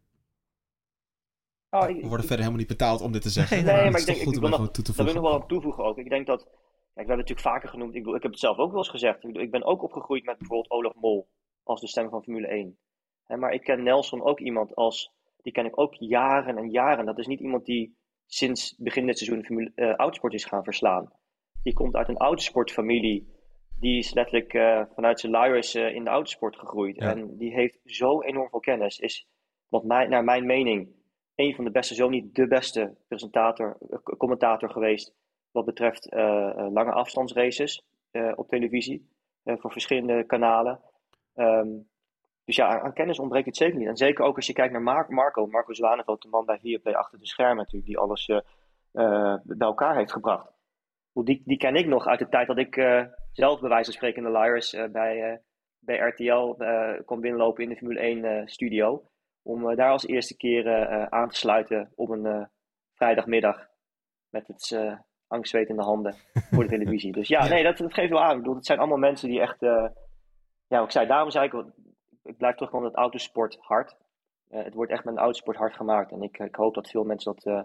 Oh, 1.71 1.89
ik, 1.89 1.95
we 1.95 2.09
worden 2.09 2.27
verder 2.27 2.39
helemaal 2.39 2.59
niet 2.59 2.67
betaald 2.67 3.01
om 3.01 3.13
dit 3.13 3.23
te 3.23 3.31
zeggen. 3.31 3.65
Nee, 3.65 3.75
nee 3.75 3.91
maar 3.91 4.01
ik 4.01 4.07
denk, 4.07 4.19
ik 4.19 4.41
wil 4.41 4.49
nog, 4.49 4.71
dat 4.71 4.97
wil 4.97 5.07
ik 5.07 5.15
nog 5.15 5.23
wel 5.23 5.41
aan 5.41 5.47
toevoegen 5.47 5.85
ook. 5.85 5.99
Ik 5.99 6.09
denk 6.09 6.27
dat, 6.27 6.39
kijk, 6.39 6.53
we 6.53 6.61
hebben 6.95 7.19
het 7.19 7.29
natuurlijk 7.29 7.49
vaker 7.49 7.69
genoemd, 7.69 7.95
ik, 7.95 8.07
ik 8.07 8.23
heb 8.23 8.31
het 8.31 8.41
zelf 8.41 8.57
ook 8.57 8.71
wel 8.71 8.79
eens 8.79 8.89
gezegd. 8.89 9.25
Ik, 9.25 9.37
ik 9.37 9.51
ben 9.51 9.65
ook 9.65 9.83
opgegroeid 9.83 10.25
met 10.25 10.39
bijvoorbeeld 10.39 10.71
Olaf 10.71 10.95
Mol 10.95 11.29
als 11.63 11.81
de 11.81 11.89
stem 11.89 12.09
van 12.09 12.23
Formule 12.23 12.47
1. 12.47 12.79
maar 13.27 13.53
ik 13.53 13.63
ken 13.63 13.83
Nelson 13.83 14.23
ook 14.23 14.41
iemand 14.41 14.75
als, 14.75 15.13
die 15.43 15.53
ken 15.53 15.67
ik 15.67 15.79
ook 15.79 15.95
jaren 15.95 16.59
en 16.59 16.71
jaren. 16.71 17.07
Dat 17.07 17.19
is 17.19 17.27
niet 17.27 17.41
iemand 17.41 17.65
die 17.65 17.98
sinds 18.29 18.75
begin 18.79 19.07
dit 19.07 19.19
seizoen 19.19 19.45
Formule, 19.45 19.73
uh, 19.77 19.95
oudsport 19.95 20.35
is 20.35 20.45
gaan 20.45 20.65
verslaan. 20.65 21.13
Die 21.63 21.73
komt 21.73 21.95
uit 21.95 22.09
een 22.09 22.17
oudsportfamilie. 22.17 23.37
Die 23.81 23.99
is 23.99 24.13
letterlijk 24.13 24.53
uh, 24.53 24.83
vanuit 24.95 25.21
zijn 25.21 25.33
luiers 25.33 25.75
uh, 25.75 25.95
in 25.95 26.05
de 26.05 26.11
autosport 26.11 26.57
gegroeid. 26.57 26.99
En 26.99 27.37
die 27.37 27.53
heeft 27.53 27.79
zo 27.85 28.23
enorm 28.23 28.49
veel 28.49 28.61
kennis. 28.61 28.99
Is, 28.99 29.29
wat 29.69 29.85
mij, 29.85 30.07
naar 30.07 30.25
mijn 30.25 30.47
mening, 30.47 30.89
een 31.35 31.55
van 31.55 31.65
de 31.65 31.71
beste, 31.71 31.95
zo 31.95 32.09
niet 32.09 32.35
de 32.35 32.47
beste 32.47 32.97
presentator, 33.09 33.79
commentator 34.19 34.71
geweest. 34.71 35.15
Wat 35.51 35.65
betreft 35.65 36.07
lange 36.71 36.93
afstandsraces 36.93 37.85
op 38.35 38.49
televisie. 38.49 39.09
voor 39.45 39.73
verschillende 39.73 40.25
kanalen. 40.27 40.81
Um, 41.35 41.89
dus 42.49 42.57
ja, 42.57 42.81
aan, 42.81 42.93
kennis 42.93 43.19
ontbreekt 43.19 43.47
het 43.47 43.57
zeker 43.57 43.79
niet. 43.79 43.89
En 43.89 43.97
zeker 43.97 44.25
ook 44.25 44.37
als 44.37 44.47
je 44.47 44.53
kijkt 44.53 44.73
naar 44.73 45.09
Marco. 45.09 45.47
Marco 45.47 45.73
Zwaneveld, 45.73 46.23
de 46.23 46.29
man 46.29 46.45
bij 46.45 46.59
Viaplay 46.59 46.95
achter 46.95 47.19
de 47.19 47.27
schermen 47.27 47.57
natuurlijk. 47.57 47.87
Die 47.87 47.99
alles 47.99 48.29
uh, 48.29 48.39
uh, 48.93 49.35
bij 49.43 49.67
elkaar 49.67 49.97
heeft 49.97 50.13
gebracht. 50.13 50.53
Die, 51.13 51.43
die 51.45 51.57
ken 51.57 51.75
ik 51.75 51.87
nog 51.87 52.07
uit 52.07 52.19
de 52.19 52.29
tijd 52.29 52.47
dat 52.47 52.59
ik 52.59 52.77
uh, 52.77 53.05
zelf 53.33 53.61
bij 53.61 53.69
wijze 53.69 53.85
van 53.85 53.93
spreken 53.93 54.25
in 54.25 54.33
de 54.33 54.39
Liars 54.39 54.77
bij, 54.93 55.43
bij 55.79 55.97
RTL 55.97 56.55
kon 57.05 57.21
binnenlopen 57.21 57.63
in 57.63 57.69
de 57.69 57.77
Formule 57.77 58.01
1 58.01 58.49
studio. 58.49 59.03
Om 59.43 59.77
daar 59.77 59.91
als 59.91 60.07
eerste 60.07 60.37
keer 60.37 60.89
aan 61.09 61.29
te 61.29 61.37
sluiten 61.37 61.93
op 61.95 62.09
een 62.09 62.49
vrijdagmiddag. 62.95 63.69
Met 64.29 64.47
het 64.47 64.79
angstzweet 65.27 65.69
in 65.69 65.77
de 65.77 65.83
handen 65.83 66.15
voor 66.33 66.63
de 66.63 66.69
televisie. 66.69 67.13
Dus 67.13 67.29
ja, 67.37 67.49
nee, 67.49 67.63
dat, 67.63 67.77
dat 67.77 67.95
geeft 67.95 68.11
wel 68.11 68.23
aan. 68.23 68.33
Ik 68.33 68.39
bedoel, 68.39 68.55
het 68.55 68.67
zijn 68.67 68.79
allemaal 68.79 68.99
mensen 68.99 69.29
die 69.29 69.41
echt 69.41 69.61
ja, 70.69 70.83
ik 70.83 70.91
zei, 70.91 71.07
daarom 71.07 71.31
zei 71.31 71.47
ik, 71.47 71.65
ik 72.29 72.37
blijf 72.37 72.55
terugkomen 72.55 72.87
met 72.87 72.99
autosport 72.99 73.57
hard. 73.61 73.97
Uh, 74.51 74.65
het 74.65 74.75
wordt 74.75 74.93
echt 74.93 75.05
met 75.05 75.15
een 75.15 75.21
autosport 75.21 75.57
hard 75.57 75.75
gemaakt. 75.75 76.13
En 76.13 76.23
ik, 76.23 76.39
ik 76.39 76.55
hoop 76.55 76.75
dat 76.75 76.91
veel 76.91 77.05
mensen 77.05 77.35
dat 77.35 77.47
uh, 77.47 77.63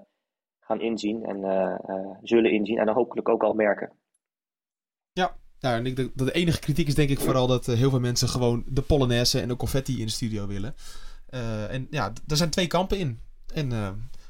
gaan 0.59 0.82
inzien 0.82 1.24
en 1.26 1.39
zullen 2.22 2.51
inzien. 2.51 2.78
En 2.78 2.86
dan 2.86 2.95
hopelijk 2.95 3.30
ook 3.30 3.43
al 3.43 3.53
merken. 3.53 3.91
Ja, 5.11 5.36
nou, 5.59 5.76
en 5.76 5.86
ik 5.86 5.95
denk 5.95 6.18
dat 6.18 6.28
de 6.28 6.34
enige 6.34 6.59
kritiek 6.59 6.88
is 6.88 6.95
denk 6.95 7.09
ik 7.09 7.20
vooral 7.20 7.47
dat 7.47 7.66
heel 7.66 7.89
veel 7.89 7.99
mensen 7.99 8.28
gewoon 8.28 8.64
de 8.68 8.82
Polonaise 8.82 9.41
en 9.41 9.47
de 9.47 9.55
confetti 9.55 9.99
in 9.99 10.05
de 10.05 10.11
studio 10.11 10.47
willen. 10.47 10.76
en 11.70 11.88
ja, 11.89 12.11
er 12.28 12.38
zijn 12.38 12.49
twee 12.49 12.68
kampen 12.68 12.97
in. 12.97 13.20
En 13.53 13.70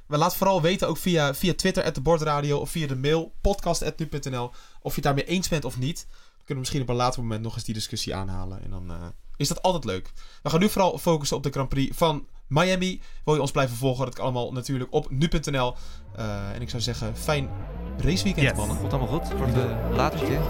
we 0.08 0.18
laten 0.18 0.38
vooral 0.38 0.62
weten, 0.62 0.88
ook 0.88 0.98
via, 0.98 1.34
via 1.34 1.54
Twitter, 1.54 1.84
at 1.84 1.96
de 1.96 2.02
Bordradio, 2.02 2.60
of 2.60 2.70
via 2.70 2.88
de 2.88 2.96
mail, 2.96 3.34
podcast.nu.nl, 3.42 4.52
of 4.82 4.96
je 4.96 4.96
het 4.96 5.04
daarmee 5.04 5.26
eens 5.26 5.50
bent 5.50 5.66
of 5.66 5.80
niet 5.80 6.08
kunnen 6.46 6.64
we 6.64 6.70
misschien 6.70 6.82
op 6.82 6.90
een 6.90 7.06
later 7.06 7.22
moment 7.22 7.42
nog 7.42 7.56
eens 7.56 7.64
die 7.64 7.74
discussie 7.74 8.16
aanhalen. 8.16 8.64
En 8.64 8.70
dan 8.70 8.92
is 9.44 9.48
dat 9.48 9.62
altijd 9.62 9.86
leuk. 9.86 10.12
We 10.42 10.50
gaan 10.50 10.60
nu 10.60 10.70
vooral 10.70 10.98
focussen 10.98 11.38
op 11.38 11.44
de 11.44 11.50
Grand 11.50 11.70
Prix 11.70 11.98
van 11.98 12.28
Miami. 12.48 13.02
Wil 13.26 13.34
je 13.34 13.42
ons 13.42 13.52
blijven 13.52 13.76
volgen? 13.76 14.06
Dat 14.06 14.16
kan 14.16 14.24
allemaal 14.24 14.52
natuurlijk 14.52 14.94
op 14.94 15.12
nu.nl. 15.12 15.76
Uh, 16.20 16.50
en 16.54 16.62
ik 16.62 16.70
zou 16.70 16.82
zeggen, 16.82 17.18
fijn 17.18 17.50
raceweekend, 17.98 18.48
yes. 18.48 18.58
mannen. 18.58 18.78
Komt 18.78 18.94
allemaal 18.94 19.20
goed. 19.20 19.28
Voor 19.38 19.46
de 19.54 19.76
later 19.96 20.20
keer. 20.20 20.42